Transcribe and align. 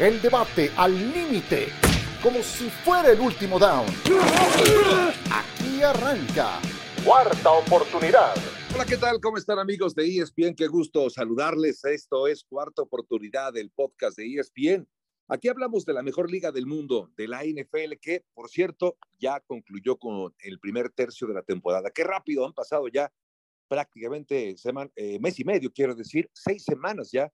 El 0.00 0.22
debate 0.22 0.70
al 0.78 0.94
límite, 1.12 1.66
como 2.22 2.42
si 2.42 2.70
fuera 2.70 3.12
el 3.12 3.20
último 3.20 3.58
down. 3.58 3.84
Aquí 5.30 5.82
arranca. 5.82 6.58
Cuarta 7.04 7.50
oportunidad. 7.50 8.34
Hola, 8.74 8.86
¿qué 8.86 8.96
tal? 8.96 9.20
¿Cómo 9.20 9.36
están 9.36 9.58
amigos 9.58 9.94
de 9.94 10.06
ESPN? 10.06 10.54
Qué 10.54 10.68
gusto 10.68 11.10
saludarles. 11.10 11.84
Esto 11.84 12.26
es 12.28 12.44
Cuarta 12.44 12.80
Oportunidad, 12.80 13.52
del 13.52 13.70
podcast 13.72 14.16
de 14.16 14.36
ESPN. 14.36 14.88
Aquí 15.28 15.48
hablamos 15.48 15.84
de 15.84 15.92
la 15.92 16.02
mejor 16.02 16.30
liga 16.30 16.50
del 16.50 16.64
mundo, 16.64 17.10
de 17.18 17.28
la 17.28 17.44
NFL, 17.44 17.98
que, 18.00 18.24
por 18.32 18.48
cierto, 18.48 18.96
ya 19.18 19.40
concluyó 19.40 19.98
con 19.98 20.34
el 20.38 20.58
primer 20.60 20.88
tercio 20.88 21.26
de 21.26 21.34
la 21.34 21.42
temporada. 21.42 21.90
Qué 21.90 22.04
rápido, 22.04 22.46
han 22.46 22.54
pasado 22.54 22.88
ya 22.88 23.12
prácticamente 23.68 24.56
semana, 24.56 24.90
eh, 24.96 25.18
mes 25.20 25.38
y 25.38 25.44
medio, 25.44 25.70
quiero 25.70 25.94
decir, 25.94 26.30
seis 26.32 26.64
semanas 26.64 27.10
ya 27.12 27.30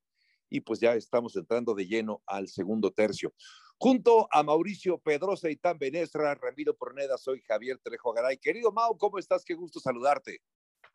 y 0.49 0.61
pues 0.61 0.81
ya 0.81 0.95
estamos 0.95 1.37
entrando 1.37 1.75
de 1.75 1.87
lleno 1.87 2.23
al 2.27 2.49
segundo 2.49 2.91
tercio. 2.91 3.33
Junto 3.79 4.27
a 4.31 4.43
Mauricio 4.43 4.99
Pedrosa 4.99 5.51
y 5.51 5.57
Tan 5.57 5.79
Benesra, 5.79 6.35
Ramiro 6.35 6.75
Porneda, 6.75 7.19
soy 7.19 7.43
Javier 7.43 7.79
Trejo 7.83 8.13
Garay. 8.13 8.39
Querido 8.39 8.73
Mau, 8.73 8.97
¿cómo 8.97 9.19
estás? 9.19 9.45
Qué 9.45 9.55
gusto 9.55 9.81
saludarte. 9.81 10.41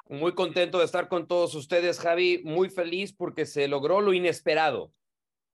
Muy 0.09 0.33
contento 0.33 0.79
de 0.79 0.85
estar 0.85 1.07
con 1.07 1.27
todos 1.27 1.53
ustedes, 1.53 1.99
Javi. 1.99 2.41
Muy 2.43 2.69
feliz 2.69 3.13
porque 3.13 3.45
se 3.45 3.67
logró 3.67 4.01
lo 4.01 4.13
inesperado, 4.13 4.91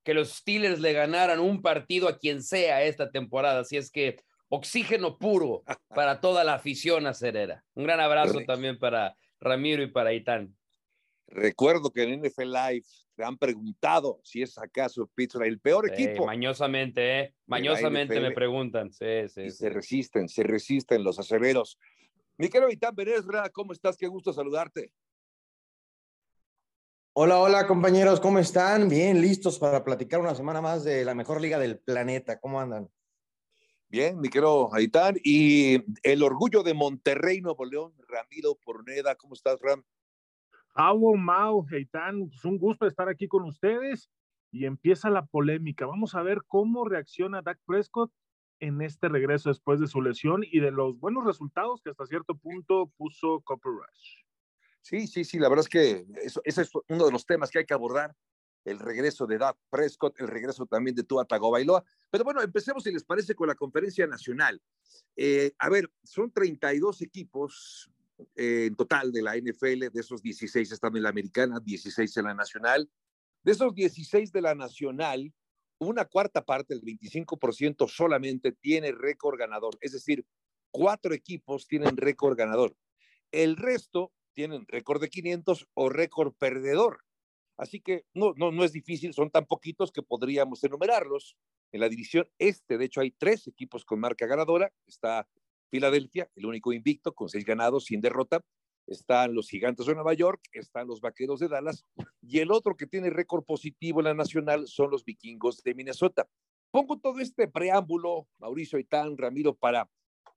que 0.04 0.14
los 0.14 0.30
Steelers 0.30 0.80
le 0.80 0.94
ganaran 0.94 1.40
un 1.40 1.62
partido 1.62 2.08
a 2.08 2.18
quien 2.18 2.42
sea 2.42 2.84
esta 2.84 3.12
temporada. 3.12 3.60
Así 3.60 3.76
es 3.76 3.92
que 3.92 4.18
oxígeno 4.50 5.18
puro 5.18 5.64
para 5.90 6.22
toda 6.22 6.44
la 6.44 6.54
afición 6.54 7.08
acerera. 7.08 7.64
Un 7.74 7.84
gran 7.84 8.00
abrazo 8.00 8.40
también 8.48 8.80
para 8.80 9.18
Ramiro 9.40 9.84
y 9.84 9.92
para 9.92 10.14
Itán. 10.14 10.56
Recuerdo 11.28 11.92
que 11.92 12.04
en 12.04 12.22
NFL 12.22 12.54
Live 12.54 12.86
te 13.16 13.24
han 13.24 13.38
preguntado 13.38 14.20
si 14.24 14.42
es 14.42 14.58
acaso 14.58 15.10
Pittsburgh 15.14 15.48
el 15.48 15.60
peor 15.60 15.92
equipo. 15.92 16.26
Mañosamente, 16.26 17.20
¿eh? 17.20 17.36
Mañosamente 17.46 18.20
me 18.20 18.32
preguntan. 18.32 18.92
Sí, 18.92 19.28
sí, 19.28 19.50
Se 19.52 19.70
resisten, 19.70 20.30
se 20.30 20.44
resisten 20.44 21.04
los 21.04 21.20
acereros. 21.20 21.78
Mi 22.38 22.50
querido 22.50 22.70
Itán 22.70 22.96
Benesra, 22.96 23.50
¿cómo 23.50 23.74
estás? 23.74 23.98
Qué 23.98 24.08
gusto 24.08 24.32
saludarte. 24.32 24.94
Hola, 27.14 27.40
hola 27.40 27.66
compañeros, 27.66 28.20
¿cómo 28.20 28.38
están? 28.38 28.88
Bien, 28.88 29.20
listos 29.20 29.58
para 29.58 29.84
platicar 29.84 30.20
una 30.20 30.36
semana 30.36 30.62
más 30.62 30.84
de 30.84 31.04
la 31.04 31.16
mejor 31.16 31.42
liga 31.42 31.58
del 31.58 31.80
planeta. 31.80 32.40
¿Cómo 32.40 32.62
andan? 32.62 32.90
Bien, 33.90 34.20
mi 34.20 34.30
querido 34.30 34.72
Aitán. 34.74 35.18
Y 35.24 35.82
el 36.04 36.22
orgullo 36.22 36.62
de 36.62 36.76
Monterrey, 36.76 37.42
Nuevo 37.42 37.66
León, 37.66 37.94
Ramiro 38.08 38.56
Porneda. 38.56 39.16
¿Cómo 39.16 39.34
estás, 39.34 39.60
Ram? 39.62 39.84
Avo, 40.80 41.16
Mau, 41.16 41.66
Heitán, 41.72 42.30
pues 42.30 42.46
un 42.46 42.60
gusto 42.60 42.86
estar 42.86 43.10
aquí 43.10 43.28
con 43.28 43.44
ustedes 43.46 44.12
y 44.52 44.66
empieza 44.66 45.10
la 45.10 45.26
polémica. 45.26 45.88
Vamos 45.88 46.14
a 46.14 46.22
ver 46.22 46.44
cómo 46.46 46.86
reacciona 46.86 47.42
Dak 47.42 47.60
Prescott 47.66 48.12
en 48.60 48.84
este 48.84 49.10
regreso 49.10 49.50
después 49.50 49.80
de 49.80 49.88
su 49.88 50.04
lesión 50.04 50.44
y 50.44 50.60
de 50.60 50.70
los 50.70 51.00
buenos 51.00 51.26
resultados 51.26 51.82
que 51.82 51.90
hasta 51.90 52.06
cierto 52.06 52.38
punto 52.38 52.92
puso 52.96 53.42
Copper 53.42 53.72
Rush. 53.72 54.24
Sí, 54.82 55.08
sí, 55.08 55.24
sí, 55.24 55.40
la 55.40 55.50
verdad 55.50 55.66
es 55.66 55.70
que 55.70 56.06
eso, 56.24 56.42
ese 56.44 56.62
es 56.62 56.72
uno 56.90 57.08
de 57.08 57.12
los 57.12 57.26
temas 57.26 57.50
que 57.50 57.58
hay 57.58 57.66
que 57.66 57.74
abordar, 57.74 58.16
el 58.64 58.78
regreso 58.78 59.26
de 59.26 59.40
Dak 59.40 59.58
Prescott, 59.72 60.20
el 60.20 60.28
regreso 60.28 60.68
también 60.68 60.96
de 60.96 61.04
Tua 61.04 61.26
Tagovailoa. 61.26 61.84
Pero 62.12 62.24
bueno, 62.24 62.42
empecemos, 62.42 62.84
si 62.84 62.92
les 62.92 63.04
parece, 63.04 63.34
con 63.34 63.48
la 63.48 63.56
conferencia 63.56 64.06
nacional. 64.06 64.62
Eh, 65.16 65.54
a 65.58 65.70
ver, 65.70 65.92
son 66.04 66.32
32 66.32 67.02
equipos, 67.02 67.90
en 68.36 68.76
total 68.76 69.12
de 69.12 69.22
la 69.22 69.36
NFL, 69.36 69.90
de 69.92 70.00
esos 70.00 70.22
16 70.22 70.72
están 70.72 70.96
en 70.96 71.04
la 71.04 71.10
americana, 71.10 71.60
16 71.60 72.18
en 72.18 72.26
la 72.26 72.34
nacional. 72.34 72.90
De 73.44 73.52
esos 73.52 73.74
16 73.74 74.32
de 74.32 74.42
la 74.42 74.56
nacional, 74.56 75.34
una 75.80 76.06
cuarta 76.06 76.44
parte, 76.44 76.74
el 76.74 76.82
25% 76.82 77.88
solamente 77.88 78.52
tiene 78.52 78.92
récord 78.92 79.38
ganador. 79.38 79.78
Es 79.82 79.92
decir, 79.92 80.26
cuatro 80.72 81.14
equipos 81.14 81.68
tienen 81.68 81.98
récord 81.98 82.38
ganador. 82.38 82.76
El 83.32 83.58
resto 83.58 84.12
tienen 84.34 84.66
récord 84.68 85.02
de 85.02 85.10
500 85.10 85.68
o 85.74 85.90
récord 85.90 86.34
perdedor. 86.34 87.04
Así 87.58 87.82
que 87.82 88.06
no, 88.14 88.34
no, 88.36 88.52
no 88.52 88.64
es 88.64 88.72
difícil, 88.72 89.14
son 89.14 89.32
tan 89.32 89.46
poquitos 89.46 89.92
que 89.92 90.04
podríamos 90.04 90.64
enumerarlos. 90.64 91.36
En 91.72 91.82
la 91.82 91.90
división 91.90 92.30
este, 92.38 92.78
de 92.78 92.86
hecho, 92.86 93.02
hay 93.02 93.12
tres 93.12 93.48
equipos 93.48 93.84
con 93.84 94.00
marca 94.00 94.26
ganadora. 94.26 94.72
Está 94.86 95.28
Filadelfia, 95.70 96.30
el 96.36 96.46
único 96.46 96.74
invicto, 96.74 97.14
con 97.14 97.30
seis 97.30 97.46
ganados, 97.46 97.86
sin 97.86 98.02
derrota. 98.02 98.44
Están 98.88 99.34
los 99.34 99.50
Gigantes 99.50 99.86
de 99.86 99.96
Nueva 99.96 100.14
York, 100.14 100.42
están 100.54 100.88
los 100.88 101.02
Vaqueros 101.02 101.40
de 101.40 101.50
Dallas, 101.50 101.84
y 102.22 102.40
el 102.40 102.52
otro 102.52 102.78
que 102.78 102.88
tiene 102.88 103.10
récord 103.10 103.44
positivo 103.44 104.00
en 104.00 104.06
la 104.06 104.14
nacional 104.14 104.66
son 104.68 104.92
los 104.92 105.04
Vikingos 105.04 105.62
de 105.62 105.76
Minnesota. 105.76 106.28
Pongo 106.72 106.98
todo 106.98 107.20
este 107.20 107.48
preámbulo, 107.48 108.28
Mauricio 108.40 108.78
Aitán, 108.78 109.18
Ramiro, 109.18 109.54
para 109.54 109.90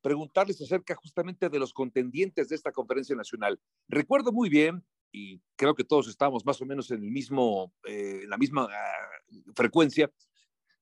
preguntarles 0.02 0.60
acerca 0.60 0.94
justamente 0.94 1.48
de 1.48 1.58
los 1.58 1.72
contendientes 1.72 2.48
de 2.48 2.56
esta 2.56 2.72
conferencia 2.72 3.14
nacional. 3.14 3.60
Recuerdo 3.88 4.32
muy 4.32 4.48
bien, 4.48 4.84
y 5.12 5.40
creo 5.56 5.74
que 5.74 5.84
todos 5.84 6.08
estamos 6.08 6.44
más 6.44 6.60
o 6.60 6.66
menos 6.66 6.90
en 6.90 7.02
el 7.02 7.10
mismo, 7.10 7.72
eh, 7.84 8.22
la 8.26 8.38
misma 8.38 8.66
uh, 8.66 9.52
frecuencia, 9.54 10.10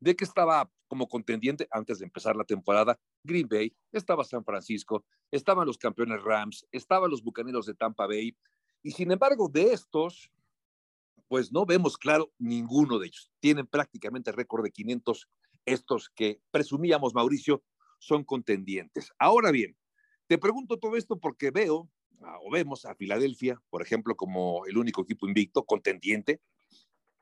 de 0.00 0.14
que 0.14 0.24
estaba 0.24 0.70
como 0.88 1.08
contendiente 1.08 1.68
antes 1.70 1.98
de 1.98 2.06
empezar 2.06 2.34
la 2.34 2.44
temporada 2.44 2.98
Green 3.22 3.48
Bay, 3.48 3.74
estaba 3.92 4.24
San 4.24 4.44
Francisco, 4.44 5.04
estaban 5.30 5.66
los 5.66 5.78
campeones 5.78 6.22
Rams, 6.22 6.66
estaban 6.72 7.10
los 7.10 7.22
Bucaneros 7.22 7.66
de 7.66 7.74
Tampa 7.74 8.06
Bay, 8.06 8.36
y 8.82 8.90
sin 8.92 9.10
embargo 9.12 9.48
de 9.48 9.72
estos, 9.72 10.30
pues 11.28 11.52
no 11.52 11.66
vemos 11.66 11.98
claro 11.98 12.32
ninguno 12.38 12.98
de 12.98 13.08
ellos. 13.08 13.30
Tienen 13.40 13.66
prácticamente 13.66 14.32
récord 14.32 14.64
de 14.64 14.70
500 14.70 15.28
estos 15.66 16.08
que 16.10 16.40
presumíamos, 16.50 17.14
Mauricio, 17.14 17.62
son 17.98 18.24
contendientes. 18.24 19.12
Ahora 19.18 19.50
bien, 19.50 19.76
te 20.26 20.38
pregunto 20.38 20.78
todo 20.78 20.96
esto 20.96 21.18
porque 21.18 21.50
veo 21.50 21.90
ah, 22.22 22.38
o 22.42 22.50
vemos 22.50 22.84
a 22.84 22.94
Filadelfia, 22.94 23.60
por 23.70 23.82
ejemplo, 23.82 24.16
como 24.16 24.64
el 24.66 24.78
único 24.78 25.02
equipo 25.02 25.28
invicto, 25.28 25.64
contendiente, 25.64 26.40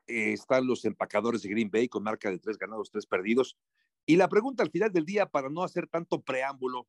eh, 0.07 0.33
están 0.33 0.65
los 0.67 0.85
empacadores 0.85 1.41
de 1.41 1.49
Green 1.49 1.69
Bay 1.69 1.87
con 1.87 2.03
marca 2.03 2.29
de 2.29 2.39
tres 2.39 2.57
ganados, 2.57 2.91
tres 2.91 3.05
perdidos. 3.05 3.57
Y 4.05 4.15
la 4.15 4.29
pregunta 4.29 4.63
al 4.63 4.71
final 4.71 4.91
del 4.91 5.05
día, 5.05 5.25
para 5.25 5.49
no 5.49 5.63
hacer 5.63 5.87
tanto 5.87 6.21
preámbulo, 6.21 6.87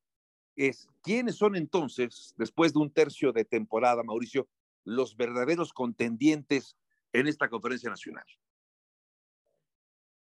es, 0.57 0.89
¿quiénes 1.03 1.37
son 1.37 1.57
entonces, 1.57 2.35
después 2.37 2.73
de 2.73 2.81
un 2.81 2.93
tercio 2.93 3.33
de 3.33 3.45
temporada, 3.45 4.03
Mauricio, 4.03 4.49
los 4.85 5.17
verdaderos 5.17 5.73
contendientes 5.73 6.77
en 7.13 7.27
esta 7.27 7.49
conferencia 7.49 7.91
nacional? 7.91 8.25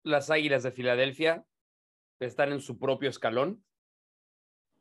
Las 0.03 0.29
Águilas 0.29 0.63
de 0.63 0.71
Filadelfia 0.71 1.45
están 2.19 2.51
en 2.51 2.61
su 2.61 2.77
propio 2.77 3.09
escalón. 3.09 3.63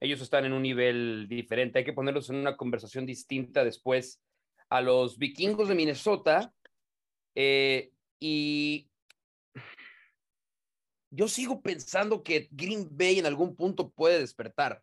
Ellos 0.01 0.21
están 0.21 0.45
en 0.45 0.53
un 0.53 0.63
nivel 0.63 1.27
diferente. 1.29 1.79
Hay 1.79 1.85
que 1.85 1.93
ponerlos 1.93 2.29
en 2.31 2.37
una 2.37 2.57
conversación 2.57 3.07
distinta 3.07 3.65
después 3.65 4.21
a 4.69 4.81
los 4.81 5.19
vikingos 5.19 5.69
de 5.69 5.75
Minnesota. 5.75 6.53
Eh, 7.35 7.94
y 8.27 8.89
yo 11.11 11.29
sigo 11.29 11.61
pensando 11.61 12.23
que 12.23 12.49
Green 12.53 12.89
Bay 12.91 13.19
en 13.19 13.27
algún 13.27 13.55
punto 13.55 13.91
puede 13.91 14.19
despertar, 14.19 14.83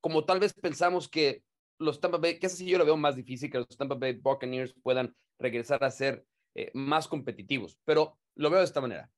como 0.00 0.24
tal 0.24 0.40
vez 0.40 0.52
pensamos 0.54 1.08
que 1.08 1.44
los 1.78 2.00
Tampa 2.00 2.18
Bay, 2.18 2.40
que 2.40 2.46
así 2.46 2.66
yo 2.66 2.76
lo 2.78 2.84
veo 2.84 2.96
más 2.96 3.14
difícil, 3.14 3.48
que 3.48 3.58
los 3.58 3.76
Tampa 3.76 3.94
Bay 3.94 4.14
Buccaneers 4.14 4.74
puedan 4.82 5.14
regresar 5.38 5.84
a 5.84 5.90
ser 5.92 6.24
eh, 6.56 6.72
más 6.74 7.06
competitivos, 7.06 7.78
pero 7.84 8.18
lo 8.34 8.50
veo 8.50 8.58
de 8.58 8.64
esta 8.64 8.80
manera. 8.80 9.08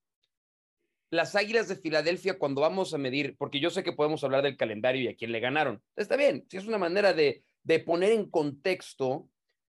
Las 1.08 1.34
Águilas 1.34 1.68
de 1.68 1.76
Filadelfia, 1.76 2.38
cuando 2.38 2.60
vamos 2.60 2.92
a 2.92 2.98
medir, 2.98 3.36
porque 3.38 3.58
yo 3.58 3.70
sé 3.70 3.82
que 3.82 3.94
podemos 3.94 4.22
hablar 4.22 4.42
del 4.42 4.58
calendario 4.58 5.00
y 5.00 5.08
a 5.08 5.16
quién 5.16 5.32
le 5.32 5.40
ganaron, 5.40 5.82
está 5.96 6.16
bien, 6.16 6.44
si 6.50 6.58
es 6.58 6.66
una 6.66 6.76
manera 6.76 7.14
de, 7.14 7.42
de 7.62 7.80
poner 7.80 8.12
en 8.12 8.28
contexto 8.28 9.30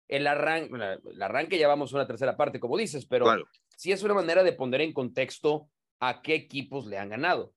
el 0.08 0.26
arranque, 0.26 0.98
el 1.12 1.22
arranque 1.22 1.58
ya 1.58 1.68
vamos 1.68 1.92
a 1.92 1.96
una 1.98 2.08
tercera 2.08 2.36
parte, 2.36 2.58
como 2.58 2.76
dices, 2.76 3.06
pero 3.06 3.26
sí 3.78 3.92
es 3.92 4.02
una 4.02 4.14
manera 4.14 4.42
de 4.42 4.52
poner 4.52 4.80
en 4.80 4.92
contexto 4.92 5.70
a 6.00 6.20
qué 6.20 6.34
equipos 6.34 6.86
le 6.86 6.98
han 6.98 7.10
ganado. 7.10 7.54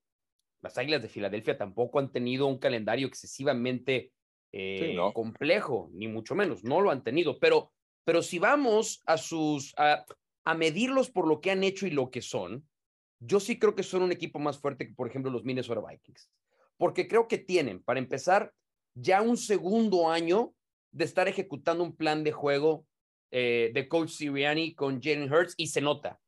Las 0.61 0.77
Águilas 0.77 1.01
de 1.01 1.09
Filadelfia 1.09 1.57
tampoco 1.57 1.97
han 1.97 2.11
tenido 2.11 2.45
un 2.45 2.59
calendario 2.59 3.07
excesivamente 3.07 4.11
eh, 4.51 4.95
complejo, 5.15 5.89
ni 5.93 6.07
mucho 6.07 6.35
menos, 6.35 6.63
no 6.63 6.79
lo 6.79 6.91
han 6.91 7.03
tenido, 7.03 7.39
pero, 7.39 7.73
pero 8.03 8.21
si 8.21 8.37
vamos 8.37 9.01
a 9.07 9.17
sus, 9.17 9.73
a, 9.77 10.05
a 10.45 10.53
medirlos 10.53 11.09
por 11.09 11.27
lo 11.27 11.41
que 11.41 11.49
han 11.49 11.63
hecho 11.63 11.87
y 11.87 11.91
lo 11.91 12.11
que 12.11 12.21
son, 12.21 12.67
yo 13.19 13.39
sí 13.39 13.57
creo 13.57 13.73
que 13.73 13.81
son 13.81 14.03
un 14.03 14.11
equipo 14.11 14.37
más 14.37 14.59
fuerte 14.59 14.87
que, 14.87 14.93
por 14.93 15.07
ejemplo, 15.07 15.31
los 15.31 15.43
Minnesota 15.43 15.81
Vikings, 15.81 16.29
porque 16.77 17.07
creo 17.07 17.27
que 17.27 17.39
tienen, 17.39 17.81
para 17.81 17.99
empezar, 17.99 18.53
ya 18.93 19.23
un 19.23 19.37
segundo 19.37 20.11
año 20.11 20.53
de 20.91 21.05
estar 21.05 21.27
ejecutando 21.27 21.83
un 21.83 21.95
plan 21.95 22.23
de 22.23 22.31
juego 22.31 22.85
eh, 23.31 23.71
de 23.73 23.87
coach 23.87 24.09
Sirianni 24.09 24.75
con 24.75 25.01
Jalen 25.01 25.31
Hurts 25.31 25.53
y 25.57 25.67
se 25.67 25.81
nota. 25.81 26.19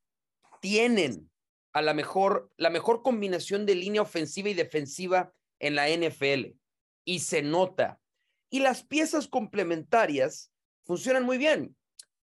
Tienen 0.61 1.29
a 1.73 1.81
la 1.81 1.93
mejor, 1.93 2.51
la 2.57 2.69
mejor 2.69 3.01
combinación 3.01 3.65
de 3.65 3.75
línea 3.75 4.01
ofensiva 4.01 4.49
y 4.49 4.53
defensiva 4.53 5.33
en 5.59 5.75
la 5.75 5.89
NFL 5.89 6.55
y 7.05 7.19
se 7.19 7.41
nota. 7.41 7.99
Y 8.49 8.59
las 8.59 8.83
piezas 8.83 9.27
complementarias 9.27 10.51
funcionan 10.85 11.23
muy 11.23 11.37
bien. 11.37 11.75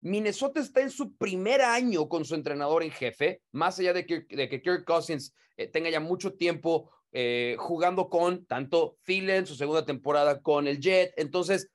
Minnesota 0.01 0.59
está 0.59 0.81
en 0.81 0.91
su 0.91 1.15
primer 1.15 1.61
año 1.61 2.07
con 2.07 2.25
su 2.25 2.35
entrenador 2.35 2.83
en 2.83 2.91
jefe, 2.91 3.41
más 3.51 3.79
allá 3.79 3.93
de 3.93 4.05
que, 4.05 4.25
de 4.29 4.47
que 4.47 4.61
Kirk 4.61 4.85
Cousins 4.85 5.33
eh, 5.55 5.67
tenga 5.67 5.89
ya 5.89 5.99
mucho 5.99 6.33
tiempo 6.33 6.91
eh, 7.11 7.55
jugando 7.57 8.09
con 8.09 8.45
tanto 8.45 8.97
Thielen, 9.03 9.47
su 9.47 9.55
segunda 9.55 9.85
temporada 9.85 10.41
con 10.41 10.67
el 10.67 10.79
Jet. 10.79 11.13
Entonces, 11.17 11.69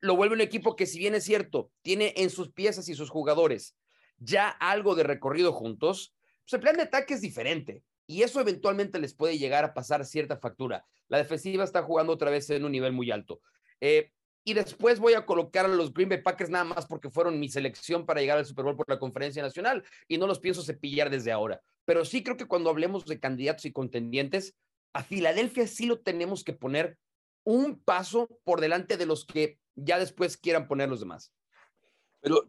lo 0.00 0.16
vuelve 0.16 0.34
un 0.34 0.40
equipo 0.40 0.76
que, 0.76 0.86
si 0.86 0.98
bien 0.98 1.14
es 1.14 1.24
cierto, 1.24 1.70
tiene 1.82 2.12
en 2.16 2.30
sus 2.30 2.52
piezas 2.52 2.88
y 2.88 2.94
sus 2.94 3.10
jugadores 3.10 3.76
ya 4.18 4.48
algo 4.48 4.94
de 4.94 5.02
recorrido 5.02 5.52
juntos, 5.52 6.14
pues 6.44 6.52
el 6.54 6.60
plan 6.60 6.76
de 6.76 6.82
ataque 6.82 7.14
es 7.14 7.20
diferente 7.20 7.82
y 8.06 8.22
eso 8.22 8.40
eventualmente 8.40 8.98
les 8.98 9.14
puede 9.14 9.38
llegar 9.38 9.64
a 9.64 9.74
pasar 9.74 10.04
cierta 10.04 10.36
factura. 10.36 10.84
La 11.08 11.18
defensiva 11.18 11.64
está 11.64 11.82
jugando 11.82 12.12
otra 12.12 12.30
vez 12.30 12.48
en 12.50 12.64
un 12.64 12.72
nivel 12.72 12.92
muy 12.92 13.10
alto. 13.10 13.40
Eh, 13.80 14.10
y 14.44 14.54
después 14.54 14.98
voy 14.98 15.14
a 15.14 15.24
colocar 15.24 15.66
a 15.66 15.68
los 15.68 15.92
Green 15.92 16.08
Bay 16.08 16.20
Packers 16.20 16.50
nada 16.50 16.64
más 16.64 16.86
porque 16.86 17.10
fueron 17.10 17.38
mi 17.38 17.48
selección 17.48 18.06
para 18.06 18.20
llegar 18.20 18.38
al 18.38 18.46
Super 18.46 18.64
Bowl 18.64 18.76
por 18.76 18.88
la 18.88 18.98
conferencia 18.98 19.42
nacional 19.42 19.84
y 20.08 20.18
no 20.18 20.26
los 20.26 20.40
pienso 20.40 20.62
cepillar 20.62 21.10
desde 21.10 21.30
ahora. 21.30 21.62
Pero 21.84 22.04
sí 22.04 22.22
creo 22.22 22.36
que 22.36 22.46
cuando 22.46 22.70
hablemos 22.70 23.04
de 23.06 23.20
candidatos 23.20 23.66
y 23.66 23.72
contendientes, 23.72 24.56
a 24.92 25.04
Filadelfia 25.04 25.66
sí 25.66 25.86
lo 25.86 26.00
tenemos 26.00 26.42
que 26.42 26.52
poner 26.52 26.98
un 27.44 27.80
paso 27.80 28.28
por 28.44 28.60
delante 28.60 28.96
de 28.96 29.06
los 29.06 29.24
que 29.24 29.58
ya 29.74 29.98
después 29.98 30.36
quieran 30.36 30.68
poner 30.68 30.88
los 30.88 31.00
demás. 31.00 31.32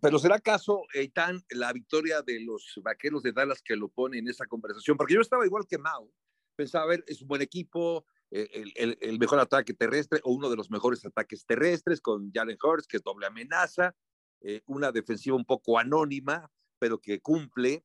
Pero, 0.02 0.20
¿será 0.20 0.36
acaso, 0.36 0.84
Eitan, 0.94 1.44
la 1.50 1.74
victoria 1.74 2.22
de 2.22 2.40
los 2.42 2.80
vaqueros 2.84 3.24
de 3.24 3.32
Dallas 3.32 3.62
que 3.64 3.76
lo 3.76 3.90
pone 3.90 4.20
en 4.20 4.28
esa 4.28 4.46
conversación? 4.46 4.98
Porque 4.98 5.16
yo 5.16 5.22
estaba 5.22 5.46
igual 5.46 5.66
que 5.68 5.80
Mao. 5.80 6.12
Pensaba, 6.56 6.84
a 6.84 6.88
ver, 6.88 7.04
es 7.08 7.24
un 7.24 7.28
buen 7.28 7.42
equipo, 7.42 8.06
eh, 8.30 8.48
el, 8.76 8.98
el, 9.02 9.18
mejor 9.18 9.40
ataque 9.40 9.74
terrestre 9.74 10.20
o 10.24 10.32
uno 10.32 10.52
de 10.52 10.56
los 10.56 10.70
mejores 10.70 11.04
ataques 11.04 11.44
terrestres 11.48 12.02
con 12.02 12.32
Jalen 12.32 12.58
Hurts, 12.62 12.86
que 12.86 12.98
es 12.98 13.04
doble 13.04 13.26
amenaza, 13.26 13.96
eh, 14.42 14.62
una 14.68 14.92
defensiva 14.92 15.36
un 15.36 15.46
poco 15.46 15.80
anónima, 15.80 16.52
pero 16.78 17.00
que 17.00 17.20
cumple. 17.20 17.84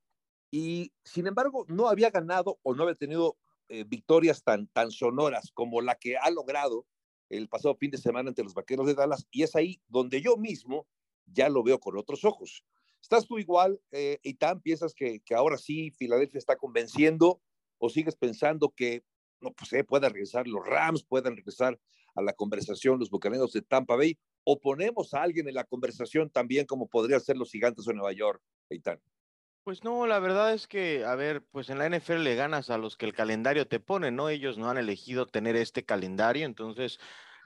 Y 0.50 0.92
sin 1.04 1.26
embargo, 1.26 1.64
no 1.68 1.88
había 1.88 2.10
ganado 2.10 2.58
o 2.62 2.74
no 2.74 2.82
había 2.82 2.96
tenido 2.96 3.38
eh, 3.68 3.84
victorias 3.84 4.42
tan, 4.42 4.66
tan 4.68 4.90
sonoras 4.90 5.50
como 5.54 5.80
la 5.80 5.94
que 5.94 6.18
ha 6.18 6.30
logrado 6.30 6.86
el 7.28 7.48
pasado 7.48 7.74
fin 7.74 7.90
de 7.90 7.98
semana 7.98 8.30
ante 8.30 8.42
los 8.42 8.54
Vaqueros 8.54 8.86
de 8.86 8.94
Dallas, 8.94 9.26
y 9.30 9.42
es 9.42 9.54
ahí 9.56 9.80
donde 9.88 10.20
yo 10.20 10.36
mismo 10.36 10.86
ya 11.26 11.48
lo 11.48 11.62
veo 11.62 11.78
con 11.78 11.96
otros 11.96 12.24
ojos. 12.24 12.64
¿Estás 13.00 13.26
tú 13.26 13.38
igual, 13.38 13.80
eh, 13.92 14.18
Itán? 14.22 14.60
¿Piensas 14.60 14.94
que, 14.94 15.20
que, 15.20 15.34
ahora 15.34 15.56
sí 15.56 15.90
Filadelfia 15.92 16.38
está 16.38 16.56
convenciendo 16.56 17.40
o 17.78 17.88
sigues 17.88 18.16
pensando 18.16 18.70
que 18.70 19.04
no 19.40 19.52
pues, 19.52 19.72
eh, 19.72 19.84
puedan 19.84 20.12
regresar 20.12 20.48
los 20.48 20.66
Rams, 20.66 21.04
puedan 21.04 21.36
regresar 21.36 21.78
a 22.14 22.22
la 22.22 22.32
conversación 22.32 22.98
los 22.98 23.10
Bucaneros 23.10 23.52
de 23.52 23.62
Tampa 23.62 23.96
Bay? 23.96 24.18
¿O 24.44 24.58
ponemos 24.58 25.14
a 25.14 25.22
alguien 25.22 25.48
en 25.48 25.54
la 25.54 25.64
conversación 25.64 26.30
también 26.30 26.66
como 26.66 26.88
podría 26.88 27.20
ser 27.20 27.36
los 27.36 27.50
Gigantes 27.50 27.84
de 27.84 27.94
Nueva 27.94 28.12
York, 28.12 28.42
Itán? 28.70 29.00
Pues 29.68 29.84
no, 29.84 30.06
la 30.06 30.18
verdad 30.18 30.54
es 30.54 30.66
que, 30.66 31.04
a 31.04 31.14
ver, 31.14 31.42
pues 31.42 31.68
en 31.68 31.76
la 31.76 31.84
NFL 31.84 32.22
le 32.22 32.36
ganas 32.36 32.70
a 32.70 32.78
los 32.78 32.96
que 32.96 33.04
el 33.04 33.12
calendario 33.12 33.68
te 33.68 33.80
pone, 33.80 34.10
¿no? 34.10 34.30
Ellos 34.30 34.56
no 34.56 34.70
han 34.70 34.78
elegido 34.78 35.26
tener 35.26 35.56
este 35.56 35.84
calendario, 35.84 36.46
entonces 36.46 36.98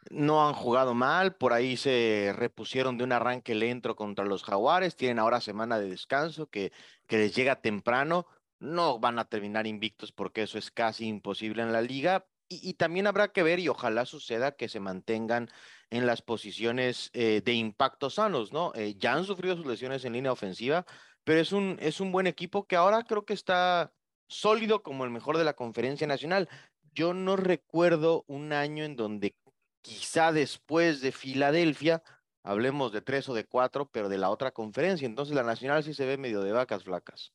no 0.08 0.46
han 0.46 0.54
jugado 0.54 0.94
mal, 0.94 1.34
por 1.34 1.52
ahí 1.52 1.76
se 1.76 2.32
repusieron 2.36 2.96
de 2.96 3.02
un 3.02 3.10
arranque 3.10 3.56
lento 3.56 3.96
contra 3.96 4.24
los 4.24 4.44
Jaguares, 4.44 4.94
tienen 4.94 5.18
ahora 5.18 5.40
semana 5.40 5.80
de 5.80 5.88
descanso 5.88 6.48
que, 6.48 6.70
que 7.08 7.18
les 7.18 7.34
llega 7.34 7.60
temprano, 7.60 8.28
no 8.60 9.00
van 9.00 9.18
a 9.18 9.24
terminar 9.24 9.66
invictos 9.66 10.12
porque 10.12 10.42
eso 10.42 10.58
es 10.58 10.70
casi 10.70 11.08
imposible 11.08 11.64
en 11.64 11.72
la 11.72 11.82
liga, 11.82 12.24
y, 12.60 12.74
también 12.74 13.06
habrá 13.06 13.28
que 13.28 13.42
ver 13.42 13.58
y 13.60 13.68
ojalá 13.68 14.04
suceda 14.04 14.52
que 14.52 14.68
se 14.68 14.80
mantengan 14.80 15.48
en 15.90 16.06
las 16.06 16.22
posiciones 16.22 17.10
eh, 17.14 17.40
de 17.44 17.54
impacto 17.54 18.10
sanos, 18.10 18.52
¿no? 18.52 18.72
Eh, 18.74 18.94
ya 18.98 19.14
han 19.14 19.24
sufrido 19.24 19.56
sus 19.56 19.66
lesiones 19.66 20.04
en 20.04 20.12
línea 20.12 20.32
ofensiva, 20.32 20.84
pero 21.24 21.40
es 21.40 21.52
un, 21.52 21.76
es 21.80 22.00
un 22.00 22.12
buen 22.12 22.26
equipo 22.26 22.66
que 22.66 22.76
ahora 22.76 23.04
creo 23.04 23.24
que 23.24 23.34
está 23.34 23.92
sólido 24.28 24.82
como 24.82 25.04
el 25.04 25.10
mejor 25.10 25.38
de 25.38 25.44
la 25.44 25.54
conferencia 25.54 26.06
nacional. 26.06 26.48
Yo 26.94 27.14
no 27.14 27.36
recuerdo 27.36 28.24
un 28.26 28.52
año 28.52 28.84
en 28.84 28.96
donde 28.96 29.34
quizá 29.82 30.32
después 30.32 31.00
de 31.00 31.12
Filadelfia, 31.12 32.02
hablemos 32.42 32.92
de 32.92 33.02
tres 33.02 33.28
o 33.28 33.34
de 33.34 33.44
cuatro, 33.44 33.88
pero 33.90 34.08
de 34.08 34.18
la 34.18 34.30
otra 34.30 34.52
conferencia. 34.52 35.06
Entonces 35.06 35.34
la 35.34 35.42
nacional 35.42 35.84
sí 35.84 35.94
se 35.94 36.06
ve 36.06 36.16
medio 36.16 36.42
de 36.42 36.52
vacas 36.52 36.84
flacas. 36.84 37.32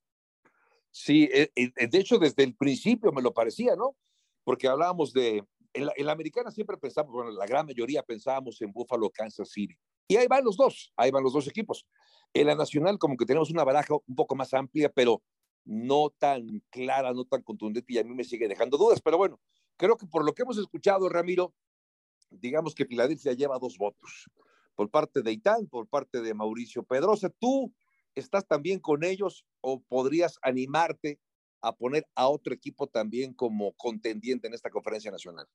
Sí, 0.92 1.30
eh, 1.32 1.52
eh, 1.56 1.88
de 1.88 1.98
hecho 2.00 2.18
desde 2.18 2.44
el 2.44 2.56
principio 2.56 3.12
me 3.12 3.22
lo 3.22 3.34
parecía, 3.34 3.76
¿no? 3.76 3.96
Porque 4.44 4.68
hablábamos 4.68 5.14
de, 5.14 5.44
en 5.74 6.06
la, 6.06 6.12
americana 6.12 6.52
siempre 6.52 6.78
pensamos, 6.78 7.12
bueno, 7.12 7.32
la 7.32 7.46
gran 7.46 7.66
mayoría 7.66 8.02
pensábamos 8.02 8.62
en 8.62 8.72
Buffalo, 8.72 9.10
Kansas 9.10 9.50
City. 9.50 9.78
Y 10.08 10.16
ahí 10.16 10.28
van 10.28 10.44
los 10.44 10.58
dos, 10.58 10.94
ahí 10.96 11.12
van 11.12 11.24
los 11.24 11.34
dos 11.34 11.48
equipos. 11.48 11.86
En 12.34 12.48
la 12.48 12.56
nacional 12.56 12.98
como 12.98 13.18
que 13.18 13.26
tenemos 13.26 13.52
una 13.52 13.64
baraja 13.64 13.96
un 14.06 14.16
poco 14.16 14.36
más 14.36 14.54
amplia, 14.54 14.90
pero 14.90 15.22
no 15.66 16.10
tan 16.18 16.64
clara, 16.70 17.14
no 17.14 17.26
tan 17.26 17.42
contundente 17.44 17.94
y 17.94 17.98
a 17.98 18.04
mí 18.04 18.14
me 18.14 18.24
sigue 18.24 18.48
dejando 18.48 18.78
dudas. 18.78 19.02
Pero 19.02 19.18
bueno, 19.18 19.40
creo 19.76 19.98
que 19.98 20.08
por 20.08 20.26
lo 20.26 20.34
que 20.34 20.44
hemos 20.44 20.58
escuchado, 20.58 21.10
Ramiro, 21.10 21.54
digamos 22.30 22.74
que 22.74 22.86
Filadelfia 22.86 23.34
lleva 23.34 23.60
dos 23.60 23.78
votos, 23.78 24.30
por 24.76 24.90
parte 24.90 25.22
de 25.22 25.32
Itán, 25.32 25.68
por 25.68 25.88
parte 25.88 26.22
de 26.22 26.34
Mauricio 26.34 26.84
Pedrosa. 26.84 27.30
¿Tú 27.30 27.74
estás 28.16 28.48
también 28.48 28.80
con 28.80 29.04
ellos 29.04 29.46
o 29.62 29.82
podrías 29.82 30.38
animarte 30.42 31.20
a 31.62 31.76
poner 31.76 32.08
a 32.16 32.28
otro 32.28 32.54
equipo 32.54 32.88
también 32.88 33.34
como 33.34 33.74
contendiente 33.74 34.48
en 34.48 34.54
esta 34.54 34.70
conferencia 34.70 35.12
nacional? 35.12 35.48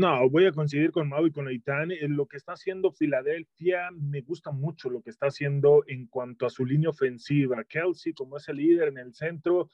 No, 0.00 0.30
voy 0.30 0.46
a 0.46 0.52
coincidir 0.52 0.92
con 0.92 1.10
Mau 1.10 1.26
y 1.26 1.30
con 1.30 1.46
Eitan. 1.46 1.90
En 1.90 2.16
lo 2.16 2.24
que 2.24 2.38
está 2.38 2.54
haciendo 2.54 2.90
Filadelfia, 2.90 3.90
me 3.90 4.22
gusta 4.22 4.50
mucho 4.50 4.88
lo 4.88 5.02
que 5.02 5.10
está 5.10 5.26
haciendo 5.26 5.84
en 5.88 6.06
cuanto 6.06 6.46
a 6.46 6.48
su 6.48 6.64
línea 6.64 6.88
ofensiva. 6.88 7.64
Kelsey, 7.64 8.14
como 8.14 8.38
es 8.38 8.48
el 8.48 8.56
líder 8.56 8.88
en 8.88 8.96
el 8.96 9.12
centro, 9.12 9.68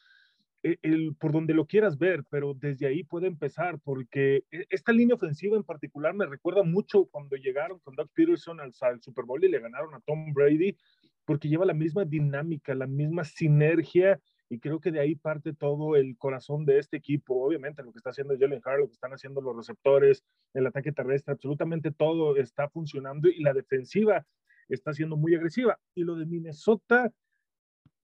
e, 0.65 0.81
el, 0.83 1.15
por 1.15 1.31
donde 1.31 1.55
lo 1.55 1.67
quieras 1.67 1.97
ver, 1.97 2.25
pero 2.29 2.55
desde 2.55 2.89
ahí 2.89 3.05
puede 3.05 3.29
empezar, 3.29 3.79
porque 3.79 4.43
e, 4.51 4.67
esta 4.69 4.91
línea 4.91 5.15
ofensiva 5.15 5.57
en 5.57 5.63
particular 5.63 6.13
me 6.13 6.27
recuerda 6.27 6.65
mucho 6.65 7.05
cuando 7.05 7.37
llegaron 7.37 7.79
con 7.79 7.95
Doug 7.95 8.11
Peterson 8.13 8.59
al 8.59 8.73
Super 9.01 9.25
Bowl 9.27 9.45
y 9.45 9.49
le 9.49 9.61
ganaron 9.61 9.95
a 9.95 10.01
Tom 10.01 10.35
Brady, 10.35 10.77
porque 11.25 11.49
lleva 11.49 11.65
la 11.65 11.73
misma 11.73 12.05
dinámica, 12.05 12.75
la 12.75 12.89
misma 12.89 13.23
sinergia 13.23 14.21
y 14.49 14.61
creo 14.61 14.81
que 14.81 14.93
de 14.93 15.01
ahí 15.01 15.17
parte 15.17 15.53
todo 15.53 15.97
el 15.97 16.17
corazón 16.17 16.65
de 16.65 16.79
este 16.79 16.97
equipo. 16.97 17.45
Obviamente 17.45 17.83
lo 17.83 17.93
que 17.93 17.99
está 17.99 18.11
haciendo 18.11 18.37
Jalen 18.39 18.61
Hart, 18.65 18.81
lo 18.81 18.87
que 18.87 18.95
están 18.95 19.13
haciendo 19.13 19.41
los 19.41 19.57
receptores, 19.57 20.25
el 20.55 20.67
ataque 20.67 20.93
terrestre, 20.93 21.33
absolutamente 21.33 21.91
todo 21.91 22.37
está 22.37 22.69
funcionando 22.69 23.29
y 23.29 23.43
la 23.43 23.53
defensiva 23.53 24.27
está 24.69 24.93
siendo 24.93 25.17
muy 25.17 25.35
agresiva. 25.35 25.79
Y 25.95 26.05
lo 26.05 26.15
de 26.17 26.27
Minnesota, 26.27 27.13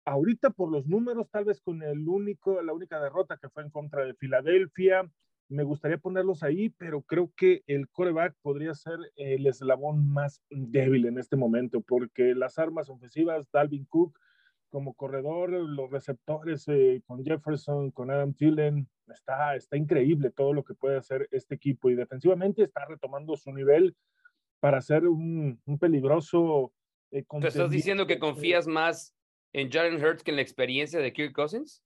ahorita 0.06 0.51
por 0.51 0.71
los 0.71 0.88
números, 0.88 1.30
tal 1.30 1.45
vez 1.45 1.62
con 1.62 1.83
el 1.83 2.07
único, 2.07 2.62
la 2.62 2.74
única 2.74 3.01
derrota 3.01 3.38
que 3.38 3.50
fue 3.50 3.63
en 3.63 3.69
contra 3.69 4.06
de 4.06 4.13
Filadelfia, 4.13 5.09
me 5.49 5.63
gustaría 5.63 5.97
ponerlos 5.97 6.44
ahí, 6.44 6.69
pero 6.69 7.02
creo 7.02 7.31
que 7.35 7.63
el 7.66 7.90
coreback 7.90 8.35
podría 8.42 8.75
ser 8.75 8.99
el 9.16 9.47
eslabón 9.47 10.07
más 10.07 10.44
débil 10.52 11.07
en 11.07 11.18
este 11.18 11.35
momento, 11.35 11.81
porque 11.81 12.35
las 12.35 12.59
armas 12.59 12.87
ofensivas, 12.90 13.49
Dalvin 13.52 13.85
Cook, 13.85 14.18
como 14.69 14.94
corredor, 14.94 15.52
los 15.52 15.90
receptores 15.90 16.68
eh, 16.68 17.02
con 17.06 17.23
Jefferson, 17.23 17.92
con 17.92 18.11
Adam 18.11 18.33
Thielen, 18.33 18.88
está, 19.07 19.56
está 19.56 19.78
increíble 19.78 20.31
todo 20.31 20.54
lo 20.54 20.64
que 20.64 20.73
puede 20.73 20.97
hacer 20.97 21.28
este 21.31 21.56
equipo 21.56 21.90
y 21.90 21.95
defensivamente 21.95 22.64
está 22.64 22.85
retomando 22.85 23.35
su 23.35 23.52
nivel 23.52 23.95
para 24.59 24.81
ser 24.81 25.07
un, 25.07 25.61
un 25.66 25.80
peligroso. 25.80 26.73
Eh, 27.11 27.26
¿Te 27.42 27.47
estás 27.47 27.71
diciendo 27.71 28.06
que 28.07 28.19
confías 28.19 28.68
más 28.68 29.16
en 29.54 29.71
Jalen 29.71 30.04
Hurts 30.04 30.23
que 30.23 30.31
en 30.31 30.38
la 30.38 30.44
experiencia 30.44 30.99
de 30.99 31.11
Kirk 31.14 31.33
Cousins? 31.33 31.83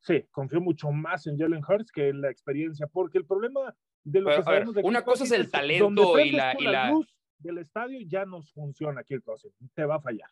Sí, 0.00 0.24
confío 0.30 0.60
mucho 0.60 0.90
más 0.90 1.26
en 1.26 1.38
Jalen 1.38 1.62
Hurts 1.66 1.92
que 1.92 2.08
en 2.08 2.20
la 2.20 2.30
experiencia, 2.30 2.86
porque 2.86 3.18
el 3.18 3.26
problema 3.26 3.74
de 4.02 4.20
lo 4.20 4.30
que 4.30 4.42
sabemos 4.42 4.74
de 4.74 4.82
Una 4.82 5.04
cosa 5.04 5.24
es 5.24 5.32
el 5.32 5.50
talento 5.50 6.18
y 6.18 6.32
la, 6.32 6.56
y 6.58 6.64
la... 6.64 6.90
luz 6.90 7.14
del 7.38 7.58
estadio 7.58 7.98
ya 8.06 8.24
nos 8.24 8.52
funciona 8.52 9.04
Kirk 9.04 9.22
Cousins, 9.24 9.54
te 9.74 9.84
va 9.84 9.96
a 9.96 10.00
fallar. 10.00 10.28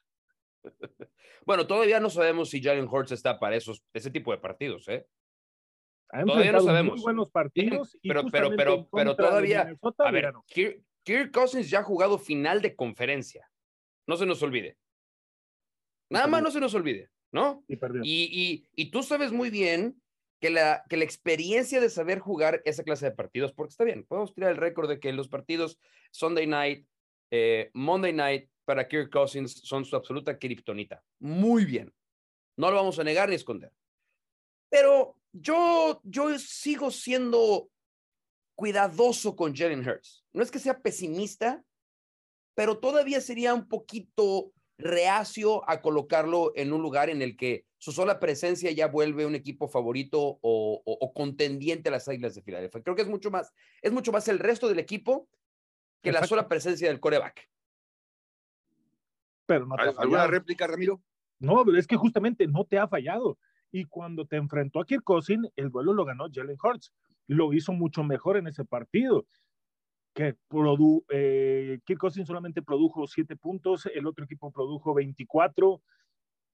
Bueno, 1.46 1.66
todavía 1.66 1.98
no 1.98 2.10
sabemos 2.10 2.50
si 2.50 2.62
Jalen 2.62 2.86
Hurts 2.86 3.12
está 3.12 3.38
para 3.38 3.56
esos, 3.56 3.82
ese 3.94 4.10
tipo 4.10 4.32
de 4.32 4.38
partidos, 4.38 4.86
¿eh? 4.88 5.06
todavía 6.10 6.52
no 6.52 6.60
sabemos. 6.60 6.96
Muy 6.96 7.02
buenos 7.02 7.30
partidos. 7.30 7.96
pero, 8.02 8.24
pero, 8.30 8.50
pero, 8.54 8.88
pero 8.92 9.16
todavía. 9.16 9.74
A 9.98 10.10
ver, 10.10 10.34
Kirk, 10.46 11.32
Cousins 11.32 11.70
ya 11.70 11.80
ha 11.80 11.82
jugado 11.82 12.18
final 12.18 12.60
de 12.60 12.76
conferencia. 12.76 13.50
No 14.06 14.16
se 14.16 14.26
nos 14.26 14.42
olvide. 14.42 14.76
Nada 16.10 16.26
más 16.26 16.42
no 16.42 16.50
se 16.50 16.60
nos 16.60 16.74
olvide, 16.74 17.10
¿no? 17.32 17.64
Y, 17.66 17.76
y, 18.02 18.68
y, 18.74 18.90
tú 18.90 19.02
sabes 19.02 19.32
muy 19.32 19.50
bien 19.50 20.00
que 20.40 20.50
la, 20.50 20.84
que 20.88 20.96
la 20.96 21.04
experiencia 21.04 21.80
de 21.80 21.90
saber 21.90 22.18
jugar 22.18 22.62
esa 22.64 22.84
clase 22.84 23.06
de 23.06 23.12
partidos, 23.12 23.52
porque 23.52 23.70
está 23.70 23.84
bien, 23.84 24.04
podemos 24.04 24.34
tirar 24.34 24.50
el 24.50 24.56
récord 24.56 24.88
de 24.88 25.00
que 25.00 25.12
los 25.12 25.28
partidos 25.28 25.78
Sunday 26.10 26.46
night, 26.46 26.86
eh, 27.30 27.70
Monday 27.74 28.12
night, 28.12 28.50
para 28.68 28.86
Kirk 28.86 29.08
Cousins 29.10 29.62
son 29.64 29.86
su 29.86 29.96
absoluta 29.96 30.38
kriptonita. 30.38 31.02
Muy 31.20 31.64
bien. 31.64 31.90
No 32.54 32.70
lo 32.70 32.76
vamos 32.76 32.98
a 32.98 33.02
negar 33.02 33.30
ni 33.30 33.34
esconder. 33.34 33.72
Pero 34.68 35.16
yo, 35.32 36.02
yo 36.04 36.38
sigo 36.38 36.90
siendo 36.90 37.70
cuidadoso 38.54 39.34
con 39.34 39.56
Jalen 39.56 39.88
Hurts. 39.88 40.22
No 40.34 40.42
es 40.42 40.50
que 40.50 40.58
sea 40.58 40.80
pesimista, 40.80 41.64
pero 42.54 42.76
todavía 42.76 43.22
sería 43.22 43.54
un 43.54 43.66
poquito 43.66 44.52
reacio 44.76 45.66
a 45.66 45.80
colocarlo 45.80 46.52
en 46.54 46.74
un 46.74 46.82
lugar 46.82 47.08
en 47.08 47.22
el 47.22 47.38
que 47.38 47.64
su 47.78 47.90
sola 47.92 48.20
presencia 48.20 48.70
ya 48.72 48.88
vuelve 48.88 49.24
un 49.24 49.34
equipo 49.34 49.66
favorito 49.66 50.40
o, 50.42 51.12
contendiente 51.14 51.88
a 51.88 51.92
las 51.92 52.06
Águilas 52.06 52.34
de 52.34 52.42
Filadelfia. 52.42 52.82
Creo 52.82 52.94
que 52.94 53.02
es 53.02 53.08
mucho 53.08 53.30
más, 53.30 53.50
es 53.80 53.92
mucho 53.92 54.12
más 54.12 54.28
el 54.28 54.38
resto 54.38 54.68
del 54.68 54.78
equipo 54.78 55.26
que 56.02 56.12
la 56.12 56.26
sola 56.26 56.48
presencia 56.48 56.88
del 56.88 57.00
coreback. 57.00 57.48
Pero 59.48 59.66
no 59.66 59.76
te 59.76 59.90
¿Alguna 59.96 60.26
réplica, 60.26 60.66
Ramiro? 60.66 61.00
No, 61.40 61.64
es 61.74 61.86
que 61.86 61.96
justamente 61.96 62.46
no 62.46 62.64
te 62.66 62.78
ha 62.78 62.86
fallado. 62.86 63.38
Y 63.72 63.84
cuando 63.86 64.26
te 64.26 64.36
enfrentó 64.36 64.80
a 64.80 64.84
Kirk 64.84 65.02
Cousins, 65.02 65.48
el 65.56 65.70
duelo 65.70 65.94
lo 65.94 66.04
ganó 66.04 66.26
Jalen 66.30 66.58
Hurts. 66.62 66.92
Lo 67.26 67.52
hizo 67.54 67.72
mucho 67.72 68.04
mejor 68.04 68.36
en 68.36 68.46
ese 68.46 68.64
partido 68.64 69.26
que 70.14 70.36
produ 70.48 71.04
eh, 71.10 71.78
Kirk 71.84 72.00
Cousins 72.00 72.26
solamente 72.26 72.60
produjo 72.60 73.06
siete 73.06 73.36
puntos, 73.36 73.86
el 73.86 74.06
otro 74.06 74.24
equipo 74.24 74.50
produjo 74.50 74.92
24. 74.92 75.80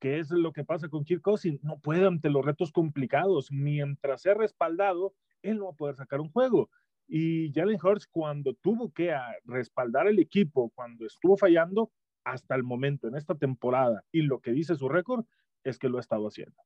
¿Qué 0.00 0.18
es 0.18 0.30
lo 0.30 0.52
que 0.52 0.64
pasa 0.64 0.88
con 0.88 1.04
Kirk 1.04 1.22
Cousins? 1.22 1.64
No 1.64 1.78
puede 1.78 2.06
ante 2.06 2.28
los 2.28 2.44
retos 2.44 2.70
complicados. 2.70 3.50
Mientras 3.50 4.22
sea 4.22 4.34
respaldado, 4.34 5.14
él 5.42 5.58
no 5.58 5.64
va 5.64 5.70
a 5.70 5.76
poder 5.76 5.96
sacar 5.96 6.20
un 6.20 6.30
juego. 6.30 6.68
Y 7.08 7.52
Jalen 7.54 7.78
Hurts, 7.82 8.06
cuando 8.06 8.54
tuvo 8.54 8.92
que 8.92 9.14
respaldar 9.44 10.06
el 10.08 10.18
equipo, 10.18 10.70
cuando 10.74 11.06
estuvo 11.06 11.36
fallando, 11.36 11.90
hasta 12.25 12.54
el 12.54 12.64
momento 12.64 13.09
en 13.09 13.16
esta 13.16 13.35
temporada, 13.35 14.04
y 14.12 14.23
lo 14.23 14.40
que 14.40 14.52
dice 14.52 14.76
su 14.76 14.88
récord, 14.88 15.25
es 15.62 15.78
que 15.78 15.88
lo 15.88 15.99
ha 15.99 16.00
estado 16.00 16.26
haciendo. 16.26 16.57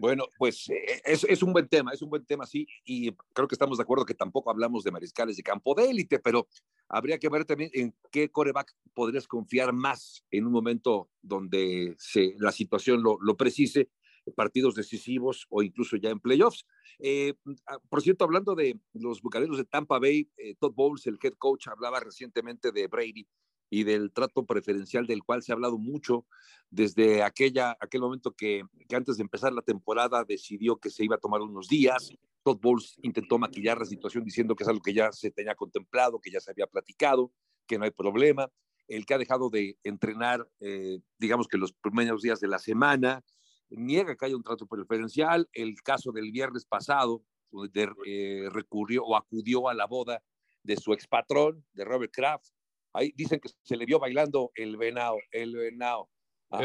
Bueno, 0.00 0.26
pues 0.38 0.68
eh, 0.68 1.02
es, 1.04 1.42
un 1.42 1.52
buen 1.52 1.68
tema, 1.68 1.92
es 1.92 2.02
un 2.02 2.10
buen 2.10 2.24
tema, 2.24 2.46
sí, 2.46 2.66
y 2.84 3.12
creo 3.32 3.48
que 3.48 3.54
estamos 3.54 3.78
de 3.78 3.82
acuerdo 3.82 4.04
que 4.04 4.14
tampoco 4.14 4.50
hablamos 4.50 4.84
de 4.84 4.92
mariscales 4.92 5.36
de 5.36 5.42
campo 5.42 5.74
de 5.74 5.90
élite, 5.90 6.18
pero 6.20 6.46
habría 6.88 7.18
que 7.18 7.28
ver 7.28 7.44
también 7.44 7.70
en 7.74 7.94
qué 8.10 8.30
coreback 8.30 8.74
podrías 8.94 9.26
confiar 9.26 9.72
más 9.72 10.24
en 10.30 10.46
un 10.46 10.52
momento 10.52 11.10
donde 11.20 11.96
la 12.38 12.52
situación 12.52 13.02
lo, 13.02 13.36
precise, 13.36 13.90
partidos 14.36 14.74
decisivos 14.74 15.46
o 15.48 15.62
incluso 15.62 15.96
ya 15.96 16.10
en 16.10 16.20
playoffs. 16.20 16.64
Eh, 17.00 17.34
ah, 17.66 17.78
por 17.88 18.02
cierto, 18.02 18.24
hablando 18.24 18.54
de 18.54 18.78
los 18.92 19.20
bucaneros 19.22 19.58
de 19.58 19.64
Tampa 19.64 19.98
Bay, 19.98 20.30
eh, 20.36 20.54
Todd 20.60 20.74
Bowles, 20.74 21.06
el 21.06 21.18
head 21.22 21.34
coach, 21.38 21.66
hablaba 21.66 22.00
recientemente 22.00 22.70
de 22.70 22.86
Brady 22.86 23.26
y 23.70 23.84
del 23.84 24.12
trato 24.12 24.46
preferencial 24.46 25.06
del 25.06 25.22
cual 25.22 25.42
se 25.42 25.52
ha 25.52 25.54
hablado 25.54 25.78
mucho 25.78 26.26
desde 26.70 27.22
aquella, 27.22 27.76
aquel 27.80 28.00
momento 28.00 28.34
que, 28.34 28.62
antes 28.94 29.16
de 29.16 29.22
empezar 29.22 29.52
la 29.52 29.62
temporada 29.62 30.24
decidió 30.24 30.76
que 30.76 30.90
se 30.90 31.04
iba 31.04 31.16
a 31.16 31.20
tomar 31.20 31.40
unos 31.40 31.68
días. 31.68 32.10
Todd 32.42 32.58
Bowles 32.60 32.96
intentó 33.02 33.38
maquillar 33.38 33.78
la 33.78 33.84
situación 33.84 34.24
diciendo 34.24 34.54
que 34.54 34.64
es 34.64 34.68
algo 34.68 34.80
que 34.80 34.94
ya 34.94 35.12
se 35.12 35.30
tenía 35.30 35.54
contemplado, 35.54 36.20
que 36.20 36.30
ya 36.30 36.40
se 36.40 36.50
había 36.50 36.66
platicado, 36.66 37.32
que 37.66 37.78
no 37.78 37.84
hay 37.84 37.90
problema. 37.90 38.50
El 38.86 39.04
que 39.04 39.14
ha 39.14 39.18
dejado 39.18 39.50
de 39.50 39.76
entrenar, 39.82 40.48
eh, 40.60 41.00
digamos 41.18 41.46
que 41.46 41.58
los 41.58 41.72
primeros 41.72 42.22
días 42.22 42.40
de 42.40 42.48
la 42.48 42.58
semana, 42.58 43.22
niega 43.70 44.16
que 44.16 44.26
haya 44.26 44.36
un 44.36 44.42
trato 44.42 44.66
preferencial. 44.66 45.48
El 45.52 45.82
caso 45.82 46.10
del 46.10 46.32
viernes 46.32 46.64
pasado, 46.64 47.22
donde 47.50 47.90
eh, 48.06 48.48
recurrió 48.50 49.04
o 49.04 49.16
acudió 49.16 49.68
a 49.68 49.74
la 49.74 49.86
boda 49.86 50.22
de 50.62 50.76
su 50.76 50.92
expatrón, 50.92 51.64
de 51.72 51.84
Robert 51.84 52.12
Kraft, 52.12 52.50
Ahí 52.92 53.12
dicen 53.14 53.40
que 53.40 53.48
se 53.62 53.76
le 53.76 53.84
vio 53.84 53.98
bailando 53.98 54.50
el 54.54 54.76
venado, 54.76 55.18
el 55.30 55.56
venado. 55.56 56.08
No, 56.50 56.58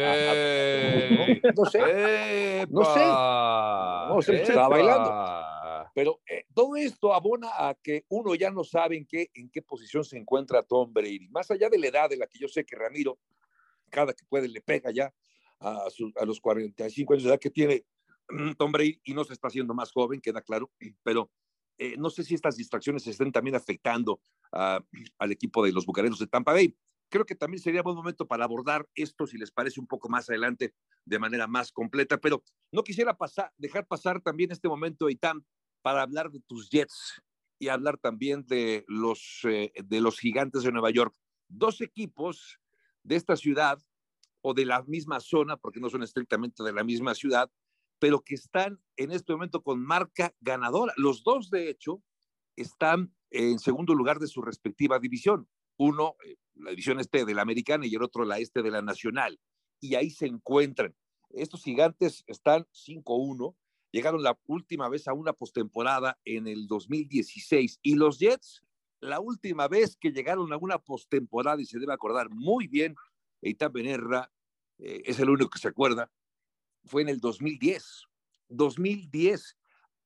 sé. 1.65 2.67
No 2.69 2.85
sé. 2.85 3.05
No 3.05 4.21
sé, 4.21 4.41
estaba 4.41 4.69
bailando. 4.69 5.11
Pero 5.93 6.21
eh, 6.27 6.45
todo 6.53 6.75
esto 6.75 7.13
abona 7.13 7.49
a 7.51 7.75
que 7.75 8.05
uno 8.09 8.33
ya 8.35 8.49
no 8.49 8.63
sabe 8.63 8.97
en 8.97 9.05
qué, 9.05 9.29
en 9.33 9.49
qué 9.49 9.61
posición 9.61 10.03
se 10.03 10.17
encuentra 10.17 10.63
Tom 10.63 10.91
Brady. 10.91 11.27
Más 11.29 11.51
allá 11.51 11.69
de 11.69 11.77
la 11.77 11.87
edad 11.87 12.09
de 12.09 12.17
la 12.17 12.27
que 12.27 12.39
yo 12.39 12.47
sé 12.47 12.65
que 12.65 12.75
Ramiro, 12.75 13.19
cada 13.89 14.13
que 14.13 14.25
puede, 14.27 14.47
le 14.47 14.61
pega 14.61 14.89
ya 14.91 15.13
a, 15.59 15.85
a 16.15 16.25
los 16.25 16.39
45 16.39 17.13
años 17.13 17.23
de 17.23 17.29
edad 17.29 17.39
que 17.39 17.51
tiene 17.51 17.85
mm, 18.29 18.53
Tom 18.53 18.71
Brady 18.71 18.99
y 19.03 19.13
no 19.13 19.23
se 19.23 19.33
está 19.33 19.49
haciendo 19.49 19.73
más 19.73 19.91
joven, 19.91 20.19
queda 20.19 20.41
claro. 20.41 20.71
Pero 21.03 21.29
eh, 21.77 21.95
no 21.97 22.09
sé 22.09 22.23
si 22.23 22.35
estas 22.35 22.57
distracciones 22.57 23.05
estén 23.07 23.31
también 23.31 23.55
afectando 23.55 24.21
al 24.51 25.31
equipo 25.31 25.63
de 25.65 25.71
los 25.71 25.85
Bucaneros 25.85 26.19
de 26.19 26.27
Tampa 26.27 26.53
Bay. 26.53 26.75
Creo 27.09 27.25
que 27.25 27.35
también 27.35 27.61
sería 27.61 27.83
buen 27.83 27.95
momento 27.95 28.27
para 28.27 28.43
abordar 28.43 28.87
esto, 28.95 29.27
si 29.27 29.37
les 29.37 29.51
parece 29.51 29.79
un 29.79 29.87
poco 29.87 30.09
más 30.09 30.29
adelante, 30.29 30.73
de 31.05 31.19
manera 31.19 31.47
más 31.47 31.71
completa, 31.71 32.17
pero 32.17 32.43
no 32.71 32.83
quisiera 32.83 33.15
pasar, 33.15 33.51
dejar 33.57 33.85
pasar 33.85 34.21
también 34.21 34.51
este 34.51 34.67
momento, 34.67 35.09
Itam, 35.09 35.45
para 35.83 36.01
hablar 36.01 36.31
de 36.31 36.39
tus 36.39 36.69
Jets 36.69 37.21
y 37.59 37.67
hablar 37.67 37.97
también 37.97 38.45
de 38.47 38.83
los, 38.87 39.41
eh, 39.43 39.71
de 39.83 40.01
los 40.01 40.19
gigantes 40.19 40.63
de 40.63 40.71
Nueva 40.71 40.89
York. 40.89 41.15
Dos 41.47 41.81
equipos 41.81 42.59
de 43.03 43.15
esta 43.15 43.35
ciudad 43.35 43.79
o 44.41 44.53
de 44.53 44.65
la 44.65 44.81
misma 44.83 45.19
zona, 45.19 45.57
porque 45.57 45.79
no 45.79 45.89
son 45.89 46.03
estrictamente 46.03 46.63
de 46.63 46.73
la 46.73 46.83
misma 46.83 47.13
ciudad, 47.13 47.51
pero 47.99 48.21
que 48.21 48.35
están 48.35 48.81
en 48.97 49.11
este 49.11 49.33
momento 49.33 49.61
con 49.63 49.81
marca 49.81 50.33
ganadora. 50.41 50.93
Los 50.97 51.23
dos, 51.23 51.49
de 51.49 51.69
hecho, 51.69 52.01
están 52.55 53.13
en 53.31 53.59
segundo 53.59 53.95
lugar 53.95 54.19
de 54.19 54.27
su 54.27 54.41
respectiva 54.41 54.99
división. 54.99 55.47
Uno, 55.77 56.15
eh, 56.25 56.35
la 56.55 56.71
división 56.71 56.99
este 56.99 57.25
de 57.25 57.33
la 57.33 57.41
americana 57.41 57.85
y 57.85 57.95
el 57.95 58.03
otro 58.03 58.25
la 58.25 58.39
este 58.39 58.61
de 58.61 58.71
la 58.71 58.81
nacional. 58.81 59.39
Y 59.79 59.95
ahí 59.95 60.09
se 60.11 60.27
encuentran. 60.27 60.95
Estos 61.31 61.63
gigantes 61.63 62.23
están 62.27 62.67
5-1, 62.71 63.55
llegaron 63.91 64.21
la 64.21 64.37
última 64.45 64.87
vez 64.87 65.07
a 65.07 65.13
una 65.13 65.33
postemporada 65.33 66.19
en 66.25 66.47
el 66.47 66.67
2016 66.67 67.79
y 67.81 67.95
los 67.95 68.19
Jets, 68.19 68.63
la 68.99 69.19
última 69.19 69.67
vez 69.67 69.97
que 69.97 70.11
llegaron 70.11 70.53
a 70.53 70.57
una 70.57 70.77
postemporada, 70.77 71.61
y 71.61 71.65
se 71.65 71.79
debe 71.79 71.93
acordar 71.93 72.29
muy 72.29 72.67
bien, 72.67 72.95
Eitan 73.41 73.73
Benerra 73.73 74.31
eh, 74.77 75.01
es 75.05 75.19
el 75.19 75.29
único 75.29 75.49
que 75.49 75.59
se 75.59 75.67
acuerda, 75.67 76.11
fue 76.85 77.01
en 77.01 77.09
el 77.09 77.19
2010. 77.19 78.03
2010. 78.49 79.57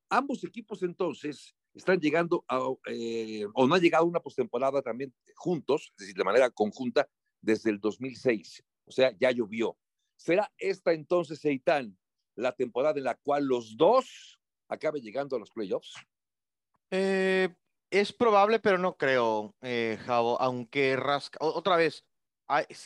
Ambos 0.10 0.44
equipos 0.44 0.84
entonces 0.84 1.56
están 1.74 2.00
llegando 2.00 2.44
a, 2.48 2.60
eh, 2.88 3.46
o 3.54 3.68
no 3.68 3.76
han 3.76 3.82
llegado 3.82 4.06
una 4.06 4.20
postemporada 4.20 4.82
también 4.82 5.14
juntos, 5.36 5.92
es 5.92 5.98
decir, 5.98 6.16
de 6.16 6.24
manera 6.24 6.50
conjunta, 6.50 7.08
desde 7.42 7.70
el 7.70 7.80
2006. 7.80 8.64
O 8.86 8.92
sea, 8.92 9.16
ya 9.20 9.32
llovió. 9.32 9.78
¿Será 10.16 10.52
esta 10.58 10.94
entonces, 10.94 11.44
Eitan, 11.46 11.98
la 12.36 12.52
temporada 12.52 12.98
en 12.98 13.04
la 13.04 13.16
cual 13.16 13.46
los 13.46 13.78
dos 13.78 14.40
acaben 14.68 15.04
llegando 15.04 15.36
a 15.36 15.40
los 15.40 15.52
playoffs? 15.52 15.94
Eh, 16.90 17.50
es 17.90 18.14
probable, 18.14 18.60
pero 18.60 18.78
no 18.78 18.98
creo, 18.98 19.56
eh, 19.62 19.98
Javo, 20.06 20.42
aunque 20.42 20.96
rasca. 20.96 21.38
otra 21.42 21.76
vez, 21.76 22.06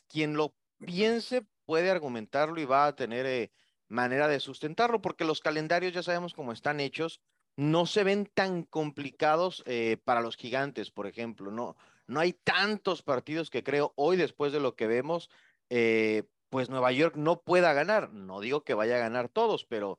quien 0.08 0.34
lo 0.34 0.54
piense 0.80 1.46
puede 1.66 1.90
argumentarlo 1.90 2.60
y 2.60 2.66
va 2.66 2.88
a 2.88 2.96
tener 2.96 3.26
eh, 3.26 3.52
manera 3.92 4.28
de 4.28 4.40
sustentarlo, 4.40 5.02
porque 5.02 5.26
los 5.26 5.40
calendarios 5.40 5.94
ya 5.94 6.02
sabemos 6.02 6.34
cómo 6.34 6.52
están 6.52 6.80
hechos, 6.80 7.22
no 7.58 7.86
se 7.86 8.04
ven 8.04 8.30
tan 8.34 8.64
complicados 8.64 9.64
eh, 9.66 9.98
para 10.04 10.22
los 10.22 10.38
gigantes, 10.38 10.90
por 10.90 11.06
ejemplo, 11.06 11.52
no, 11.52 11.76
no 12.08 12.20
hay 12.20 12.34
tantos 12.34 13.04
partidos 13.04 13.50
que 13.50 13.64
creo 13.64 13.94
hoy, 13.96 14.18
después 14.18 14.52
de 14.54 14.60
lo 14.60 14.76
que 14.76 14.88
vemos, 14.88 15.30
eh, 15.70 16.24
pues 16.50 16.70
Nueva 16.70 16.92
York 16.92 17.16
no 17.16 17.42
pueda 17.42 17.72
ganar. 17.74 18.12
No 18.12 18.42
digo 18.42 18.64
que 18.64 18.74
vaya 18.74 18.96
a 18.96 19.00
ganar 19.00 19.30
todos, 19.30 19.66
pero 19.66 19.98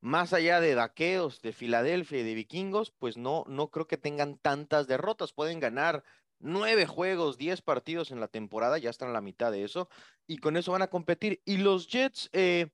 más 0.00 0.32
allá 0.32 0.60
de 0.60 0.74
Daqueos, 0.74 1.40
de 1.42 1.52
Filadelfia 1.52 2.18
y 2.18 2.24
de 2.24 2.34
Vikingos, 2.34 2.92
pues 2.98 3.16
no, 3.16 3.44
no 3.46 3.70
creo 3.70 3.86
que 3.86 3.96
tengan 3.96 4.38
tantas 4.38 4.88
derrotas. 4.88 5.32
Pueden 5.32 5.60
ganar 5.60 6.02
nueve 6.40 6.86
juegos, 6.86 7.38
diez 7.38 7.62
partidos 7.62 8.10
en 8.10 8.18
la 8.18 8.26
temporada, 8.26 8.78
ya 8.78 8.90
están 8.90 9.10
a 9.10 9.12
la 9.12 9.20
mitad 9.20 9.52
de 9.52 9.62
eso, 9.62 9.88
y 10.26 10.38
con 10.38 10.56
eso 10.56 10.72
van 10.72 10.82
a 10.82 10.88
competir. 10.88 11.40
Y 11.44 11.58
los 11.58 11.86
Jets, 11.86 12.28
eh, 12.32 12.70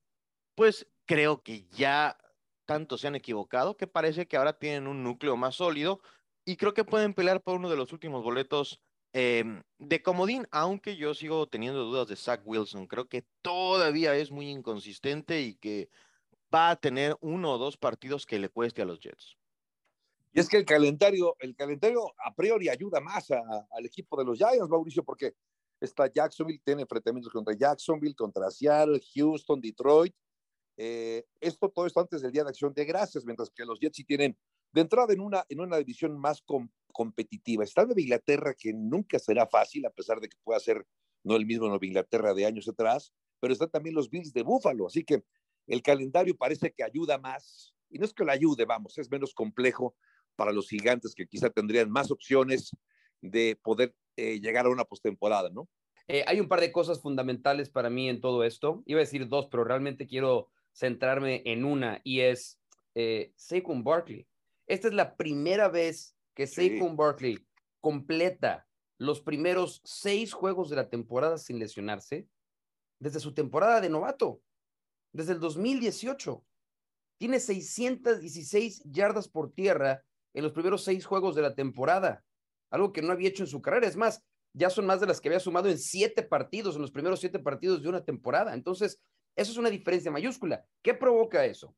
pues 0.58 0.88
creo 1.06 1.40
que 1.44 1.68
ya 1.70 2.18
tanto 2.64 2.98
se 2.98 3.06
han 3.06 3.14
equivocado 3.14 3.76
que 3.76 3.86
parece 3.86 4.26
que 4.26 4.36
ahora 4.36 4.58
tienen 4.58 4.88
un 4.88 5.04
núcleo 5.04 5.36
más 5.36 5.54
sólido 5.54 6.00
y 6.44 6.56
creo 6.56 6.74
que 6.74 6.82
pueden 6.82 7.14
pelear 7.14 7.40
por 7.40 7.54
uno 7.54 7.70
de 7.70 7.76
los 7.76 7.92
últimos 7.92 8.24
boletos 8.24 8.80
em, 9.12 9.62
de 9.78 10.02
comodín, 10.02 10.48
aunque 10.50 10.96
yo 10.96 11.14
sigo 11.14 11.46
teniendo 11.46 11.84
dudas 11.84 12.08
de 12.08 12.16
Zach 12.16 12.42
Wilson. 12.44 12.88
Creo 12.88 13.06
que 13.06 13.24
todavía 13.40 14.16
es 14.16 14.32
muy 14.32 14.50
inconsistente 14.50 15.42
y 15.42 15.54
que 15.54 15.90
va 16.52 16.70
a 16.70 16.76
tener 16.76 17.16
uno 17.20 17.52
o 17.52 17.58
dos 17.58 17.76
partidos 17.76 18.26
que 18.26 18.40
le 18.40 18.48
cueste 18.48 18.82
a 18.82 18.84
los 18.84 18.98
Jets. 18.98 19.36
Y 20.32 20.40
es 20.40 20.48
que 20.48 20.56
el 20.56 20.64
calendario, 20.64 21.36
el 21.38 21.54
calendario 21.54 22.02
a 22.18 22.34
priori 22.34 22.68
ayuda 22.68 23.00
más 23.00 23.30
al 23.30 23.86
equipo 23.86 24.16
de 24.16 24.24
los 24.24 24.36
Giants, 24.36 24.68
Mauricio, 24.68 25.04
porque 25.04 25.34
está 25.80 26.12
Jacksonville, 26.12 26.60
tiene 26.64 26.82
enfrentamientos 26.82 27.32
contra 27.32 27.54
Jacksonville, 27.54 28.16
contra 28.16 28.50
Seattle, 28.50 29.00
Houston, 29.14 29.60
Detroit, 29.60 30.12
eh, 30.78 31.24
esto, 31.40 31.68
todo 31.70 31.86
esto 31.86 32.00
antes 32.00 32.22
del 32.22 32.30
Día 32.30 32.44
de 32.44 32.50
Acción 32.50 32.72
de 32.72 32.84
Gracias, 32.84 33.24
mientras 33.24 33.50
que 33.50 33.64
los 33.64 33.80
Jets 33.80 33.96
sí 33.96 34.04
tienen 34.04 34.38
de 34.72 34.80
entrada 34.80 35.12
en 35.12 35.20
una, 35.20 35.44
en 35.48 35.60
una 35.60 35.76
división 35.76 36.16
más 36.16 36.44
competitiva. 36.92 37.64
Está 37.64 37.84
Nueva 37.84 38.00
Inglaterra, 38.00 38.54
que 38.54 38.72
nunca 38.72 39.18
será 39.18 39.46
fácil, 39.48 39.84
a 39.86 39.90
pesar 39.90 40.20
de 40.20 40.28
que 40.28 40.36
pueda 40.44 40.60
ser 40.60 40.86
no 41.24 41.34
el 41.34 41.46
mismo 41.46 41.66
Nueva 41.66 41.84
Inglaterra 41.84 42.32
de 42.32 42.46
años 42.46 42.68
atrás, 42.68 43.12
pero 43.40 43.52
están 43.52 43.70
también 43.70 43.96
los 43.96 44.08
Bills 44.08 44.32
de 44.32 44.42
Buffalo, 44.42 44.86
así 44.86 45.04
que 45.04 45.24
el 45.66 45.82
calendario 45.82 46.36
parece 46.36 46.72
que 46.72 46.84
ayuda 46.84 47.18
más, 47.18 47.74
y 47.90 47.98
no 47.98 48.04
es 48.04 48.14
que 48.14 48.24
lo 48.24 48.30
ayude, 48.30 48.64
vamos, 48.64 48.96
es 48.98 49.10
menos 49.10 49.34
complejo 49.34 49.96
para 50.36 50.52
los 50.52 50.68
gigantes 50.68 51.12
que 51.14 51.26
quizá 51.26 51.50
tendrían 51.50 51.90
más 51.90 52.12
opciones 52.12 52.70
de 53.20 53.58
poder 53.62 53.96
eh, 54.16 54.38
llegar 54.40 54.66
a 54.66 54.70
una 54.70 54.84
postemporada, 54.84 55.50
¿no? 55.50 55.68
Eh, 56.06 56.24
hay 56.26 56.40
un 56.40 56.48
par 56.48 56.60
de 56.60 56.72
cosas 56.72 57.02
fundamentales 57.02 57.68
para 57.68 57.90
mí 57.90 58.08
en 58.08 58.20
todo 58.20 58.42
esto. 58.44 58.82
Iba 58.86 59.00
a 59.00 59.04
decir 59.04 59.28
dos, 59.28 59.48
pero 59.50 59.64
realmente 59.64 60.06
quiero 60.06 60.48
centrarme 60.78 61.42
en 61.44 61.64
una 61.64 62.00
y 62.04 62.20
es 62.20 62.58
eh, 62.94 63.32
Saquon 63.36 63.82
Barkley. 63.82 64.26
Esta 64.66 64.88
es 64.88 64.94
la 64.94 65.16
primera 65.16 65.68
vez 65.68 66.14
que 66.34 66.46
Saquon 66.46 66.96
Barkley 66.96 67.38
completa 67.80 68.66
los 68.98 69.20
primeros 69.20 69.80
seis 69.84 70.32
juegos 70.32 70.70
de 70.70 70.76
la 70.76 70.88
temporada 70.88 71.38
sin 71.38 71.58
lesionarse 71.58 72.28
desde 73.00 73.20
su 73.20 73.34
temporada 73.34 73.80
de 73.80 73.88
novato, 73.88 74.40
desde 75.12 75.32
el 75.32 75.40
2018. 75.40 76.44
Tiene 77.18 77.40
616 77.40 78.82
yardas 78.84 79.28
por 79.28 79.52
tierra 79.52 80.04
en 80.34 80.44
los 80.44 80.52
primeros 80.52 80.84
seis 80.84 81.04
juegos 81.04 81.34
de 81.34 81.42
la 81.42 81.54
temporada, 81.54 82.24
algo 82.70 82.92
que 82.92 83.02
no 83.02 83.12
había 83.12 83.28
hecho 83.28 83.42
en 83.42 83.48
su 83.48 83.60
carrera. 83.60 83.88
Es 83.88 83.96
más, 83.96 84.22
ya 84.52 84.70
son 84.70 84.86
más 84.86 85.00
de 85.00 85.06
las 85.06 85.20
que 85.20 85.28
había 85.28 85.40
sumado 85.40 85.68
en 85.68 85.78
siete 85.78 86.22
partidos, 86.22 86.76
en 86.76 86.82
los 86.82 86.92
primeros 86.92 87.18
siete 87.18 87.40
partidos 87.40 87.82
de 87.82 87.88
una 87.88 88.04
temporada. 88.04 88.54
Entonces, 88.54 89.00
eso 89.38 89.52
es 89.52 89.56
una 89.56 89.70
diferencia 89.70 90.10
mayúscula. 90.10 90.64
¿Qué 90.82 90.94
provoca 90.94 91.44
eso? 91.46 91.72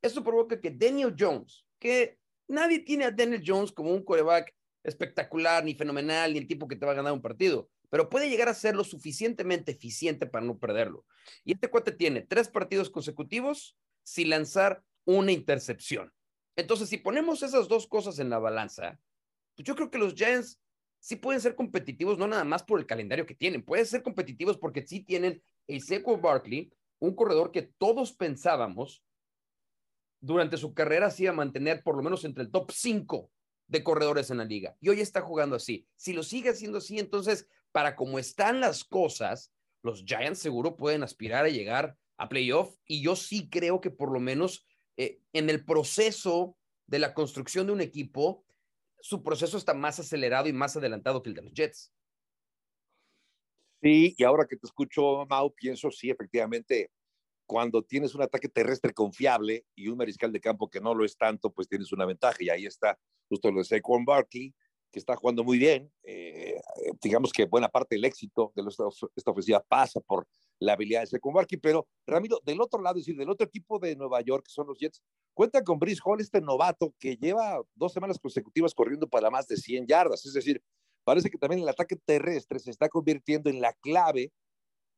Eso 0.00 0.22
provoca 0.22 0.60
que 0.60 0.70
Daniel 0.70 1.16
Jones, 1.18 1.66
que 1.80 2.18
nadie 2.46 2.78
tiene 2.78 3.04
a 3.04 3.10
Daniel 3.10 3.42
Jones 3.44 3.72
como 3.72 3.90
un 3.90 4.04
coreback 4.04 4.54
espectacular, 4.84 5.64
ni 5.64 5.74
fenomenal, 5.74 6.32
ni 6.32 6.38
el 6.38 6.46
tipo 6.46 6.68
que 6.68 6.76
te 6.76 6.86
va 6.86 6.92
a 6.92 6.94
ganar 6.94 7.12
un 7.12 7.20
partido, 7.20 7.68
pero 7.90 8.08
puede 8.08 8.30
llegar 8.30 8.48
a 8.48 8.54
ser 8.54 8.76
lo 8.76 8.84
suficientemente 8.84 9.72
eficiente 9.72 10.24
para 10.24 10.46
no 10.46 10.56
perderlo. 10.56 11.04
Y 11.44 11.54
este 11.54 11.68
cuate 11.68 11.90
tiene 11.90 12.22
tres 12.22 12.48
partidos 12.48 12.88
consecutivos 12.88 13.76
sin 14.04 14.30
lanzar 14.30 14.84
una 15.04 15.32
intercepción. 15.32 16.12
Entonces, 16.54 16.88
si 16.88 16.96
ponemos 16.96 17.42
esas 17.42 17.66
dos 17.66 17.88
cosas 17.88 18.20
en 18.20 18.30
la 18.30 18.38
balanza, 18.38 19.00
pues 19.56 19.66
yo 19.66 19.74
creo 19.74 19.90
que 19.90 19.98
los 19.98 20.14
Giants 20.14 20.60
sí 21.00 21.16
pueden 21.16 21.40
ser 21.40 21.56
competitivos, 21.56 22.18
no 22.18 22.28
nada 22.28 22.44
más 22.44 22.62
por 22.62 22.78
el 22.78 22.86
calendario 22.86 23.26
que 23.26 23.34
tienen, 23.34 23.64
pueden 23.64 23.86
ser 23.86 24.04
competitivos 24.04 24.56
porque 24.56 24.86
sí 24.86 25.00
tienen 25.00 25.42
el 25.66 25.82
Seco 25.82 26.16
Barkley, 26.16 26.72
un 27.00 27.14
corredor 27.14 27.50
que 27.50 27.62
todos 27.62 28.12
pensábamos 28.12 29.02
durante 30.20 30.56
su 30.56 30.74
carrera 30.74 31.10
sí 31.10 31.24
iba 31.24 31.32
a 31.32 31.36
mantener 31.36 31.82
por 31.82 31.96
lo 31.96 32.02
menos 32.02 32.24
entre 32.24 32.44
el 32.44 32.50
top 32.50 32.70
5 32.70 33.30
de 33.66 33.82
corredores 33.82 34.30
en 34.30 34.38
la 34.38 34.44
liga. 34.44 34.76
Y 34.80 34.90
hoy 34.90 35.00
está 35.00 35.22
jugando 35.22 35.56
así. 35.56 35.86
Si 35.96 36.12
lo 36.12 36.22
sigue 36.22 36.50
haciendo 36.50 36.78
así, 36.78 36.98
entonces, 36.98 37.48
para 37.72 37.96
cómo 37.96 38.18
están 38.18 38.60
las 38.60 38.84
cosas, 38.84 39.52
los 39.82 40.04
Giants 40.04 40.40
seguro 40.40 40.76
pueden 40.76 41.02
aspirar 41.02 41.44
a 41.44 41.50
llegar 41.50 41.96
a 42.18 42.28
playoff. 42.28 42.76
Y 42.84 43.02
yo 43.02 43.16
sí 43.16 43.48
creo 43.48 43.80
que 43.80 43.90
por 43.90 44.12
lo 44.12 44.20
menos 44.20 44.66
eh, 44.96 45.20
en 45.32 45.48
el 45.48 45.64
proceso 45.64 46.56
de 46.86 46.98
la 46.98 47.14
construcción 47.14 47.66
de 47.66 47.72
un 47.72 47.80
equipo, 47.80 48.44
su 49.00 49.22
proceso 49.22 49.56
está 49.56 49.72
más 49.72 49.98
acelerado 49.98 50.48
y 50.48 50.52
más 50.52 50.76
adelantado 50.76 51.22
que 51.22 51.30
el 51.30 51.36
de 51.36 51.42
los 51.42 51.54
Jets. 51.54 51.92
Sí, 53.82 54.14
y 54.16 54.24
ahora 54.24 54.46
que 54.46 54.56
te 54.56 54.66
escucho, 54.66 55.24
Mau, 55.26 55.52
pienso, 55.54 55.90
sí, 55.90 56.10
efectivamente, 56.10 56.90
cuando 57.46 57.82
tienes 57.82 58.14
un 58.14 58.22
ataque 58.22 58.48
terrestre 58.48 58.92
confiable 58.92 59.64
y 59.74 59.88
un 59.88 59.96
mariscal 59.96 60.32
de 60.32 60.40
campo 60.40 60.68
que 60.68 60.80
no 60.80 60.94
lo 60.94 61.04
es 61.04 61.16
tanto, 61.16 61.50
pues 61.50 61.68
tienes 61.68 61.90
una 61.92 62.06
ventaja. 62.06 62.36
Y 62.40 62.50
ahí 62.50 62.66
está 62.66 62.98
justo 63.28 63.50
lo 63.50 63.58
de 63.58 63.64
Saquon 63.64 64.04
Barkley, 64.04 64.54
que 64.92 64.98
está 64.98 65.16
jugando 65.16 65.42
muy 65.44 65.58
bien. 65.58 65.90
Eh, 66.04 66.60
digamos 67.02 67.32
que 67.32 67.46
buena 67.46 67.68
parte 67.68 67.96
del 67.96 68.04
éxito 68.04 68.52
de 68.54 68.62
esta 69.16 69.30
ofensiva 69.30 69.64
pasa 69.66 70.00
por 70.00 70.28
la 70.60 70.74
habilidad 70.74 71.00
de 71.00 71.06
Saquon 71.06 71.32
Barkley, 71.32 71.58
pero 71.58 71.88
Ramiro, 72.06 72.38
del 72.44 72.60
otro 72.60 72.82
lado, 72.82 72.98
es 72.98 73.06
decir, 73.06 73.18
del 73.18 73.30
otro 73.30 73.46
equipo 73.46 73.78
de 73.78 73.96
Nueva 73.96 74.20
York, 74.20 74.44
que 74.44 74.52
son 74.52 74.66
los 74.66 74.78
Jets, 74.78 75.02
cuenta 75.34 75.64
con 75.64 75.78
Brice 75.78 76.02
Hall, 76.04 76.20
este 76.20 76.40
novato 76.40 76.94
que 76.98 77.16
lleva 77.16 77.60
dos 77.74 77.92
semanas 77.92 78.18
consecutivas 78.18 78.74
corriendo 78.74 79.08
para 79.08 79.30
más 79.30 79.48
de 79.48 79.56
100 79.56 79.86
yardas. 79.86 80.24
Es 80.26 80.34
decir, 80.34 80.62
parece 81.10 81.28
que 81.28 81.38
también 81.38 81.62
el 81.62 81.68
ataque 81.68 81.96
terrestre 81.96 82.60
se 82.60 82.70
está 82.70 82.88
convirtiendo 82.88 83.50
en 83.50 83.60
la 83.60 83.72
clave 83.72 84.30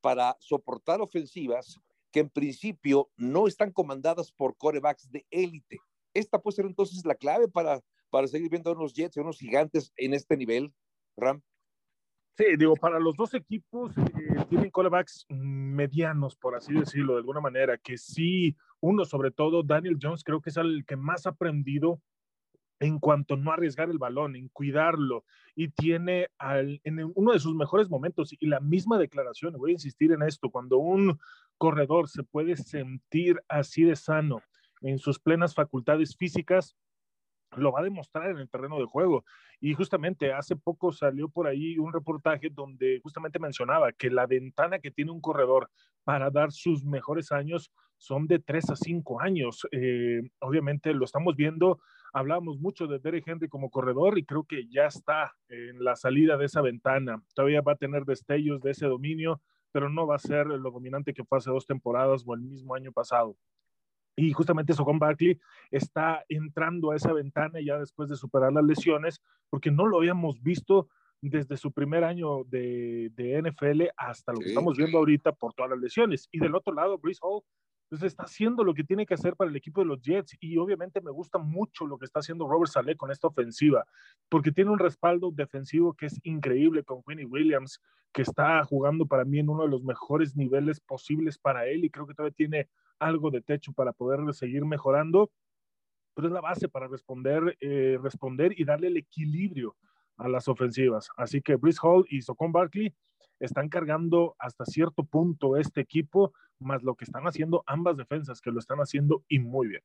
para 0.02 0.36
soportar 0.40 1.00
ofensivas 1.00 1.80
que 2.10 2.20
en 2.20 2.28
principio 2.28 3.08
no 3.16 3.46
están 3.46 3.72
comandadas 3.72 4.30
por 4.30 4.54
corebacks 4.58 5.10
de 5.10 5.24
élite. 5.30 5.78
Esta 6.12 6.38
puede 6.38 6.56
ser 6.56 6.66
entonces 6.66 7.06
la 7.06 7.14
clave 7.14 7.48
para, 7.48 7.80
para 8.10 8.26
seguir 8.26 8.50
viendo 8.50 8.68
a 8.68 8.74
unos 8.74 8.92
Jets, 8.92 9.16
a 9.16 9.22
unos 9.22 9.38
gigantes 9.38 9.90
en 9.96 10.12
este 10.12 10.36
nivel, 10.36 10.74
Ram. 11.16 11.40
Sí, 12.36 12.44
digo, 12.58 12.76
para 12.76 13.00
los 13.00 13.16
dos 13.16 13.32
equipos 13.32 13.96
eh, 13.96 14.44
tienen 14.50 14.70
corebacks 14.70 15.24
medianos, 15.30 16.36
por 16.36 16.56
así 16.56 16.74
decirlo, 16.74 17.14
de 17.14 17.20
alguna 17.20 17.40
manera, 17.40 17.78
que 17.78 17.96
sí, 17.96 18.54
uno 18.80 19.06
sobre 19.06 19.30
todo, 19.30 19.62
Daniel 19.62 19.96
Jones, 19.98 20.24
creo 20.24 20.42
que 20.42 20.50
es 20.50 20.58
el 20.58 20.84
que 20.86 20.96
más 20.96 21.24
ha 21.24 21.30
aprendido 21.30 22.02
en 22.82 22.98
cuanto 22.98 23.36
no 23.36 23.52
arriesgar 23.52 23.90
el 23.90 23.98
balón, 23.98 24.34
en 24.34 24.48
cuidarlo, 24.48 25.24
y 25.54 25.68
tiene 25.68 26.28
al, 26.36 26.80
en 26.82 27.12
uno 27.14 27.32
de 27.32 27.38
sus 27.38 27.54
mejores 27.54 27.88
momentos, 27.88 28.32
y 28.32 28.46
la 28.46 28.58
misma 28.58 28.98
declaración, 28.98 29.54
voy 29.56 29.70
a 29.70 29.74
insistir 29.74 30.10
en 30.10 30.22
esto, 30.22 30.50
cuando 30.50 30.78
un 30.78 31.18
corredor 31.58 32.08
se 32.08 32.24
puede 32.24 32.56
sentir 32.56 33.40
así 33.48 33.84
de 33.84 33.94
sano 33.94 34.42
en 34.80 34.98
sus 34.98 35.20
plenas 35.20 35.54
facultades 35.54 36.16
físicas, 36.16 36.76
lo 37.56 37.70
va 37.70 37.80
a 37.80 37.84
demostrar 37.84 38.30
en 38.30 38.38
el 38.38 38.48
terreno 38.48 38.78
de 38.78 38.86
juego. 38.86 39.24
Y 39.60 39.74
justamente 39.74 40.32
hace 40.32 40.56
poco 40.56 40.90
salió 40.90 41.28
por 41.28 41.46
ahí 41.46 41.78
un 41.78 41.92
reportaje 41.92 42.48
donde 42.50 42.98
justamente 43.00 43.38
mencionaba 43.38 43.92
que 43.92 44.10
la 44.10 44.26
ventana 44.26 44.80
que 44.80 44.90
tiene 44.90 45.12
un 45.12 45.20
corredor 45.20 45.70
para 46.02 46.30
dar 46.30 46.50
sus 46.50 46.82
mejores 46.84 47.30
años 47.30 47.70
son 47.96 48.26
de 48.26 48.40
3 48.40 48.70
a 48.70 48.76
5 48.76 49.20
años. 49.20 49.68
Eh, 49.70 50.22
obviamente 50.40 50.92
lo 50.94 51.04
estamos 51.04 51.36
viendo 51.36 51.78
Hablábamos 52.12 52.58
mucho 52.58 52.86
de 52.86 52.98
Derek 52.98 53.26
Henry 53.26 53.48
como 53.48 53.70
corredor 53.70 54.18
y 54.18 54.24
creo 54.24 54.44
que 54.44 54.68
ya 54.68 54.86
está 54.86 55.34
en 55.48 55.82
la 55.82 55.96
salida 55.96 56.36
de 56.36 56.44
esa 56.44 56.60
ventana. 56.60 57.22
Todavía 57.34 57.62
va 57.62 57.72
a 57.72 57.76
tener 57.76 58.04
destellos 58.04 58.60
de 58.60 58.72
ese 58.72 58.86
dominio, 58.86 59.40
pero 59.72 59.88
no 59.88 60.06
va 60.06 60.16
a 60.16 60.18
ser 60.18 60.46
lo 60.46 60.70
dominante 60.70 61.14
que 61.14 61.24
fue 61.24 61.38
hace 61.38 61.50
dos 61.50 61.66
temporadas 61.66 62.22
o 62.26 62.34
el 62.34 62.42
mismo 62.42 62.74
año 62.74 62.92
pasado. 62.92 63.36
Y 64.14 64.32
justamente 64.32 64.74
Socon 64.74 64.98
Barkley 64.98 65.40
está 65.70 66.22
entrando 66.28 66.90
a 66.90 66.96
esa 66.96 67.14
ventana 67.14 67.60
ya 67.64 67.78
después 67.78 68.10
de 68.10 68.16
superar 68.16 68.52
las 68.52 68.64
lesiones, 68.64 69.22
porque 69.48 69.70
no 69.70 69.86
lo 69.86 69.98
habíamos 69.98 70.42
visto 70.42 70.88
desde 71.22 71.56
su 71.56 71.72
primer 71.72 72.04
año 72.04 72.44
de, 72.44 73.10
de 73.14 73.40
NFL 73.40 73.84
hasta 73.96 74.32
lo 74.32 74.40
que 74.40 74.48
estamos 74.48 74.76
viendo 74.76 74.98
ahorita 74.98 75.32
por 75.32 75.54
todas 75.54 75.70
las 75.70 75.80
lesiones. 75.80 76.28
Y 76.30 76.40
del 76.40 76.54
otro 76.54 76.74
lado, 76.74 76.98
Brice 76.98 77.20
Hall 77.22 77.42
entonces 77.92 78.12
está 78.12 78.22
haciendo 78.22 78.64
lo 78.64 78.72
que 78.72 78.84
tiene 78.84 79.04
que 79.04 79.12
hacer 79.12 79.36
para 79.36 79.50
el 79.50 79.56
equipo 79.56 79.82
de 79.82 79.86
los 79.86 80.00
Jets 80.00 80.34
y 80.40 80.56
obviamente 80.56 81.02
me 81.02 81.10
gusta 81.10 81.36
mucho 81.36 81.86
lo 81.86 81.98
que 81.98 82.06
está 82.06 82.20
haciendo 82.20 82.48
Robert 82.48 82.72
Saleh 82.72 82.96
con 82.96 83.10
esta 83.10 83.26
ofensiva, 83.26 83.84
porque 84.30 84.50
tiene 84.50 84.70
un 84.70 84.78
respaldo 84.78 85.30
defensivo 85.30 85.92
que 85.92 86.06
es 86.06 86.18
increíble 86.22 86.84
con 86.84 87.02
Quinny 87.02 87.26
Williams, 87.26 87.82
que 88.10 88.22
está 88.22 88.64
jugando 88.64 89.04
para 89.04 89.26
mí 89.26 89.40
en 89.40 89.50
uno 89.50 89.64
de 89.64 89.68
los 89.68 89.84
mejores 89.84 90.34
niveles 90.34 90.80
posibles 90.80 91.36
para 91.36 91.66
él 91.66 91.84
y 91.84 91.90
creo 91.90 92.06
que 92.06 92.14
todavía 92.14 92.34
tiene 92.34 92.70
algo 92.98 93.30
de 93.30 93.42
techo 93.42 93.74
para 93.74 93.92
poder 93.92 94.20
seguir 94.32 94.64
mejorando, 94.64 95.30
pero 96.14 96.28
es 96.28 96.32
la 96.32 96.40
base 96.40 96.70
para 96.70 96.88
responder, 96.88 97.58
eh, 97.60 97.98
responder 98.02 98.58
y 98.58 98.64
darle 98.64 98.86
el 98.86 98.96
equilibrio 98.96 99.76
a 100.16 100.28
las 100.28 100.48
ofensivas. 100.48 101.10
Así 101.18 101.42
que 101.42 101.56
Brice 101.56 101.80
Hall 101.82 102.06
y 102.08 102.22
Socon 102.22 102.52
Barkley 102.52 102.94
están 103.40 103.68
cargando 103.68 104.36
hasta 104.38 104.64
cierto 104.64 105.04
punto 105.04 105.56
este 105.56 105.80
equipo, 105.80 106.32
más 106.58 106.82
lo 106.82 106.94
que 106.94 107.04
están 107.04 107.24
haciendo 107.24 107.64
ambas 107.66 107.96
defensas, 107.96 108.40
que 108.40 108.50
lo 108.50 108.58
están 108.58 108.78
haciendo 108.78 109.24
y 109.28 109.38
muy 109.38 109.68
bien. 109.68 109.82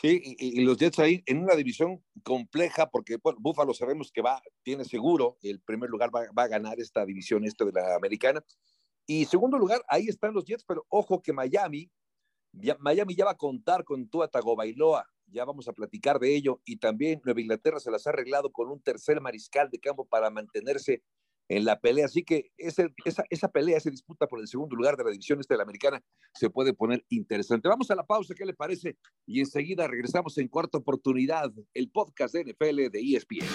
Sí, 0.00 0.36
y, 0.38 0.60
los 0.62 0.76
Jets 0.76 0.98
ahí 0.98 1.22
en 1.24 1.42
una 1.42 1.54
división 1.54 2.04
compleja, 2.22 2.90
porque 2.90 3.16
bueno, 3.22 3.38
Buffalo 3.40 3.72
sabemos 3.72 4.12
que 4.12 4.20
va, 4.20 4.42
tiene 4.62 4.84
seguro, 4.84 5.38
el 5.40 5.60
primer 5.60 5.88
lugar 5.88 6.10
va, 6.14 6.42
a 6.42 6.48
ganar 6.48 6.78
esta 6.78 7.06
división 7.06 7.46
este 7.46 7.64
de 7.64 7.72
la 7.72 7.96
americana. 7.96 8.44
Y 9.06 9.24
segundo 9.24 9.56
lugar, 9.56 9.82
ahí 9.88 10.08
están 10.08 10.34
los 10.34 10.44
Jets, 10.44 10.64
pero 10.64 10.84
ojo 10.90 11.22
que 11.22 11.32
Miami, 11.32 11.90
Miami 12.78 13.14
ya 13.14 13.24
va 13.24 13.30
a 13.30 13.36
contar 13.36 13.84
con 13.84 14.06
Tua 14.08 14.28
Tagovailoa, 14.28 15.08
ya 15.28 15.46
vamos 15.46 15.66
a 15.66 15.72
platicar 15.72 16.18
de 16.18 16.34
ello, 16.34 16.60
y 16.66 16.76
también 16.76 17.22
Nueva 17.24 17.40
Inglaterra 17.40 17.80
se 17.80 17.90
las 17.90 18.06
ha 18.06 18.10
arreglado 18.10 18.52
con 18.52 18.68
un 18.68 18.82
tercer 18.82 19.22
mariscal 19.22 19.70
de 19.70 19.78
campo 19.78 20.04
para 20.04 20.28
mantenerse 20.28 21.02
en 21.48 21.64
la 21.64 21.78
pelea. 21.80 22.06
Así 22.06 22.22
que 22.22 22.50
esa, 22.56 22.86
esa 23.30 23.48
pelea, 23.48 23.76
esa 23.76 23.90
disputa 23.90 24.26
por 24.26 24.40
el 24.40 24.48
segundo 24.48 24.76
lugar 24.76 24.96
de 24.96 25.04
la 25.04 25.10
división 25.10 25.40
este 25.40 25.54
de 25.54 25.58
la 25.58 25.64
americana 25.64 26.02
se 26.34 26.50
puede 26.50 26.72
poner 26.72 27.04
interesante. 27.08 27.68
Vamos 27.68 27.90
a 27.90 27.94
la 27.94 28.06
pausa, 28.06 28.34
¿qué 28.34 28.44
le 28.44 28.54
parece? 28.54 28.96
Y 29.26 29.40
enseguida 29.40 29.86
regresamos 29.86 30.36
en 30.38 30.48
cuarta 30.48 30.78
oportunidad, 30.78 31.52
el 31.74 31.90
podcast 31.90 32.34
de 32.34 32.44
NFL 32.44 32.90
de 32.90 33.00
ESPN. 33.00 33.46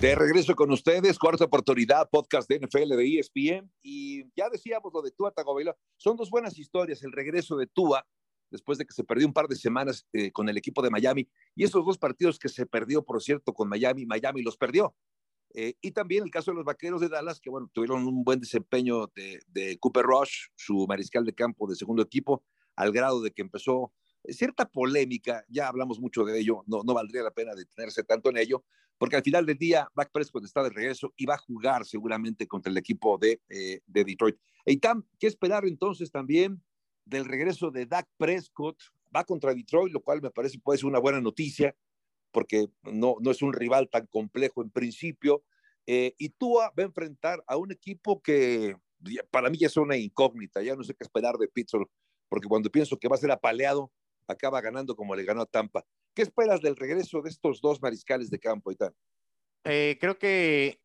De 0.00 0.14
regreso 0.14 0.54
con 0.54 0.70
ustedes, 0.70 1.18
cuarta 1.18 1.44
oportunidad, 1.44 2.08
podcast 2.08 2.48
de 2.48 2.60
NFL 2.60 2.96
de 2.96 3.18
ESPN. 3.18 3.68
Y 3.82 4.22
ya 4.36 4.48
decíamos 4.48 4.92
lo 4.94 5.02
de 5.02 5.10
Tua 5.10 5.32
Tagovailoa. 5.32 5.76
Son 5.96 6.16
dos 6.16 6.30
buenas 6.30 6.56
historias, 6.56 7.02
el 7.02 7.10
regreso 7.10 7.56
de 7.56 7.66
Tua 7.66 8.06
después 8.50 8.78
de 8.78 8.86
que 8.86 8.92
se 8.92 9.04
perdió 9.04 9.26
un 9.26 9.32
par 9.32 9.48
de 9.48 9.56
semanas 9.56 10.06
eh, 10.12 10.30
con 10.30 10.48
el 10.48 10.56
equipo 10.56 10.82
de 10.82 10.90
Miami. 10.90 11.28
Y 11.54 11.64
esos 11.64 11.84
dos 11.84 11.98
partidos 11.98 12.38
que 12.38 12.48
se 12.48 12.66
perdió, 12.66 13.04
por 13.04 13.22
cierto, 13.22 13.52
con 13.52 13.68
Miami, 13.68 14.06
Miami 14.06 14.42
los 14.42 14.56
perdió. 14.56 14.94
Eh, 15.54 15.74
y 15.80 15.92
también 15.92 16.24
el 16.24 16.30
caso 16.30 16.50
de 16.50 16.56
los 16.56 16.64
vaqueros 16.64 17.00
de 17.00 17.08
Dallas, 17.08 17.40
que 17.40 17.50
bueno, 17.50 17.70
tuvieron 17.72 18.06
un 18.06 18.22
buen 18.22 18.40
desempeño 18.40 19.06
de, 19.14 19.78
Cooper 19.80 20.04
Rush, 20.04 20.48
su 20.54 20.86
mariscal 20.86 21.24
de 21.24 21.34
campo 21.34 21.66
de 21.66 21.74
segundo 21.74 22.02
equipo, 22.02 22.44
al 22.76 22.92
grado 22.92 23.22
de 23.22 23.30
que 23.30 23.42
empezó 23.42 23.92
cierta 24.28 24.68
polémica, 24.68 25.44
ya 25.48 25.68
hablamos 25.68 26.00
mucho 26.00 26.24
de 26.24 26.38
ello, 26.38 26.62
no, 26.66 26.82
no 26.84 26.92
valdría 26.92 27.22
la 27.22 27.30
pena 27.30 27.54
detenerse 27.54 28.04
tanto 28.04 28.28
en 28.28 28.36
ello, 28.36 28.64
porque 28.98 29.16
al 29.16 29.22
final 29.22 29.46
del 29.46 29.56
día 29.56 29.88
Dak 29.94 30.10
Prescott 30.12 30.44
está 30.44 30.62
de 30.62 30.70
regreso 30.70 31.14
y 31.16 31.24
va 31.24 31.34
a 31.34 31.38
jugar 31.38 31.86
seguramente 31.86 32.46
contra 32.46 32.70
el 32.70 32.76
equipo 32.76 33.16
de, 33.16 33.40
eh, 33.48 33.80
de 33.86 34.04
Detroit. 34.04 34.36
Eitan, 34.66 35.06
¿qué 35.18 35.28
esperar 35.28 35.64
entonces 35.66 36.10
también 36.10 36.62
del 37.08 37.24
regreso 37.24 37.70
de 37.70 37.86
Dak 37.86 38.08
Prescott? 38.16 38.80
Va 39.14 39.24
contra 39.24 39.54
Detroit, 39.54 39.92
lo 39.92 40.00
cual 40.00 40.20
me 40.20 40.30
parece 40.30 40.58
puede 40.58 40.78
ser 40.78 40.86
una 40.86 40.98
buena 40.98 41.20
noticia, 41.20 41.74
porque 42.30 42.68
no, 42.82 43.16
no 43.20 43.30
es 43.30 43.42
un 43.42 43.52
rival 43.52 43.88
tan 43.88 44.06
complejo 44.06 44.62
en 44.62 44.70
principio. 44.70 45.42
Eh, 45.86 46.14
y 46.18 46.28
Tua 46.28 46.72
va 46.78 46.82
a 46.82 46.86
enfrentar 46.86 47.42
a 47.46 47.56
un 47.56 47.72
equipo 47.72 48.20
que 48.20 48.76
para 49.30 49.48
mí 49.48 49.58
ya 49.58 49.68
es 49.68 49.76
una 49.76 49.96
incógnita, 49.96 50.62
ya 50.62 50.76
no 50.76 50.84
sé 50.84 50.94
qué 50.94 51.04
esperar 51.04 51.36
de 51.36 51.48
Pittsburgh, 51.48 51.88
porque 52.28 52.48
cuando 52.48 52.70
pienso 52.70 52.98
que 52.98 53.08
va 53.08 53.16
a 53.16 53.18
ser 53.18 53.30
apaleado, 53.30 53.90
acaba 54.26 54.60
ganando 54.60 54.94
como 54.94 55.16
le 55.16 55.24
ganó 55.24 55.42
a 55.42 55.46
Tampa. 55.46 55.86
¿Qué 56.14 56.22
esperas 56.22 56.60
del 56.60 56.76
regreso 56.76 57.22
de 57.22 57.30
estos 57.30 57.60
dos 57.62 57.80
mariscales 57.80 58.28
de 58.28 58.38
campo 58.38 58.70
y 58.70 58.76
tal? 58.76 58.94
Eh, 59.64 59.96
creo 60.00 60.18
que 60.18 60.82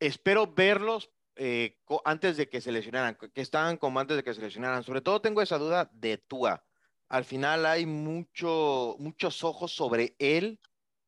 espero 0.00 0.46
verlos 0.46 1.11
eh, 1.36 1.78
antes 2.04 2.36
de 2.36 2.48
que 2.48 2.60
se 2.60 2.72
lesionaran, 2.72 3.16
que 3.16 3.40
estaban 3.40 3.76
como 3.76 4.00
antes 4.00 4.16
de 4.16 4.24
que 4.24 4.34
se 4.34 4.40
lesionaran. 4.40 4.82
Sobre 4.82 5.00
todo 5.00 5.20
tengo 5.20 5.42
esa 5.42 5.58
duda 5.58 5.90
de 5.92 6.18
Tua. 6.18 6.64
Al 7.08 7.24
final 7.24 7.66
hay 7.66 7.86
mucho, 7.86 8.96
muchos 8.98 9.44
ojos 9.44 9.72
sobre 9.72 10.16
él 10.18 10.58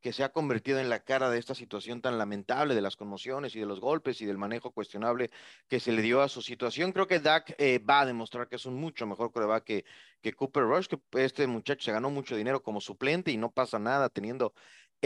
que 0.04 0.12
se 0.12 0.22
ha 0.22 0.28
convertido 0.32 0.78
en 0.80 0.90
la 0.90 1.00
cara 1.00 1.30
de 1.30 1.38
esta 1.38 1.54
situación 1.54 2.02
tan 2.02 2.18
lamentable 2.18 2.74
de 2.74 2.82
las 2.82 2.94
conmociones 2.94 3.56
y 3.56 3.60
de 3.60 3.64
los 3.64 3.80
golpes 3.80 4.20
y 4.20 4.26
del 4.26 4.36
manejo 4.36 4.70
cuestionable 4.70 5.30
que 5.66 5.80
se 5.80 5.92
le 5.92 6.02
dio 6.02 6.20
a 6.20 6.28
su 6.28 6.42
situación. 6.42 6.92
Creo 6.92 7.06
que 7.06 7.20
Dak 7.20 7.54
eh, 7.56 7.78
va 7.78 8.00
a 8.00 8.06
demostrar 8.06 8.46
que 8.46 8.56
es 8.56 8.66
un 8.66 8.74
mucho 8.74 9.06
mejor 9.06 9.32
coreback 9.32 9.64
que, 9.64 9.86
que 10.20 10.34
Cooper 10.34 10.64
Rush, 10.64 10.88
que 10.88 11.00
este 11.24 11.46
muchacho 11.46 11.84
se 11.84 11.92
ganó 11.92 12.10
mucho 12.10 12.36
dinero 12.36 12.62
como 12.62 12.82
suplente 12.82 13.30
y 13.30 13.38
no 13.38 13.50
pasa 13.50 13.78
nada 13.78 14.10
teniendo 14.10 14.52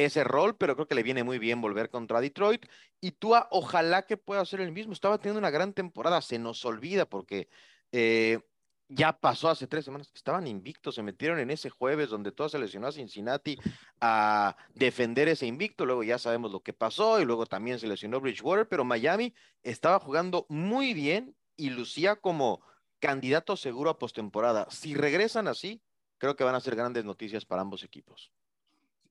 ese 0.04 0.24
rol, 0.24 0.56
pero 0.56 0.74
creo 0.74 0.87
que 0.87 0.94
le 0.94 1.02
viene 1.02 1.24
muy 1.24 1.38
bien 1.38 1.61
volver 1.61 1.90
contra 1.90 2.20
Detroit. 2.20 2.66
Y 3.00 3.12
Tua, 3.12 3.48
ojalá 3.50 4.06
que 4.06 4.16
pueda 4.16 4.44
ser 4.44 4.61
el 4.61 4.72
mismo. 4.72 4.92
Estaba 4.92 5.18
teniendo 5.18 5.38
una 5.38 5.50
gran 5.50 5.72
temporada, 5.72 6.20
se 6.20 6.38
nos 6.38 6.64
olvida 6.64 7.06
porque 7.06 7.48
eh, 7.92 8.40
ya 8.88 9.12
pasó 9.12 9.50
hace 9.50 9.66
tres 9.66 9.84
semanas, 9.84 10.11
estaban 10.14 10.46
invictos, 10.46 10.94
se 10.94 11.02
metieron 11.02 11.38
en 11.38 11.50
ese 11.50 11.68
jueves 11.68 12.08
donde 12.08 12.32
todo 12.32 12.48
se 12.48 12.58
lesionó 12.58 12.87
a 12.87 12.92
Cincinnati 12.92 13.58
a 14.00 14.56
defender 14.74 15.28
ese 15.28 15.46
invicto, 15.46 15.84
luego 15.84 16.02
ya 16.02 16.18
sabemos 16.18 16.52
lo 16.52 16.61
que 16.61 16.72
pasó 16.72 17.20
y 17.20 17.24
luego 17.24 17.44
también 17.46 17.78
se 17.78 17.87
lesionó 17.87 18.20
Bridgewater, 18.20 18.66
pero 18.66 18.84
Miami 18.84 19.34
estaba 19.62 20.00
jugando 20.00 20.46
muy 20.48 20.94
bien 20.94 21.37
y 21.56 21.70
lucía 21.70 22.16
como 22.16 22.62
candidato 22.98 23.56
seguro 23.56 23.90
a 23.90 23.98
postemporada. 23.98 24.66
Si 24.70 24.94
regresan 24.94 25.48
así, 25.48 25.82
creo 26.16 26.34
que 26.34 26.44
van 26.44 26.54
a 26.54 26.61
ser 26.61 26.74
grandes 26.74 27.04
noticias 27.04 27.44
para 27.44 27.62
ambos 27.62 27.84
equipos. 27.84 28.32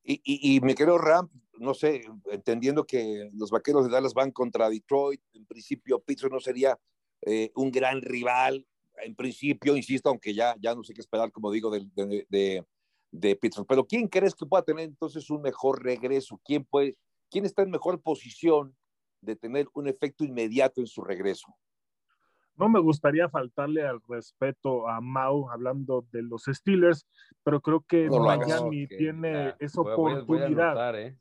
Y, 0.10 0.22
y, 0.24 0.62
me 0.62 0.74
quedo 0.74 0.98
Ram, 0.98 1.30
no 1.60 1.74
sé, 1.74 2.02
entendiendo 2.32 2.86
que 2.86 3.30
los 3.34 3.52
vaqueros 3.52 3.86
de 3.86 3.91
Dallas 3.91 4.13
van 4.13 4.32
contra 4.32 4.70
Detroit, 4.70 5.20
en 5.34 5.46
principio 5.46 6.00
Pittsburgh 6.00 6.32
no 6.32 6.39
sería 6.39 6.80
eh, 7.24 7.52
un 7.56 7.72
gran 7.72 8.02
rival, 8.02 8.65
en 9.04 9.15
principio, 9.15 9.76
insisto, 9.76 10.08
aunque 10.08 10.34
ya, 10.34 10.56
ya 10.62 10.74
no 10.74 10.84
sé 10.86 10.93
qué 10.93 11.02
esperar, 11.02 11.30
como 11.34 11.52
digo, 11.52 11.70
de, 11.70 11.86
de, 12.30 12.65
de, 13.12 13.36
Pittsburgh. 13.36 13.67
Pero 13.67 13.86
¿quién 13.86 14.08
crees 14.08 14.34
que 14.34 14.46
pueda 14.46 14.63
tener 14.63 14.86
entonces 14.86 15.30
un 15.30 15.41
mejor 15.41 15.84
regreso? 15.84 16.39
¿Quién, 16.46 16.63
puede, 16.63 16.96
¿Quién 17.30 17.43
está 17.43 17.63
en 17.63 17.72
mejor 17.72 18.02
posición 18.02 18.78
de 19.20 19.36
tener 19.36 19.67
un 19.74 19.89
efecto 19.89 20.24
inmediato 20.24 20.80
en 20.80 20.88
su 20.88 21.04
regreso? 21.04 21.54
No 22.58 22.70
me 22.70 22.80
gustaría 22.80 23.30
faltarle 23.30 23.86
al 23.86 24.02
respeto 24.08 24.88
a 24.88 25.00
Mau 25.00 25.50
hablando 25.50 26.06
de 26.12 26.24
los 26.24 26.43
Steelers, 26.46 27.08
pero 27.43 27.62
creo 27.62 27.86
que 27.88 28.10
Miami 28.10 28.88
tiene 28.88 29.56
esa 29.60 29.82
oportunidad. 29.82 31.00
¿eh? 31.00 31.15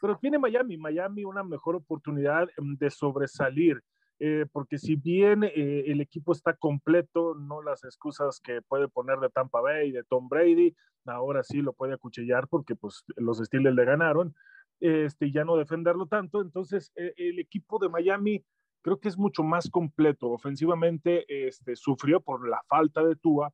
pero 0.00 0.18
tiene 0.18 0.38
Miami, 0.38 0.76
Miami 0.76 1.24
una 1.24 1.42
mejor 1.42 1.76
oportunidad 1.76 2.48
de 2.58 2.90
sobresalir 2.90 3.82
eh, 4.24 4.46
porque 4.52 4.78
si 4.78 4.94
bien 4.94 5.42
eh, 5.42 5.82
el 5.88 6.00
equipo 6.00 6.30
está 6.30 6.54
completo, 6.54 7.34
no 7.34 7.60
las 7.60 7.82
excusas 7.82 8.38
que 8.38 8.62
puede 8.62 8.86
poner 8.86 9.18
de 9.18 9.30
Tampa 9.30 9.60
Bay, 9.60 9.90
de 9.90 10.04
Tom 10.04 10.28
Brady, 10.28 10.76
ahora 11.06 11.42
sí 11.42 11.60
lo 11.60 11.72
puede 11.72 11.94
acuchillar 11.94 12.46
porque 12.46 12.76
pues 12.76 13.02
los 13.16 13.38
Steelers 13.38 13.74
le 13.74 13.84
ganaron, 13.84 14.32
este, 14.78 15.32
ya 15.32 15.44
no 15.44 15.56
defenderlo 15.56 16.06
tanto, 16.06 16.40
entonces 16.40 16.92
eh, 16.94 17.12
el 17.16 17.40
equipo 17.40 17.80
de 17.80 17.88
Miami 17.88 18.44
creo 18.82 18.98
que 18.98 19.08
es 19.08 19.18
mucho 19.18 19.42
más 19.42 19.70
completo, 19.70 20.30
ofensivamente 20.30 21.24
este, 21.46 21.76
sufrió 21.76 22.20
por 22.20 22.48
la 22.48 22.60
falta 22.68 23.02
de 23.04 23.16
Tua, 23.16 23.52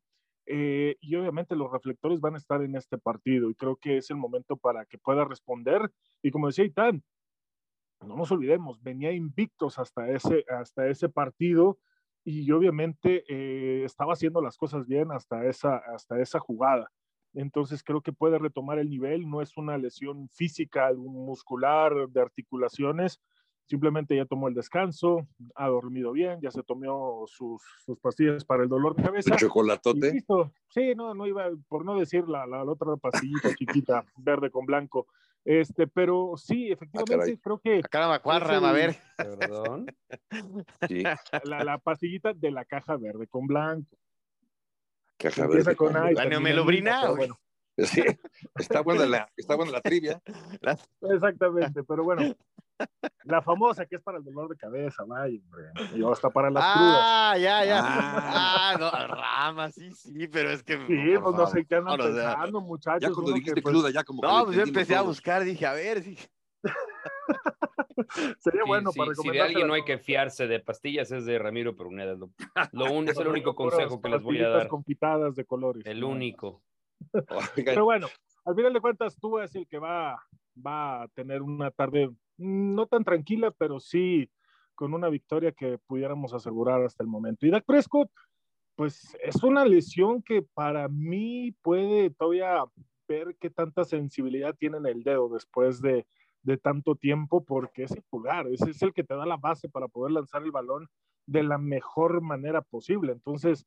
y 0.51 1.14
obviamente 1.14 1.55
los 1.55 1.71
reflectores 1.71 2.21
van 2.21 2.35
a 2.35 2.38
estar 2.38 2.62
en 2.62 2.75
este 2.75 2.97
partido 2.97 3.51
y 3.51 3.55
creo 3.55 3.77
que 3.77 3.99
es 3.99 4.09
el 4.09 4.17
momento 4.17 4.57
para 4.57 4.87
que 4.87 4.97
pueda 4.97 5.27
responder. 5.27 5.93
Y 6.23 6.31
como 6.31 6.47
decía 6.47 6.64
Itán, 6.64 7.03
no 8.07 8.17
nos 8.17 8.33
olvidemos, 8.33 8.83
venía 8.83 9.12
invictos 9.12 9.79
hasta 9.79 10.09
ese, 10.09 10.45
hasta 10.49 10.88
ese 10.88 11.09
partido 11.09 11.79
y 12.25 12.51
obviamente 12.53 13.25
eh, 13.29 13.85
estaba 13.85 14.14
haciendo 14.14 14.41
las 14.41 14.57
cosas 14.57 14.87
bien 14.87 15.12
hasta 15.12 15.45
esa, 15.45 15.77
hasta 15.77 16.21
esa 16.21 16.38
jugada. 16.38 16.91
Entonces 17.35 17.83
creo 17.83 18.01
que 18.01 18.12
puede 18.12 18.38
retomar 18.38 18.79
el 18.79 18.88
nivel, 18.88 19.29
no 19.29 19.43
es 19.43 19.57
una 19.57 19.77
lesión 19.77 20.29
física, 20.31 20.93
muscular, 20.95 22.09
de 22.09 22.21
articulaciones, 22.21 23.21
simplemente 23.68 24.16
ya 24.16 24.24
tomó 24.24 24.48
el 24.48 24.54
descanso, 24.54 25.28
ha 25.54 25.68
dormido 25.68 26.12
bien, 26.12 26.40
ya 26.40 26.50
se 26.50 26.62
tomó 26.62 27.26
sus, 27.26 27.62
sus 27.85 27.98
pastillas 28.00 28.44
para 28.44 28.62
el 28.62 28.68
dolor 28.68 28.96
de 28.96 29.02
cabeza. 29.02 29.35
¿El 29.35 29.40
chocolatote? 29.40 30.24
Sí, 30.68 30.94
no, 30.96 31.14
no 31.14 31.26
iba, 31.26 31.50
por 31.68 31.85
no 31.85 31.98
decir 31.98 32.26
la, 32.28 32.46
la, 32.46 32.64
otra 32.64 32.96
pastillita 32.96 33.54
chiquita, 33.54 34.04
verde 34.16 34.50
con 34.50 34.64
blanco. 34.64 35.07
Este, 35.44 35.87
pero 35.87 36.33
sí, 36.37 36.70
ah, 36.70 36.74
efectivamente, 36.74 37.38
creo 37.40 37.59
que. 37.59 37.78
Acá 37.78 38.12
a 38.14 38.72
ver. 38.72 38.96
Perdón. 39.16 39.87
Sí. 40.88 41.02
La, 41.44 41.64
la, 41.64 41.78
pastillita 41.78 42.33
de 42.33 42.50
la 42.50 42.64
caja 42.64 42.96
verde 42.96 43.26
con 43.26 43.46
blanco. 43.46 43.96
Caja 45.16 45.46
verde. 45.46 45.76
Con, 45.76 45.92
la 45.92 46.24
neomelobrina. 46.24 47.11
Bueno. 47.11 47.38
Sí, 47.79 48.03
está 48.57 48.81
buena 48.81 49.07
la, 49.07 49.31
está 49.37 49.55
buena 49.55 49.73
la 49.73 49.81
trivia. 49.81 50.21
Exactamente, 51.01 51.85
pero 51.85 52.03
bueno, 52.03 52.35
la 53.25 53.43
famosa 53.43 53.87
que 53.87 53.97
es 53.97 54.03
para 54.03 54.19
el 54.19 54.25
dolor 54.25 54.49
de 54.49 54.57
cabeza, 54.57 55.05
vaya, 55.07 55.38
hombre. 55.45 55.71
Y 55.95 56.05
hasta 56.05 56.31
para 56.31 56.51
las 56.51 56.62
ah, 56.67 57.37
ya, 57.38 57.64
ya. 57.64 57.81
Ah, 57.85 58.77
no, 58.79 58.91
rama, 58.91 59.71
sí, 59.71 59.91
sí, 59.93 60.27
pero 60.29 60.51
es 60.51 60.62
que. 60.62 60.77
Sí, 60.87 61.14
pues 61.23 61.37
no 61.37 61.47
sé 61.47 61.64
qué 61.64 61.77
andan 61.77 61.99
pensando, 61.99 62.61
muchachos. 62.61 63.03
Ya 63.03 63.12
cuando 63.12 63.33
dijiste 63.33 63.62
pues 63.62 63.73
cruda, 63.75 63.91
ya 63.91 64.05
como. 64.05 64.23
No, 64.23 64.45
pues 64.45 64.57
yo 64.57 64.62
empecé 64.62 64.97
a 64.97 65.03
buscar, 65.03 65.45
dije, 65.45 65.67
a 65.67 65.73
ver, 65.73 66.03
sí. 66.03 66.17
Sería 68.38 68.62
bueno 68.67 68.91
para 68.93 69.14
Si 69.14 69.29
de 69.29 69.41
alguien 69.41 69.67
no 69.67 69.75
hay 69.75 69.85
que 69.85 69.99
fiarse 69.99 70.47
de 70.47 70.61
pastillas, 70.61 71.11
es 71.11 71.27
de 71.27 71.38
Ramiro 71.38 71.77
Pruneda. 71.77 72.14
Lo, 72.14 72.31
lo 72.73 72.93
un, 72.93 73.09
es 73.09 73.19
el 73.19 73.29
único 73.29 73.55
consejo 73.55 74.01
que 74.01 74.09
les 74.09 74.23
voy 74.23 74.43
a 74.43 74.49
dar. 74.49 74.69
con 74.69 74.83
pitadas 74.83 75.35
de 75.35 75.45
colores. 75.45 75.85
El 75.87 76.03
único. 76.05 76.62
Pero 77.55 77.85
bueno, 77.85 78.07
al 78.45 78.55
final 78.55 78.73
de 78.73 78.81
cuentas, 78.81 79.17
tú 79.19 79.39
es 79.39 79.55
el 79.55 79.67
que 79.67 79.79
va, 79.79 80.23
va 80.65 81.03
a 81.03 81.09
tener 81.09 81.43
una 81.43 81.71
tarde 81.71 82.11
Mm, 82.39 82.75
no 82.75 82.87
tan 82.87 83.05
tranquila, 83.05 83.51
pero 83.51 83.81
sí 83.81 84.31
con 84.75 84.95
una 84.95 85.09
victoria 85.09 85.53
que 85.53 85.79
pudiéramos 85.87 86.33
asegurar 86.33 86.83
hasta 86.83 87.03
el 87.03 87.09
momento. 87.09 87.47
Y 87.47 87.51
Dak 87.51 87.65
Prescott, 87.67 88.11
pues 88.77 89.17
es 89.23 89.43
una 89.43 89.65
lesión 89.65 90.23
que 90.23 90.43
para 90.43 90.89
mí 90.89 91.53
puede 91.63 92.11
todavía 92.11 92.65
ver 93.09 93.37
qué 93.41 93.51
tanta 93.51 93.85
sensibilidad 93.85 94.55
tiene 94.55 94.77
en 94.79 94.87
el 94.87 95.03
dedo 95.03 95.29
después 95.31 95.83
de, 95.83 96.07
de 96.43 96.59
tanto 96.59 96.95
tiempo, 96.95 97.45
porque 97.45 97.85
es 97.85 97.91
el 97.91 98.05
pulgar, 98.09 98.47
ese 98.47 98.71
es 98.71 98.81
el 98.83 98.93
que 98.93 99.03
te 99.03 99.17
da 99.17 99.27
la 99.27 99.37
base 99.37 99.69
para 99.69 99.89
poder 99.89 100.13
lanzar 100.13 100.45
el 100.45 100.53
balón 100.53 100.89
de 101.27 101.43
la 101.43 101.59
mejor 101.59 102.21
manera 102.21 102.63
posible. 102.63 103.11
Entonces, 103.13 103.67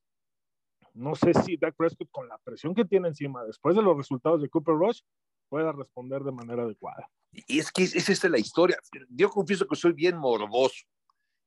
no 0.94 1.16
sé 1.16 1.34
si 1.34 1.58
Dak 1.58 1.76
Prescott, 1.76 2.10
con 2.12 2.28
la 2.28 2.38
presión 2.40 2.76
que 2.76 2.86
tiene 2.86 3.08
encima 3.08 3.44
después 3.46 3.76
de 3.76 3.82
los 3.82 3.98
resultados 3.98 4.42
de 4.42 4.50
Cooper 4.50 4.76
Rush, 4.76 5.02
pueda 5.50 5.72
responder 5.72 6.24
de 6.24 6.32
manera 6.32 6.64
adecuada. 6.64 7.10
Y 7.32 7.60
es 7.60 7.72
que 7.72 7.84
es, 7.84 8.10
esta 8.10 8.30
la 8.30 8.40
historia. 8.40 8.78
Yo 9.10 9.30
confieso 9.30 9.68
que 9.68 9.76
soy 9.76 9.94
bien 9.94 10.18
morboso. 10.18 10.86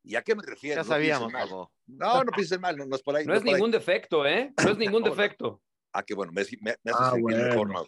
¿Y 0.02 0.16
a 0.16 0.22
qué 0.22 0.34
me 0.34 0.42
refiero? 0.42 0.82
Ya 0.82 0.84
sabíamos, 0.84 1.32
no 1.32 1.70
No, 1.86 2.24
no 2.24 2.32
piensen 2.32 2.60
mal, 2.60 2.76
no, 2.76 2.94
es 2.94 3.02
por 3.02 3.16
ahí. 3.16 3.24
No, 3.24 3.34
es, 3.34 3.42
ningún 3.42 3.70
defecto, 3.70 4.26
¿eh? 4.26 4.52
No 4.62 4.70
es 4.70 4.78
ningún 4.78 5.02
defecto. 5.04 5.62
Ah, 5.92 6.02
qué 6.02 6.14
bueno, 6.14 6.32
me, 6.32 6.42
hace 6.42 6.58
ah, 6.92 7.12
sentir 7.14 7.36
mejor, 7.36 7.70
no. 7.70 7.86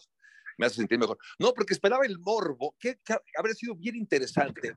Me 0.59 0.67
hace 0.67 0.77
sentir 0.77 0.99
mejor. 0.99 1.19
No, 1.39 1.53
porque 1.53 1.75
esperaba 1.75 2.07
el 2.07 2.19
morbo, 2.19 2.75
que 2.79 2.99
habría 3.37 3.55
sido 3.55 3.75
bien 3.75 3.97
interesante 3.97 4.77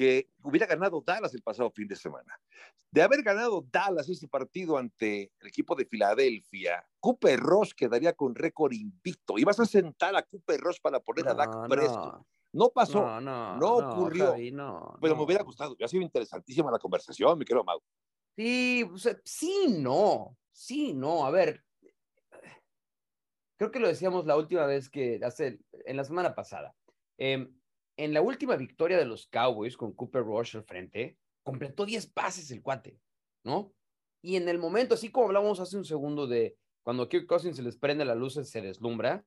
que 0.00 0.30
hubiera 0.42 0.64
ganado 0.64 1.02
Dallas 1.04 1.34
el 1.34 1.42
pasado 1.42 1.70
fin 1.70 1.86
de 1.86 1.94
semana. 1.94 2.40
De 2.90 3.02
haber 3.02 3.22
ganado 3.22 3.62
Dallas 3.70 4.08
ese 4.08 4.26
partido 4.28 4.78
ante 4.78 5.30
el 5.38 5.48
equipo 5.48 5.74
de 5.74 5.84
Filadelfia, 5.84 6.82
Cooper 7.00 7.38
Ross 7.38 7.74
quedaría 7.74 8.14
con 8.14 8.34
récord 8.34 8.72
invicto. 8.72 9.36
Y 9.36 9.44
vas 9.44 9.60
a 9.60 9.66
sentar 9.66 10.16
a 10.16 10.22
Cooper 10.22 10.58
Ross 10.58 10.80
para 10.80 11.00
poner 11.00 11.28
a 11.28 11.34
Dak 11.34 11.68
Prescott. 11.68 12.24
No. 12.50 12.70
pasó, 12.70 13.20
no, 13.20 13.76
ocurrió. 13.76 14.34
pero 15.02 15.16
me 15.16 15.22
hubiera 15.22 15.44
gustado, 15.44 15.76
ha 15.78 15.88
sido 15.88 16.02
interesantísima 16.02 16.70
la 16.70 16.78
conversación, 16.78 17.38
mi 17.38 17.44
querido 17.44 17.62
Mau. 17.62 17.82
Sí, 18.38 18.90
sí, 19.22 19.66
no, 19.68 20.34
sí, 20.50 20.94
no. 20.94 21.26
A 21.26 21.30
ver, 21.30 21.62
creo 23.58 23.70
que 23.70 23.80
lo 23.80 23.88
decíamos 23.88 24.24
la 24.24 24.38
última 24.38 24.64
vez 24.64 24.88
que 24.88 25.20
hace, 25.22 25.60
en 25.84 25.96
la 25.98 26.04
semana 26.04 26.34
pasada. 26.34 26.74
Em, 27.18 27.59
en 28.04 28.14
la 28.14 28.22
última 28.22 28.56
victoria 28.56 28.96
de 28.96 29.04
los 29.04 29.26
Cowboys 29.26 29.76
con 29.76 29.92
Cooper 29.92 30.22
Rush 30.22 30.56
al 30.56 30.64
frente, 30.64 31.18
completó 31.42 31.84
10 31.84 32.06
pases 32.06 32.50
el 32.50 32.62
cuate, 32.62 32.98
¿no? 33.44 33.74
Y 34.22 34.36
en 34.36 34.48
el 34.48 34.58
momento, 34.58 34.94
así 34.94 35.10
como 35.10 35.26
hablábamos 35.26 35.60
hace 35.60 35.76
un 35.76 35.84
segundo 35.84 36.26
de 36.26 36.56
cuando 36.82 37.10
Kirk 37.10 37.26
Cousins 37.26 37.56
se 37.56 37.62
les 37.62 37.76
prende 37.76 38.06
la 38.06 38.14
luz, 38.14 38.34
se 38.34 38.60
deslumbra, 38.62 39.22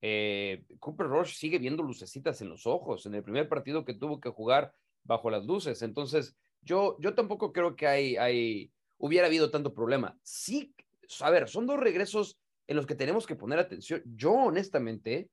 eh, 0.00 0.64
Cooper 0.80 1.06
Rush 1.06 1.34
sigue 1.34 1.58
viendo 1.58 1.82
lucecitas 1.82 2.40
en 2.40 2.48
los 2.48 2.66
ojos 2.66 3.04
en 3.04 3.14
el 3.14 3.22
primer 3.22 3.46
partido 3.46 3.84
que 3.84 3.92
tuvo 3.92 4.20
que 4.20 4.30
jugar 4.30 4.74
bajo 5.02 5.28
las 5.28 5.44
luces. 5.44 5.82
Entonces, 5.82 6.34
yo, 6.62 6.96
yo 7.00 7.14
tampoco 7.14 7.52
creo 7.52 7.76
que 7.76 7.86
hay, 7.86 8.16
hay, 8.16 8.72
hubiera 8.96 9.26
habido 9.26 9.50
tanto 9.50 9.74
problema. 9.74 10.18
Sí, 10.22 10.74
a 11.20 11.30
ver, 11.30 11.50
son 11.50 11.66
dos 11.66 11.78
regresos 11.78 12.38
en 12.66 12.76
los 12.76 12.86
que 12.86 12.94
tenemos 12.94 13.26
que 13.26 13.36
poner 13.36 13.58
atención. 13.58 14.02
Yo, 14.06 14.32
honestamente, 14.32 15.28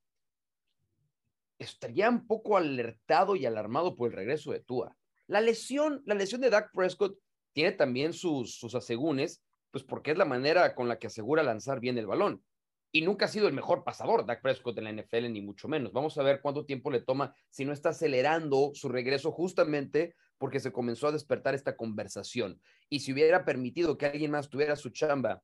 estaría 1.61 2.09
un 2.09 2.27
poco 2.27 2.57
alertado 2.57 3.35
y 3.35 3.45
alarmado 3.45 3.95
por 3.95 4.09
el 4.09 4.15
regreso 4.15 4.51
de 4.51 4.59
Tua. 4.59 4.95
La 5.27 5.41
lesión, 5.41 6.01
la 6.05 6.15
lesión 6.15 6.41
de 6.41 6.49
Dak 6.49 6.71
Prescott 6.73 7.17
tiene 7.53 7.71
también 7.71 8.13
sus, 8.13 8.55
sus 8.55 8.75
asegúnes, 8.75 9.43
pues 9.71 9.83
porque 9.83 10.11
es 10.11 10.17
la 10.17 10.25
manera 10.25 10.75
con 10.75 10.87
la 10.87 10.99
que 10.99 11.07
asegura 11.07 11.43
lanzar 11.43 11.79
bien 11.79 11.97
el 11.97 12.07
balón. 12.07 12.43
Y 12.91 13.01
nunca 13.01 13.25
ha 13.25 13.29
sido 13.29 13.47
el 13.47 13.53
mejor 13.53 13.83
pasador 13.83 14.25
Dak 14.25 14.41
Prescott 14.41 14.77
en 14.77 14.83
la 14.83 14.91
NFL, 14.91 15.31
ni 15.31 15.41
mucho 15.41 15.67
menos. 15.67 15.93
Vamos 15.93 16.17
a 16.17 16.23
ver 16.23 16.41
cuánto 16.41 16.65
tiempo 16.65 16.91
le 16.91 17.01
toma 17.01 17.33
si 17.49 17.63
no 17.63 17.71
está 17.71 17.89
acelerando 17.89 18.71
su 18.73 18.89
regreso 18.89 19.31
justamente 19.31 20.15
porque 20.37 20.59
se 20.59 20.71
comenzó 20.71 21.07
a 21.07 21.11
despertar 21.11 21.53
esta 21.53 21.77
conversación. 21.77 22.59
Y 22.89 23.01
si 23.01 23.13
hubiera 23.13 23.45
permitido 23.45 23.97
que 23.97 24.07
alguien 24.07 24.31
más 24.31 24.49
tuviera 24.49 24.75
su 24.75 24.89
chamba 24.89 25.41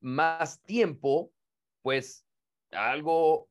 más 0.00 0.62
tiempo, 0.62 1.32
pues 1.82 2.24
algo, 2.70 3.48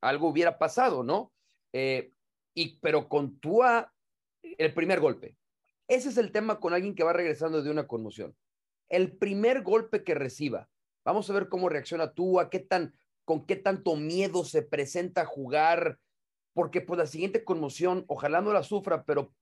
algo 0.00 0.28
hubiera 0.28 0.58
pasado, 0.58 1.02
¿no? 1.02 1.32
Eh, 1.72 2.12
y, 2.54 2.78
pero 2.80 3.08
con 3.08 3.38
el 4.42 4.74
primer 4.74 5.00
golpe. 5.00 5.36
Ese 5.88 6.10
es 6.10 6.18
el 6.18 6.32
tema 6.32 6.60
con 6.60 6.74
alguien 6.74 6.94
que 6.94 7.04
va 7.04 7.12
regresando 7.12 7.62
de 7.62 7.70
una 7.70 7.86
conmoción. 7.86 8.36
El 8.88 9.16
primer 9.16 9.62
golpe 9.62 10.04
que 10.04 10.14
reciba. 10.14 10.68
Vamos 11.04 11.28
a 11.30 11.32
ver 11.32 11.48
cómo 11.48 11.68
reacciona 11.68 12.12
Tua, 12.12 12.50
qué 12.50 12.58
tan, 12.58 12.94
con 13.24 13.46
qué 13.46 13.56
tanto 13.56 13.96
miedo 13.96 14.44
se 14.44 14.62
presenta 14.62 15.22
a 15.22 15.26
jugar, 15.26 15.98
porque 16.52 16.80
pues 16.80 16.98
la 16.98 17.06
siguiente 17.06 17.44
conmoción, 17.44 18.04
ojalá 18.08 18.40
no 18.40 18.52
la 18.52 18.62
sufra, 18.62 19.04
pero 19.04 19.32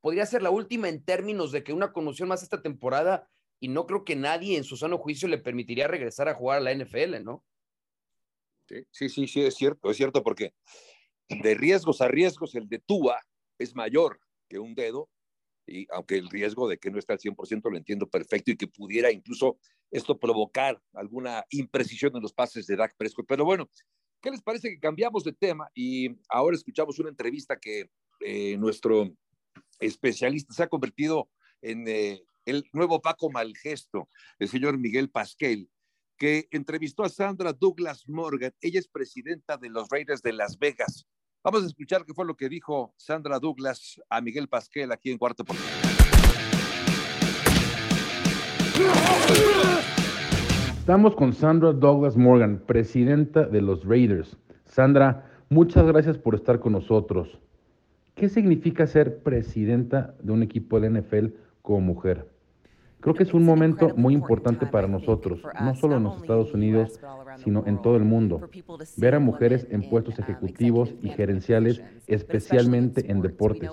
podría 0.00 0.26
ser 0.26 0.42
la 0.42 0.50
última 0.50 0.88
en 0.88 1.04
términos 1.04 1.52
de 1.52 1.62
que 1.62 1.72
una 1.72 1.92
conmoción 1.92 2.28
más 2.28 2.42
esta 2.42 2.62
temporada 2.62 3.28
y 3.60 3.68
no 3.68 3.86
creo 3.86 4.04
que 4.04 4.16
nadie 4.16 4.56
en 4.56 4.64
su 4.64 4.76
sano 4.76 4.98
juicio 4.98 5.28
le 5.28 5.38
permitiría 5.38 5.86
regresar 5.86 6.28
a 6.28 6.34
jugar 6.34 6.58
a 6.58 6.60
la 6.60 6.74
NFL, 6.74 7.22
¿no? 7.22 7.44
Sí, 8.90 9.08
sí, 9.08 9.26
sí, 9.26 9.42
es 9.42 9.54
cierto, 9.54 9.90
es 9.90 9.96
cierto, 9.96 10.22
porque 10.22 10.54
de 11.28 11.54
riesgos 11.54 12.00
a 12.00 12.08
riesgos 12.08 12.54
el 12.54 12.68
de 12.68 12.78
Tua 12.78 13.20
es 13.58 13.74
mayor 13.74 14.20
que 14.48 14.58
un 14.58 14.74
dedo, 14.74 15.08
y 15.66 15.86
aunque 15.90 16.16
el 16.16 16.28
riesgo 16.28 16.68
de 16.68 16.78
que 16.78 16.90
no 16.90 16.98
esté 16.98 17.12
al 17.12 17.18
100% 17.18 17.70
lo 17.70 17.76
entiendo 17.76 18.08
perfecto 18.08 18.50
y 18.50 18.56
que 18.56 18.66
pudiera 18.66 19.10
incluso 19.10 19.58
esto 19.90 20.18
provocar 20.18 20.80
alguna 20.94 21.44
imprecisión 21.50 22.16
en 22.16 22.22
los 22.22 22.32
pases 22.32 22.66
de 22.66 22.76
Dak 22.76 22.96
Prescott. 22.96 23.26
Pero 23.28 23.44
bueno, 23.44 23.70
¿qué 24.20 24.30
les 24.30 24.42
parece 24.42 24.70
que 24.70 24.80
cambiamos 24.80 25.22
de 25.24 25.32
tema 25.32 25.68
y 25.74 26.08
ahora 26.28 26.56
escuchamos 26.56 26.98
una 26.98 27.10
entrevista 27.10 27.58
que 27.58 27.90
eh, 28.20 28.56
nuestro 28.56 29.14
especialista 29.78 30.54
se 30.54 30.62
ha 30.62 30.68
convertido 30.68 31.28
en 31.60 31.86
eh, 31.86 32.22
el 32.44 32.64
nuevo 32.72 33.00
Paco 33.00 33.30
Malgesto, 33.30 34.08
el 34.38 34.48
señor 34.48 34.78
Miguel 34.78 35.10
Pasquel, 35.10 35.70
que 36.22 36.46
entrevistó 36.52 37.02
a 37.02 37.08
Sandra 37.08 37.52
Douglas 37.52 38.08
Morgan. 38.08 38.52
Ella 38.60 38.78
es 38.78 38.86
presidenta 38.86 39.56
de 39.56 39.68
los 39.68 39.88
Raiders 39.90 40.22
de 40.22 40.32
Las 40.32 40.56
Vegas. 40.56 41.04
Vamos 41.42 41.64
a 41.64 41.66
escuchar 41.66 42.04
qué 42.04 42.14
fue 42.14 42.24
lo 42.24 42.36
que 42.36 42.48
dijo 42.48 42.94
Sandra 42.96 43.40
Douglas 43.40 44.00
a 44.08 44.20
Miguel 44.20 44.46
Pasquel 44.46 44.92
aquí 44.92 45.10
en 45.10 45.18
Cuarto 45.18 45.44
por. 45.44 45.56
Estamos 50.78 51.16
con 51.16 51.32
Sandra 51.32 51.72
Douglas 51.72 52.16
Morgan, 52.16 52.62
presidenta 52.68 53.44
de 53.44 53.60
los 53.60 53.84
Raiders. 53.84 54.36
Sandra, 54.64 55.28
muchas 55.48 55.84
gracias 55.86 56.18
por 56.18 56.36
estar 56.36 56.60
con 56.60 56.74
nosotros. 56.74 57.40
¿Qué 58.14 58.28
significa 58.28 58.86
ser 58.86 59.24
presidenta 59.24 60.14
de 60.22 60.30
un 60.30 60.44
equipo 60.44 60.78
de 60.78 60.88
NFL 60.88 61.26
como 61.62 61.80
mujer? 61.80 62.31
Creo 63.02 63.16
que 63.16 63.24
es 63.24 63.34
un 63.34 63.44
momento 63.44 63.94
muy 63.96 64.14
importante 64.14 64.64
para 64.64 64.86
nosotros, 64.86 65.40
no 65.60 65.74
solo 65.74 65.96
en 65.96 66.04
los 66.04 66.22
Estados 66.22 66.54
Unidos, 66.54 67.00
sino 67.42 67.64
en 67.66 67.82
todo 67.82 67.96
el 67.96 68.04
mundo. 68.04 68.48
Ver 68.96 69.16
a 69.16 69.18
mujeres 69.18 69.66
en 69.70 69.90
puestos 69.90 70.20
ejecutivos 70.20 70.94
y 71.02 71.08
gerenciales, 71.08 71.82
especialmente 72.06 73.10
en 73.10 73.20
deportes. 73.20 73.70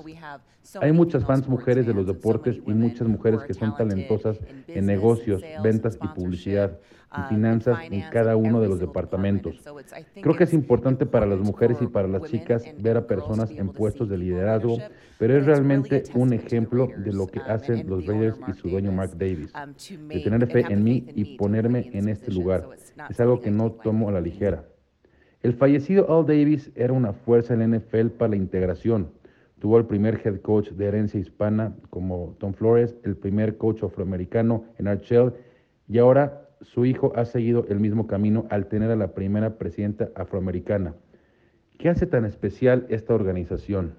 Hay 0.81 0.91
muchas 0.93 1.25
fans 1.25 1.47
mujeres 1.47 1.85
de 1.85 1.93
los 1.93 2.07
deportes 2.07 2.59
y 2.65 2.73
muchas 2.73 3.07
mujeres 3.07 3.41
que 3.43 3.53
son 3.53 3.75
talentosas 3.75 4.39
en 4.67 4.87
negocios, 4.87 5.43
ventas 5.63 5.99
y 6.01 6.07
publicidad 6.07 6.79
y 7.17 7.21
finanzas 7.33 7.79
en 7.89 8.03
cada 8.11 8.35
uno 8.35 8.61
de 8.61 8.67
los 8.67 8.79
departamentos. 8.79 9.55
Creo 10.21 10.35
que 10.35 10.43
es 10.43 10.53
importante 10.53 11.05
para 11.05 11.25
las 11.25 11.39
mujeres 11.39 11.77
y 11.81 11.87
para 11.87 12.07
las 12.07 12.23
chicas 12.23 12.63
ver 12.77 12.97
a 12.97 13.07
personas 13.07 13.51
en 13.51 13.69
puestos 13.69 14.09
de 14.09 14.17
liderazgo, 14.17 14.77
pero 15.17 15.37
es 15.37 15.45
realmente 15.45 16.03
un 16.13 16.33
ejemplo 16.33 16.87
de 16.97 17.13
lo 17.13 17.27
que 17.27 17.39
hacen 17.39 17.87
los 17.87 18.05
Raiders 18.05 18.37
y 18.47 18.53
su 18.53 18.69
dueño 18.69 18.91
Mark 18.91 19.17
Davis, 19.17 19.51
de 20.07 20.19
tener 20.19 20.47
fe 20.47 20.65
en 20.69 20.83
mí 20.83 21.05
y 21.15 21.37
ponerme 21.37 21.89
en 21.93 22.09
este 22.09 22.31
lugar. 22.31 22.67
Es 23.09 23.19
algo 23.19 23.39
que 23.41 23.51
no 23.51 23.71
tomo 23.71 24.09
a 24.09 24.11
la 24.11 24.21
ligera. 24.21 24.65
El 25.41 25.53
fallecido 25.53 26.13
Al 26.13 26.25
Davis 26.25 26.69
era 26.75 26.91
una 26.91 27.13
fuerza 27.13 27.53
en 27.53 27.59
la 27.59 27.77
NFL 27.77 28.07
para 28.17 28.31
la 28.31 28.35
integración. 28.35 29.11
Tuvo 29.59 29.77
el 29.77 29.85
primer 29.85 30.21
head 30.23 30.41
coach 30.41 30.69
de 30.71 30.85
herencia 30.85 31.19
hispana 31.19 31.75
como 31.89 32.35
Tom 32.39 32.53
Flores, 32.53 32.95
el 33.03 33.15
primer 33.15 33.57
coach 33.57 33.83
afroamericano 33.83 34.65
en 34.77 34.87
Archel 34.87 35.33
y 35.87 35.97
ahora 35.97 36.48
su 36.61 36.85
hijo 36.85 37.13
ha 37.15 37.25
seguido 37.25 37.65
el 37.69 37.79
mismo 37.79 38.07
camino 38.07 38.45
al 38.49 38.67
tener 38.67 38.91
a 38.91 38.95
la 38.95 39.13
primera 39.13 39.57
presidenta 39.57 40.09
afroamericana. 40.15 40.95
¿Qué 41.77 41.89
hace 41.89 42.05
tan 42.05 42.25
especial 42.25 42.85
esta 42.89 43.13
organización? 43.13 43.95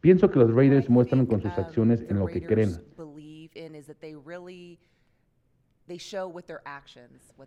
Pienso 0.00 0.30
que 0.30 0.38
los 0.38 0.52
Raiders 0.54 0.90
muestran 0.90 1.26
con 1.26 1.40
sus 1.40 1.52
acciones 1.52 2.04
en 2.08 2.18
lo 2.18 2.26
que 2.26 2.42
creen. 2.42 2.70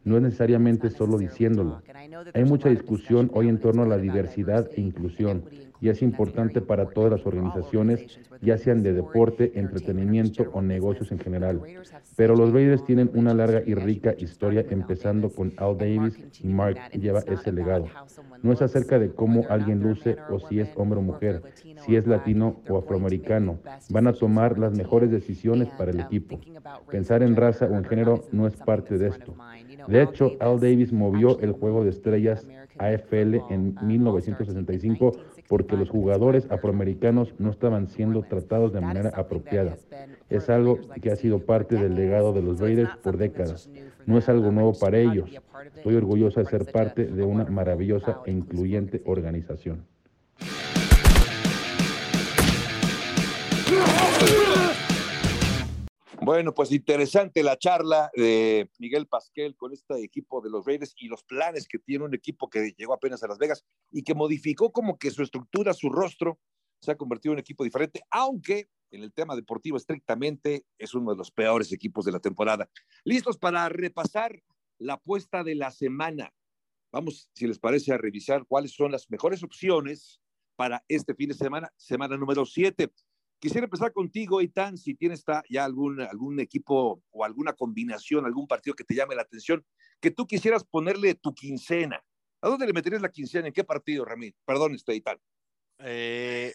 No 0.04 0.18
es 0.18 0.22
necesariamente 0.24 0.90
solo 0.90 1.18
diciéndolo. 1.18 1.82
Hay 2.34 2.46
mucha 2.46 2.70
discusión 2.70 3.30
hoy 3.34 3.50
en 3.50 3.60
torno 3.60 3.84
a 3.84 3.88
la 3.88 3.98
diversidad 3.98 4.70
e 4.76 4.82
inclusión 4.82 5.44
y 5.82 5.90
es 5.90 6.02
importante 6.02 6.62
para 6.62 6.90
todas 6.90 7.12
las 7.12 7.26
organizaciones, 7.26 8.20
ya 8.42 8.58
sean 8.58 8.84
de 8.84 8.94
deporte, 8.94 9.52
entretenimiento 9.56 10.44
o 10.52 10.62
negocios 10.62 11.12
en 11.12 11.20
general. 11.20 11.62
Pero 12.16 12.36
los 12.36 12.52
Raiders 12.52 12.84
tienen 12.86 13.10
una 13.14 13.34
larga 13.34 13.62
y 13.66 13.76
rica 13.76 14.14
historia, 14.18 14.66
empezando 14.70 15.30
con 15.30 15.54
Al 15.58 15.78
Davis 15.78 16.18
y 16.44 16.48
Mark 16.48 16.78
lleva 16.92 17.20
ese 17.20 17.52
legado. 17.52 17.88
No 18.42 18.54
es 18.54 18.62
acerca 18.62 19.00
de 19.00 19.14
cómo 19.14 19.46
alguien 19.50 19.82
luce 19.82 20.18
o 20.30 20.40
si 20.40 20.60
es 20.60 20.70
hombre 20.76 21.00
o 21.00 21.02
mujer, 21.02 21.42
si 21.86 21.96
es 21.96 22.08
latino 22.08 22.62
o 22.70 22.78
afroamericano. 22.78 23.60
Van 23.90 24.08
a 24.08 24.14
tomar 24.14 24.58
las 24.60 24.74
mejores 24.74 25.12
decisiones 25.12 25.70
para 25.78 25.92
el 25.92 26.00
equipo. 26.00 26.40
Pensar 26.90 27.24
en 27.24 27.36
raza 27.36 27.66
o 27.66 27.76
en 27.76 27.86
género 27.86 28.26
no 28.32 28.48
es 28.48 28.56
parte 28.56 28.98
de 28.98 29.10
esto. 29.10 29.36
De 29.88 30.02
hecho, 30.02 30.34
Al 30.40 30.60
Davis 30.60 30.92
movió 30.92 31.40
el 31.40 31.54
juego 31.54 31.84
de 31.84 31.90
estrellas 31.90 32.46
AFL 32.78 33.42
en 33.50 33.76
1965 33.82 35.12
porque 35.48 35.76
los 35.76 35.90
jugadores 35.90 36.48
afroamericanos 36.50 37.34
no 37.40 37.50
estaban 37.50 37.88
siendo 37.88 38.22
tratados 38.22 38.72
de 38.72 38.82
manera 38.82 39.12
apropiada. 39.16 39.78
Es 40.30 40.50
algo 40.50 40.80
que 41.02 41.12
ha 41.12 41.16
sido 41.16 41.40
parte 41.40 41.76
del 41.76 41.96
legado 41.96 42.34
de 42.34 42.44
los 42.44 42.60
Raiders 42.60 42.96
por 42.98 43.18
décadas. 43.18 43.70
No 44.06 44.18
es 44.18 44.30
algo 44.30 44.52
nuevo 44.52 44.74
para 44.80 45.00
ellos. 45.00 45.30
Estoy 45.76 45.96
orgullosa 45.96 46.42
de 46.42 46.48
ser 46.48 46.72
parte 46.72 47.06
de 47.06 47.24
una 47.24 47.46
maravillosa 47.46 48.22
e 48.26 48.32
incluyente 48.32 49.02
organización. 49.06 49.86
Bueno, 56.30 56.54
pues 56.54 56.72
interesante 56.72 57.42
la 57.42 57.58
charla 57.58 58.12
de 58.14 58.70
Miguel 58.78 59.08
Pasquel 59.08 59.56
con 59.56 59.74
este 59.74 60.00
equipo 60.04 60.42
de 60.42 60.52
los 60.52 60.64
Raiders 60.64 60.94
y 60.96 61.08
los 61.08 61.24
planes 61.24 61.68
que 61.68 61.80
tiene 61.80 62.06
un 62.06 62.14
equipo 62.14 62.52
que 62.52 62.76
llegó 62.78 62.94
apenas 62.94 63.24
a 63.24 63.28
Las 63.28 63.40
Vegas 63.40 63.66
y 63.90 64.04
que 64.04 64.14
modificó 64.14 64.72
como 64.72 65.00
que 65.00 65.10
su 65.10 65.24
estructura, 65.24 65.74
su 65.74 65.90
rostro, 65.90 66.40
se 66.82 66.92
ha 66.92 66.98
convertido 66.98 67.32
en 67.32 67.38
un 67.38 67.40
equipo 67.40 67.64
diferente, 67.64 68.04
aunque 68.12 68.70
en 68.92 69.02
el 69.02 69.12
tema 69.12 69.36
deportivo 69.36 69.78
estrictamente 69.78 70.68
es 70.78 70.94
uno 70.94 71.10
de 71.10 71.18
los 71.18 71.32
peores 71.32 71.72
equipos 71.72 72.06
de 72.06 72.12
la 72.12 72.20
temporada. 72.20 72.70
Listos 73.04 73.40
para 73.40 73.68
repasar 73.68 74.40
la 74.78 74.94
apuesta 74.94 75.44
de 75.44 75.56
la 75.56 75.72
semana. 75.72 76.32
Vamos, 76.92 77.32
si 77.34 77.48
les 77.48 77.58
parece, 77.58 77.92
a 77.92 77.98
revisar 77.98 78.46
cuáles 78.46 78.76
son 78.76 78.92
las 78.92 79.10
mejores 79.10 79.42
opciones 79.42 80.22
para 80.56 80.86
este 80.90 81.16
fin 81.16 81.30
de 81.30 81.34
semana, 81.34 81.74
semana 81.76 82.18
número 82.18 82.46
7. 82.46 82.92
Quisiera 83.40 83.66
empezar 83.66 83.94
contigo, 83.94 84.42
Itán, 84.42 84.78
si 84.78 84.96
tienes 84.96 85.24
ya 85.50 85.64
algún, 85.64 86.02
algún 86.02 86.40
equipo 86.42 87.02
o 87.10 87.24
alguna 87.24 87.54
combinación, 87.54 88.26
algún 88.26 88.48
partido 88.48 88.76
que 88.76 88.84
te 88.84 88.96
llame 88.96 89.16
la 89.16 89.22
atención, 89.22 89.66
que 90.02 90.12
tú 90.12 90.28
quisieras 90.28 90.66
ponerle 90.66 91.16
tu 91.16 91.34
quincena. 91.34 92.04
¿A 92.42 92.50
dónde 92.50 92.68
le 92.68 92.74
meterías 92.74 93.02
la 93.02 93.12
quincena? 93.12 93.48
¿En 93.48 93.54
qué 93.54 93.64
partido, 93.64 94.04
Ramírez? 94.04 94.36
Perdón, 94.46 94.76
este. 94.76 95.02
Eh, 95.80 96.54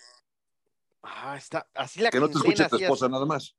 ah, 1.03 1.37
está, 1.38 1.66
así 1.75 2.01
la 2.01 2.11
Que 2.11 2.20
no 2.20 2.29
te 2.29 2.37
escuche 2.37 2.68
tu 2.68 2.77
así 2.77 2.85
esposa 2.85 3.09
nada 3.09 3.25
más. 3.25 3.57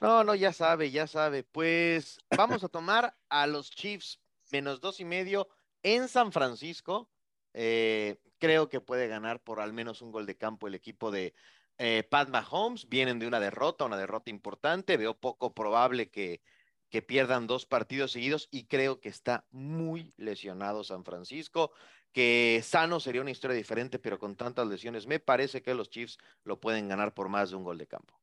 No, 0.00 0.22
no, 0.22 0.34
ya 0.36 0.52
sabe, 0.52 0.92
ya 0.92 1.08
sabe. 1.08 1.42
Pues 1.42 2.18
vamos 2.36 2.62
a 2.62 2.68
tomar 2.68 3.16
a 3.28 3.46
los 3.48 3.70
Chiefs 3.70 4.20
menos 4.52 4.80
dos 4.80 5.00
y 5.00 5.04
medio 5.04 5.48
en 5.82 6.08
San 6.08 6.30
Francisco. 6.30 7.10
Eh, 7.54 8.20
creo 8.38 8.68
que 8.68 8.80
puede 8.80 9.08
ganar 9.08 9.42
por 9.42 9.60
al 9.60 9.72
menos 9.72 10.00
un 10.02 10.12
gol 10.12 10.26
de 10.26 10.36
campo 10.36 10.68
el 10.68 10.74
equipo 10.74 11.10
de 11.10 11.34
eh, 11.78 12.02
Pat 12.08 12.28
Mahomes. 12.28 12.88
Vienen 12.88 13.18
de 13.18 13.26
una 13.26 13.40
derrota, 13.40 13.84
una 13.84 13.96
derrota 13.96 14.30
importante. 14.30 14.96
Veo 14.96 15.18
poco 15.18 15.54
probable 15.54 16.10
que, 16.10 16.42
que 16.90 17.02
pierdan 17.02 17.46
dos 17.46 17.66
partidos 17.66 18.12
seguidos 18.12 18.48
y 18.50 18.66
creo 18.66 19.00
que 19.00 19.08
está 19.08 19.46
muy 19.50 20.12
lesionado 20.16 20.84
San 20.84 21.04
Francisco. 21.04 21.72
Que 22.12 22.60
sano 22.64 23.00
sería 23.00 23.20
una 23.20 23.30
historia 23.30 23.56
diferente, 23.56 23.98
pero 23.98 24.18
con 24.18 24.34
tantas 24.34 24.66
lesiones, 24.66 25.06
me 25.06 25.20
parece 25.20 25.62
que 25.62 25.74
los 25.74 25.90
Chiefs 25.90 26.18
lo 26.42 26.58
pueden 26.58 26.88
ganar 26.88 27.14
por 27.14 27.28
más 27.28 27.50
de 27.50 27.56
un 27.56 27.64
gol 27.64 27.78
de 27.78 27.86
campo. 27.86 28.18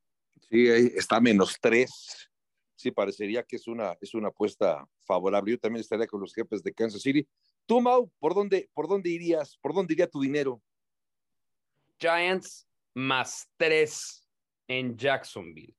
Sí, 0.50 0.68
está 0.68 1.20
menos 1.20 1.56
tres. 1.60 2.28
Sí, 2.74 2.90
parecería 2.90 3.42
que 3.42 3.56
es 3.56 3.66
una, 3.68 3.96
es 4.00 4.12
una 4.12 4.28
apuesta 4.28 4.86
favorable. 5.04 5.52
Yo 5.52 5.58
también 5.58 5.80
estaría 5.80 6.06
con 6.06 6.20
los 6.20 6.34
jefes 6.34 6.62
de 6.62 6.74
Kansas 6.74 7.00
City. 7.00 7.26
Tú, 7.64 7.80
Mau, 7.80 8.10
¿por 8.18 8.34
dónde, 8.34 8.68
por 8.74 8.86
dónde 8.86 9.08
irías? 9.08 9.56
¿Por 9.62 9.72
dónde 9.72 9.94
iría 9.94 10.08
tu 10.08 10.20
dinero? 10.20 10.60
Giants 11.98 12.66
más 12.96 13.52
tres 13.58 14.26
en 14.66 14.96
Jacksonville. 14.96 15.76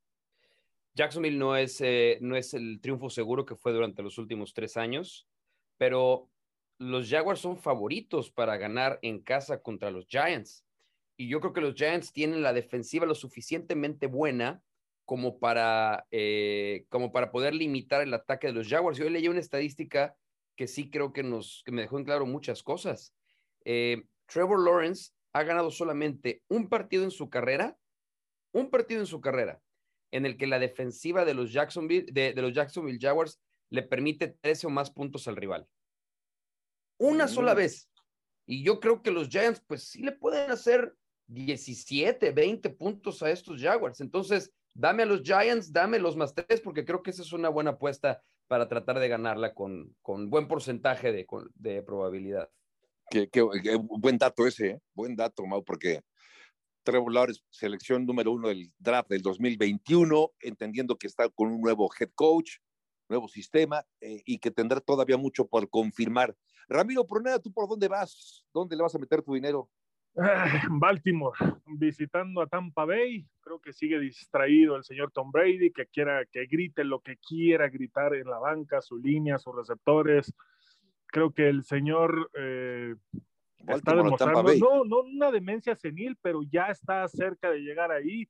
Jacksonville 0.93 1.37
no 1.37 1.57
es, 1.57 1.81
eh, 1.81 2.19
no 2.21 2.35
es 2.35 2.53
el 2.53 2.79
triunfo 2.79 3.09
seguro 3.09 3.43
que 3.43 3.55
fue 3.55 3.73
durante 3.73 4.03
los 4.03 4.19
últimos 4.19 4.53
tres 4.53 4.77
años, 4.77 5.27
pero 5.77 6.29
los 6.77 7.09
Jaguars 7.09 7.39
son 7.39 7.57
favoritos 7.57 8.29
para 8.29 8.57
ganar 8.57 8.99
en 9.01 9.19
casa 9.19 9.63
contra 9.63 9.89
los 9.89 10.07
Giants. 10.07 10.63
Y 11.17 11.27
yo 11.27 11.39
creo 11.39 11.53
que 11.53 11.61
los 11.61 11.73
Giants 11.73 12.13
tienen 12.13 12.43
la 12.43 12.53
defensiva 12.53 13.07
lo 13.07 13.15
suficientemente 13.15 14.05
buena 14.05 14.61
como 15.03 15.39
para, 15.39 16.05
eh, 16.11 16.85
como 16.89 17.11
para 17.11 17.31
poder 17.31 17.55
limitar 17.55 18.03
el 18.03 18.13
ataque 18.13 18.45
de 18.45 18.53
los 18.53 18.67
Jaguars. 18.67 18.99
Yo 18.99 19.09
leí 19.09 19.27
una 19.27 19.39
estadística 19.39 20.15
que 20.55 20.67
sí 20.67 20.91
creo 20.91 21.13
que, 21.13 21.23
nos, 21.23 21.63
que 21.65 21.71
me 21.71 21.81
dejó 21.81 21.97
en 21.97 22.05
claro 22.05 22.27
muchas 22.27 22.61
cosas. 22.61 23.15
Eh, 23.65 24.03
Trevor 24.27 24.63
Lawrence 24.63 25.13
ha 25.33 25.43
ganado 25.43 25.71
solamente 25.71 26.43
un 26.49 26.69
partido 26.69 27.03
en 27.03 27.11
su 27.11 27.29
carrera, 27.29 27.77
un 28.53 28.69
partido 28.69 28.99
en 29.01 29.07
su 29.07 29.21
carrera, 29.21 29.61
en 30.11 30.25
el 30.25 30.37
que 30.37 30.47
la 30.47 30.59
defensiva 30.59 31.25
de 31.25 31.33
los 31.33 31.51
Jacksonville, 31.53 32.05
de, 32.11 32.33
de 32.33 32.41
los 32.41 32.53
Jacksonville 32.53 32.99
Jaguars 32.99 33.39
le 33.69 33.83
permite 33.83 34.29
13 34.41 34.67
o 34.67 34.69
más 34.69 34.89
puntos 34.91 35.27
al 35.27 35.35
rival. 35.35 35.67
Una 36.99 37.27
sola 37.27 37.53
vez. 37.53 37.89
Y 38.47 38.63
yo 38.63 38.79
creo 38.79 39.01
que 39.01 39.11
los 39.11 39.27
Giants, 39.29 39.61
pues 39.67 39.89
sí 39.89 40.01
le 40.01 40.13
pueden 40.13 40.49
hacer 40.49 40.95
17, 41.27 42.31
20 42.31 42.69
puntos 42.71 43.21
a 43.21 43.29
estos 43.29 43.61
Jaguars. 43.61 43.99
Entonces, 43.99 44.53
dame 44.73 45.03
a 45.03 45.05
los 45.05 45.21
Giants, 45.21 45.71
dame 45.73 45.99
los 45.99 46.15
más 46.15 46.33
tres, 46.33 46.61
porque 46.61 46.85
creo 46.85 47.03
que 47.03 47.11
esa 47.11 47.21
es 47.21 47.33
una 47.33 47.49
buena 47.49 47.71
apuesta 47.71 48.23
para 48.47 48.69
tratar 48.69 48.99
de 48.99 49.09
ganarla 49.09 49.53
con, 49.53 49.93
con 50.01 50.29
buen 50.29 50.47
porcentaje 50.47 51.11
de, 51.11 51.25
con- 51.25 51.51
de 51.55 51.83
probabilidad. 51.83 52.49
Qué, 53.09 53.29
qué- 53.29 53.45
qué 53.63 53.75
buen 53.75 54.17
dato 54.17 54.45
ese, 54.45 54.67
¿eh? 54.67 54.79
buen 54.93 55.15
dato, 55.15 55.45
Mau, 55.45 55.63
porque 55.63 56.01
Trevor 56.83 57.13
Lawrence, 57.13 57.41
selección 57.49 58.05
número 58.05 58.31
uno 58.31 58.49
del 58.49 58.71
draft 58.77 59.09
del 59.09 59.21
2021, 59.21 60.31
entendiendo 60.41 60.97
que 60.97 61.07
está 61.07 61.29
con 61.29 61.51
un 61.51 61.61
nuevo 61.61 61.89
head 61.99 62.09
coach, 62.15 62.57
nuevo 63.09 63.27
sistema 63.27 63.85
eh, 64.01 64.21
y 64.25 64.39
que 64.39 64.51
tendrá 64.51 64.79
todavía 64.81 65.17
mucho 65.17 65.47
por 65.47 65.69
confirmar. 65.69 66.35
Ramiro 66.67 67.05
Proneda, 67.07 67.39
¿tú 67.39 67.51
por 67.51 67.67
dónde 67.69 67.87
vas? 67.87 68.45
¿Dónde 68.53 68.75
le 68.75 68.83
vas 68.83 68.95
a 68.95 68.99
meter 68.99 69.21
tu 69.21 69.33
dinero? 69.33 69.69
Ah, 70.17 70.45
Baltimore, 70.71 71.37
visitando 71.65 72.41
a 72.41 72.47
Tampa 72.47 72.85
Bay. 72.85 73.25
Creo 73.39 73.59
que 73.61 73.71
sigue 73.71 73.99
distraído 73.99 74.75
el 74.75 74.83
señor 74.83 75.11
Tom 75.11 75.31
Brady, 75.31 75.71
que 75.71 75.85
quiera 75.85 76.25
que 76.25 76.45
grite 76.47 76.83
lo 76.83 77.01
que 77.01 77.17
quiera 77.17 77.69
gritar 77.69 78.15
en 78.15 78.27
la 78.27 78.39
banca, 78.39 78.81
su 78.81 78.97
línea, 78.97 79.37
sus 79.37 79.55
receptores. 79.55 80.33
Creo 81.07 81.33
que 81.33 81.47
el 81.49 81.63
señor 81.63 82.29
eh, 82.37 82.95
está 83.67 83.95
demostrando, 83.95 84.43
no, 84.59 84.83
no 84.85 84.99
una 85.01 85.31
demencia 85.31 85.75
senil, 85.75 86.17
pero 86.21 86.41
ya 86.43 86.67
está 86.67 87.07
cerca 87.07 87.49
de 87.49 87.59
llegar 87.59 87.91
ahí. 87.91 88.27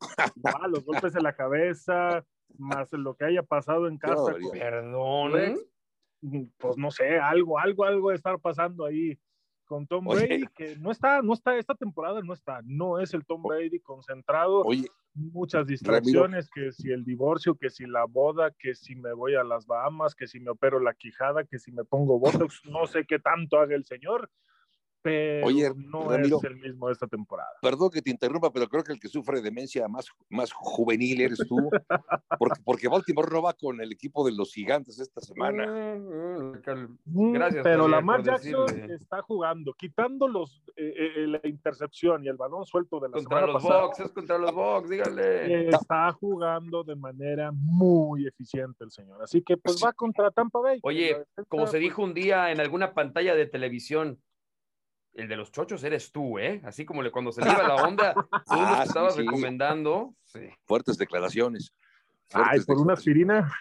Los 0.70 0.86
golpes 0.86 1.16
en 1.16 1.24
la 1.24 1.36
cabeza, 1.36 2.24
más 2.58 2.92
lo 2.94 3.16
que 3.16 3.26
haya 3.26 3.44
pasado 3.44 3.88
en 3.88 3.98
casa. 3.98 4.34
con- 4.40 4.52
Perdón. 4.52 5.32
Rex, 5.34 5.66
pues 6.58 6.78
no 6.78 6.90
sé, 6.92 7.20
algo, 7.20 7.60
algo, 7.60 7.86
algo 7.86 8.10
de 8.10 8.16
estar 8.16 8.40
pasando 8.40 8.86
ahí 8.86 9.18
con 9.66 9.86
Tom 9.86 10.08
Oye. 10.08 10.26
Brady, 10.28 10.48
que 10.56 10.76
no 10.78 10.92
está, 10.92 11.22
no 11.22 11.34
está, 11.34 11.58
esta 11.58 11.76
temporada 11.76 12.22
no 12.22 12.34
está, 12.34 12.62
no 12.64 13.00
es 13.00 13.14
el 13.14 13.26
Tom 13.26 13.44
Brady 13.44 13.80
concentrado, 13.82 14.62
Oye, 14.62 14.88
muchas 15.18 15.68
distracciones, 15.68 16.50
que 16.50 16.72
si 16.72 16.92
el 16.92 17.04
divorcio, 17.04 17.56
que 17.56 17.70
si 17.70 17.86
la 17.86 18.06
boda, 18.06 18.52
que 18.52 18.76
si 18.76 18.96
me 18.96 19.14
voy 19.14 19.36
a 19.36 19.44
las 19.44 19.66
Bahamas, 19.66 20.16
que 20.16 20.28
si 20.28 20.40
me 20.40 20.52
opero 20.52 20.80
la 20.80 20.94
quijada, 20.94 21.44
que 21.44 21.60
si 21.60 21.72
me 21.72 21.84
pongo 21.84 22.20
Botox, 22.20 22.62
no 22.66 22.88
sé 22.88 23.06
qué 23.06 23.20
tanto 23.20 23.60
haga 23.60 23.76
el 23.76 23.86
señor, 23.86 24.30
pero 25.02 25.48
Oye, 25.48 25.72
no 25.76 26.10
Ramiro. 26.10 26.38
es 26.38 26.44
el 26.44 26.56
mismo 26.58 26.88
de 26.88 26.94
esta 26.94 27.08
temporada. 27.08 27.50
perdón 27.62 27.90
que 27.92 28.02
te 28.02 28.10
interrumpa, 28.12 28.52
pero 28.52 28.68
creo 28.68 28.84
que 28.84 28.94
el 28.94 29.00
que 29.00 29.08
sufre 29.08 29.42
demencia 29.42 29.88
más, 29.88 30.08
más 30.30 30.52
juvenil 30.52 31.22
eres 31.22 31.40
tú, 31.48 31.70
porque, 32.40 32.62
porque 32.64 32.88
Baltimore 32.88 33.30
no 33.32 33.42
va 33.42 33.54
con 33.54 33.80
el 33.82 33.92
equipo 33.92 34.26
de 34.26 34.32
los 34.34 34.52
gigantes 34.54 35.00
esta 35.00 35.22
semana. 35.22 35.66
Mm, 35.68 36.58
Mm, 37.06 37.32
Gracias, 37.34 37.64
Pero 37.64 37.88
Lamar 37.88 38.24
Jackson 38.24 38.66
decirle. 38.68 38.94
está 38.96 39.22
jugando, 39.22 39.74
quitando 39.74 40.28
los, 40.28 40.62
eh, 40.76 40.94
eh, 41.18 41.28
la 41.28 41.40
intercepción 41.44 42.24
y 42.24 42.28
el 42.28 42.36
balón 42.38 42.66
suelto 42.66 43.00
de 43.00 43.10
la 43.10 43.14
Contra 43.14 43.40
semana 43.40 43.54
los 43.54 43.64
pasada. 43.64 43.82
Bucks, 43.86 44.00
es 44.00 44.12
contra 44.12 44.38
los 44.38 44.54
Bucks, 44.54 44.90
dígale. 44.90 45.70
está 45.70 46.12
jugando 46.14 46.84
de 46.84 46.96
manera 46.96 47.52
muy 47.54 48.28
eficiente 48.28 48.84
el 48.84 48.92
señor. 48.92 49.22
Así 49.22 49.42
que 49.42 49.58
pues 49.58 49.78
Sí. 49.78 49.86
va 49.86 49.94
contra 49.94 50.32
Tampa 50.32 50.60
Bay. 50.60 50.80
Oye, 50.84 51.24
Como 51.48 51.68
se 51.68 51.78
dijo 51.80 52.02
un 52.04 52.14
día 52.14 52.52
en 52.52 52.60
alguna 52.60 52.94
pantalla 52.94 53.36
de 53.36 53.46
televisión, 53.46 54.20
el 55.18 55.28
de 55.28 55.36
los 55.36 55.52
chochos 55.52 55.84
eres 55.84 56.12
tú, 56.12 56.38
¿eh? 56.40 56.62
Así 56.64 56.86
como 56.86 57.02
le, 57.02 57.12
cuando 57.12 57.32
se 57.32 57.42
le 57.44 57.52
iba 57.52 57.68
la 57.68 57.76
onda, 57.76 58.14
tú 58.32 58.42
Ah, 58.48 58.82
sí, 58.84 58.88
estabas 58.90 59.16
sí. 59.16 59.22
recomendando. 59.22 60.16
Sí. 60.26 60.42
Fuertes 60.66 60.98
declaraciones. 60.98 61.72
Ay, 62.32 62.44
fuertes 62.44 62.66
por 62.66 62.78
una 62.80 62.94
aspirina. 62.94 63.52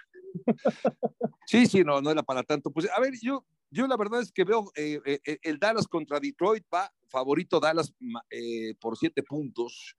Sí, 1.47 1.67
sí, 1.67 1.83
no, 1.83 2.01
no 2.03 2.11
era 2.11 2.23
para 2.23 2.43
tanto. 2.43 2.71
Pues 2.71 2.89
a 2.95 3.01
ver, 3.01 3.15
yo, 3.23 3.45
yo 3.71 3.87
la 3.87 3.97
verdad 3.97 4.21
es 4.21 4.31
que 4.33 4.45
veo 4.45 4.71
eh, 4.77 5.01
eh, 5.05 5.39
el 5.43 5.59
Dallas 5.59 5.87
contra 5.89 6.21
Detroit, 6.21 6.65
va 6.73 6.93
favorito 7.09 7.59
Dallas 7.59 7.93
eh, 8.31 8.75
por 8.81 8.97
siete 8.99 9.23
puntos. 9.23 9.97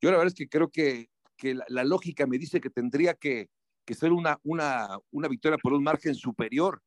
Yo 0.00 0.10
la 0.10 0.16
verdad 0.16 0.32
es 0.32 0.34
que 0.34 0.48
creo 0.48 0.68
que, 0.70 1.08
que 1.36 1.54
la, 1.54 1.64
la 1.68 1.84
lógica 1.84 2.26
me 2.26 2.38
dice 2.38 2.60
que 2.60 2.70
tendría 2.70 3.14
que, 3.14 3.48
que 3.84 3.94
ser 3.94 4.12
una, 4.12 4.38
una, 4.42 4.98
una 5.12 5.28
victoria 5.28 5.58
por 5.58 5.72
un 5.72 5.84
margen 5.84 6.14
superior. 6.16 6.82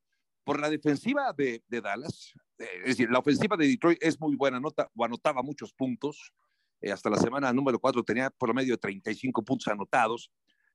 Por 0.49 0.59
la 0.59 0.69
defensiva 0.71 1.31
de, 1.31 1.63
de 1.67 1.79
Dallas, 1.79 2.33
eh, 2.57 2.65
es 2.79 2.85
decir, 2.85 3.12
la 3.12 3.19
ofensiva 3.19 3.55
de 3.55 3.67
Detroit 3.67 3.99
es 4.01 4.19
muy 4.19 4.35
buena, 4.35 4.57
anota, 4.57 4.89
o 4.95 5.05
anotaba 5.05 5.43
muchos 5.43 5.71
puntos. 5.71 6.33
Eh, 6.81 6.91
hasta 6.91 7.07
la 7.07 7.17
semana 7.17 7.53
número 7.53 7.77
4 7.77 8.01
tenía 8.01 8.31
por 8.31 8.49
lo 8.49 8.55
medio 8.55 8.73
de 8.73 8.79
35 8.79 9.45
puntos 9.45 9.67
anotados. 9.67 10.31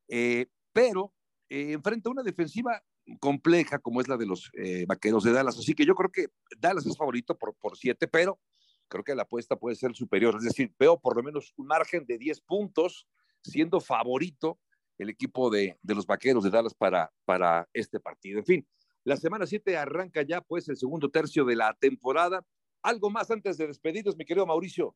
Eh, 0.06 0.46
pero 0.72 1.12
eh, 1.48 1.72
enfrenta 1.72 2.08
una 2.08 2.22
defensiva 2.22 2.80
compleja 3.18 3.80
como 3.80 4.00
es 4.00 4.06
la 4.06 4.16
de 4.16 4.26
los 4.26 4.48
eh, 4.52 4.84
vaqueros 4.87 5.24
de 5.24 5.32
Dallas. 5.32 5.58
Así 5.58 5.74
que 5.74 5.84
yo 5.84 5.96
creo 5.96 6.12
que 6.12 6.28
Dallas 6.56 6.87
es 6.87 6.96
favorito 6.96 7.37
por, 7.37 7.56
por 7.56 7.76
siete, 7.76 8.06
pero 8.06 8.38
creo 8.87 9.02
que 9.02 9.16
la 9.16 9.22
apuesta 9.22 9.56
puede 9.56 9.74
ser 9.74 9.92
superior. 9.96 10.37
Es 10.37 10.44
decir, 10.44 10.72
veo 10.78 11.00
por 11.00 11.16
lo 11.16 11.24
menos 11.24 11.52
un 11.56 11.66
margen 11.66 12.06
de 12.06 12.16
10 12.16 12.42
puntos 12.42 13.08
siendo 13.42 13.80
favorito 13.80 14.60
el 14.98 15.08
equipo 15.08 15.50
de, 15.50 15.76
de 15.82 15.94
los 15.96 16.06
vaqueros 16.06 16.44
de 16.44 16.50
Dallas 16.50 16.74
para, 16.74 17.12
para 17.24 17.68
este 17.72 17.98
partido. 17.98 18.38
En 18.38 18.46
fin, 18.46 18.68
la 19.04 19.16
semana 19.16 19.46
7 19.46 19.76
arranca 19.76 20.22
ya 20.22 20.40
pues 20.40 20.68
el 20.68 20.76
segundo 20.76 21.10
tercio 21.10 21.44
de 21.44 21.56
la 21.56 21.74
temporada. 21.74 22.44
Algo 22.82 23.10
más 23.10 23.30
antes 23.30 23.56
de 23.56 23.66
despedirnos, 23.66 24.16
mi 24.16 24.24
querido 24.24 24.46
Mauricio. 24.46 24.94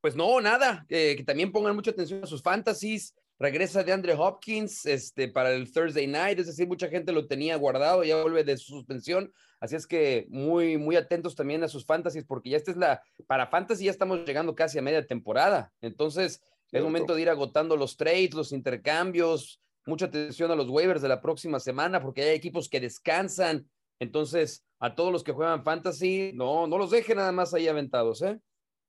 Pues 0.00 0.16
no, 0.16 0.40
nada, 0.40 0.86
eh, 0.88 1.14
que 1.16 1.24
también 1.24 1.52
pongan 1.52 1.74
mucha 1.74 1.90
atención 1.90 2.22
a 2.24 2.26
sus 2.26 2.42
fantasies. 2.42 3.14
Regresa 3.38 3.82
de 3.82 3.92
Andre 3.92 4.14
Hopkins 4.14 4.84
este, 4.86 5.28
para 5.28 5.52
el 5.52 5.72
Thursday 5.72 6.06
night, 6.06 6.38
es 6.38 6.46
decir, 6.46 6.66
mucha 6.68 6.88
gente 6.88 7.10
lo 7.10 7.26
tenía 7.26 7.56
guardado, 7.56 8.04
ya 8.04 8.20
vuelve 8.20 8.44
de 8.44 8.58
su 8.58 8.74
suspensión. 8.74 9.32
Así 9.60 9.76
es 9.76 9.86
que 9.86 10.26
muy, 10.28 10.76
muy 10.78 10.96
atentos 10.96 11.34
también 11.34 11.62
a 11.62 11.68
sus 11.68 11.86
fantasies, 11.86 12.24
porque 12.24 12.50
ya 12.50 12.56
esta 12.56 12.70
es 12.70 12.76
la, 12.76 13.02
para 13.26 13.46
fantasy 13.46 13.84
ya 13.84 13.90
estamos 13.90 14.26
llegando 14.26 14.54
casi 14.54 14.78
a 14.78 14.82
media 14.82 15.06
temporada. 15.06 15.72
Entonces, 15.80 16.42
es 16.70 16.82
momento 16.82 17.14
de 17.14 17.22
ir 17.22 17.30
agotando 17.30 17.76
los 17.76 17.96
trades, 17.96 18.34
los 18.34 18.52
intercambios, 18.52 19.60
mucha 19.86 20.06
atención 20.06 20.50
a 20.50 20.54
los 20.54 20.68
waivers 20.68 21.02
de 21.02 21.08
la 21.08 21.20
próxima 21.20 21.60
semana, 21.60 22.00
porque 22.00 22.22
hay 22.22 22.36
equipos 22.36 22.68
que 22.68 22.80
descansan. 22.80 23.68
Entonces, 23.98 24.64
a 24.78 24.94
todos 24.94 25.12
los 25.12 25.22
que 25.22 25.32
juegan 25.32 25.62
fantasy, 25.62 26.32
no, 26.34 26.66
no 26.66 26.78
los 26.78 26.90
dejen 26.90 27.18
nada 27.18 27.32
más 27.32 27.52
ahí 27.54 27.68
aventados, 27.68 28.22
¿eh? 28.22 28.40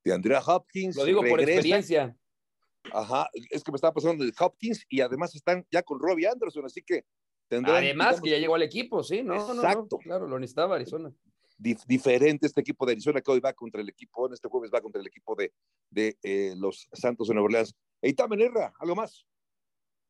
De 0.03 0.13
Andrea 0.13 0.41
Hopkins. 0.45 0.95
Lo 0.95 1.05
digo 1.05 1.21
por 1.21 1.41
experiencia. 1.41 2.15
Ajá, 2.91 3.29
es 3.51 3.63
que 3.63 3.71
me 3.71 3.75
estaba 3.75 3.93
pasando 3.93 4.23
de 4.23 4.33
Hopkins 4.39 4.85
y 4.89 5.01
además 5.01 5.35
están 5.35 5.65
ya 5.69 5.83
con 5.83 5.99
Robbie 5.99 6.27
Anderson, 6.27 6.65
así 6.65 6.81
que 6.81 7.05
tendrán. 7.47 7.77
Además, 7.77 8.07
digamos, 8.07 8.21
que 8.21 8.29
ya 8.31 8.37
llegó 8.37 8.55
al 8.55 8.63
equipo, 8.63 9.03
sí, 9.03 9.21
no, 9.21 9.35
no, 9.35 9.53
no, 9.53 9.61
Exacto. 9.61 9.97
claro, 9.97 10.27
lo 10.27 10.39
necesitaba 10.39 10.75
Arizona. 10.75 11.13
diferente 11.57 12.47
este 12.47 12.61
equipo 12.61 12.85
de 12.85 12.93
Arizona 12.93 13.21
que 13.21 13.31
hoy 13.31 13.39
va 13.39 13.53
contra 13.53 13.81
el 13.81 13.89
equipo, 13.89 14.25
en 14.25 14.33
este 14.33 14.47
jueves 14.47 14.71
va 14.73 14.81
contra 14.81 14.99
el 14.99 15.07
equipo 15.07 15.35
de, 15.35 15.53
de 15.91 16.17
eh, 16.23 16.55
los 16.57 16.87
Santos 16.91 17.27
de 17.27 17.35
Nueva 17.35 17.45
Orleans. 17.45 17.75
Eita 18.01 18.27
Menerra, 18.27 18.73
¿algo 18.79 18.95
más? 18.95 19.25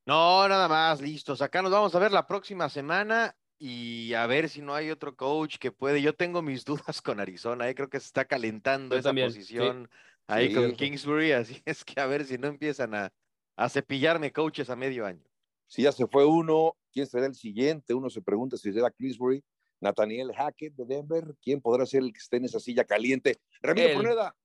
No, 0.05 0.47
nada 0.47 0.67
más, 0.67 1.01
listos. 1.01 1.41
Acá 1.41 1.61
nos 1.61 1.71
vamos 1.71 1.93
a 1.93 1.99
ver 1.99 2.11
la 2.11 2.25
próxima 2.25 2.69
semana 2.69 3.35
y 3.59 4.13
a 4.15 4.25
ver 4.25 4.49
si 4.49 4.61
no 4.61 4.73
hay 4.73 4.89
otro 4.89 5.15
coach 5.15 5.57
que 5.57 5.71
puede. 5.71 6.01
Yo 6.01 6.15
tengo 6.15 6.41
mis 6.41 6.65
dudas 6.65 7.01
con 7.01 7.19
Arizona, 7.19 7.69
eh, 7.69 7.75
creo 7.75 7.89
que 7.89 7.99
se 7.99 8.07
está 8.07 8.25
calentando 8.25 8.95
esa 8.95 9.13
posición 9.13 9.89
ahí 10.27 10.53
con 10.53 10.71
Kingsbury, 10.73 11.31
así 11.33 11.61
es 11.65 11.85
que 11.85 11.99
a 11.99 12.07
ver 12.07 12.25
si 12.25 12.37
no 12.37 12.47
empiezan 12.47 12.95
a, 12.95 13.13
a 13.55 13.69
cepillarme 13.69 14.31
coaches 14.31 14.69
a 14.69 14.75
medio 14.75 15.05
año. 15.05 15.23
Si 15.67 15.83
ya 15.83 15.91
se 15.91 16.07
fue 16.07 16.25
uno, 16.25 16.75
¿quién 16.91 17.05
será 17.05 17.27
el 17.27 17.35
siguiente? 17.35 17.93
Uno 17.93 18.09
se 18.09 18.21
pregunta 18.21 18.57
si 18.57 18.73
será 18.73 18.89
Kingsbury, 18.89 19.43
Nathaniel 19.79 20.33
Hackett 20.33 20.75
de 20.75 20.85
Denver, 20.85 21.35
¿quién 21.41 21.61
podrá 21.61 21.85
ser 21.85 22.01
el 22.01 22.11
que 22.11 22.19
esté 22.19 22.37
en 22.37 22.45
esa 22.45 22.59
silla 22.59 22.83
caliente? 22.83 23.39
Ramiro 23.61 23.93
Poneda. 23.93 24.35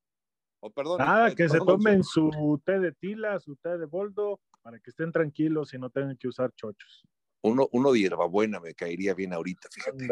Oh, 0.60 0.70
perdón, 0.70 0.98
Nada, 0.98 1.34
que 1.34 1.48
se 1.48 1.58
tomen 1.58 2.02
su 2.02 2.60
té 2.64 2.78
de 2.80 2.92
tila, 2.92 3.38
su 3.40 3.56
té 3.56 3.76
de 3.76 3.86
boldo, 3.86 4.40
para 4.66 4.80
que 4.80 4.90
estén 4.90 5.12
tranquilos 5.12 5.72
y 5.74 5.78
no 5.78 5.90
tengan 5.90 6.16
que 6.16 6.26
usar 6.26 6.52
chochos. 6.56 7.06
Uno, 7.42 7.68
uno 7.70 7.92
de 7.92 8.00
hierbabuena 8.00 8.58
me 8.58 8.74
caería 8.74 9.14
bien 9.14 9.32
ahorita, 9.32 9.68
fíjate. 9.70 10.08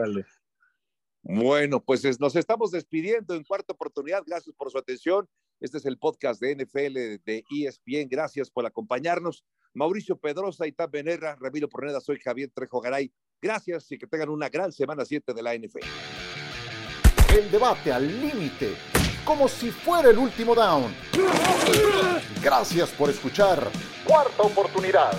Bueno, 1.22 1.82
pues 1.82 2.20
nos 2.20 2.36
estamos 2.36 2.70
despidiendo 2.70 3.34
en 3.34 3.42
cuarta 3.42 3.72
oportunidad. 3.72 4.22
Gracias 4.24 4.54
por 4.54 4.70
su 4.70 4.78
atención. 4.78 5.28
Este 5.58 5.78
es 5.78 5.86
el 5.86 5.98
podcast 5.98 6.40
de 6.40 6.54
NFL 6.54 7.24
de 7.24 7.44
ESPN. 7.50 8.08
Gracias 8.08 8.48
por 8.48 8.64
acompañarnos. 8.64 9.44
Mauricio 9.72 10.16
Pedrosa, 10.16 10.68
Itán 10.68 10.92
Benerra, 10.92 11.34
Ramiro 11.34 11.68
Porneda, 11.68 12.00
soy 12.00 12.20
Javier 12.20 12.52
Trejo 12.54 12.80
Garay. 12.80 13.12
Gracias 13.42 13.90
y 13.90 13.98
que 13.98 14.06
tengan 14.06 14.28
una 14.28 14.48
gran 14.50 14.70
semana 14.70 15.04
7 15.04 15.34
de 15.34 15.42
la 15.42 15.56
NFL. 15.56 15.80
El 17.36 17.50
debate 17.50 17.90
al 17.92 18.06
límite, 18.06 18.76
como 19.24 19.48
si 19.48 19.72
fuera 19.72 20.10
el 20.10 20.18
último 20.18 20.54
down. 20.54 20.94
Gracias 22.44 22.90
por 22.90 23.08
escuchar. 23.08 23.70
Cuarta 24.06 24.42
oportunidad. 24.42 25.14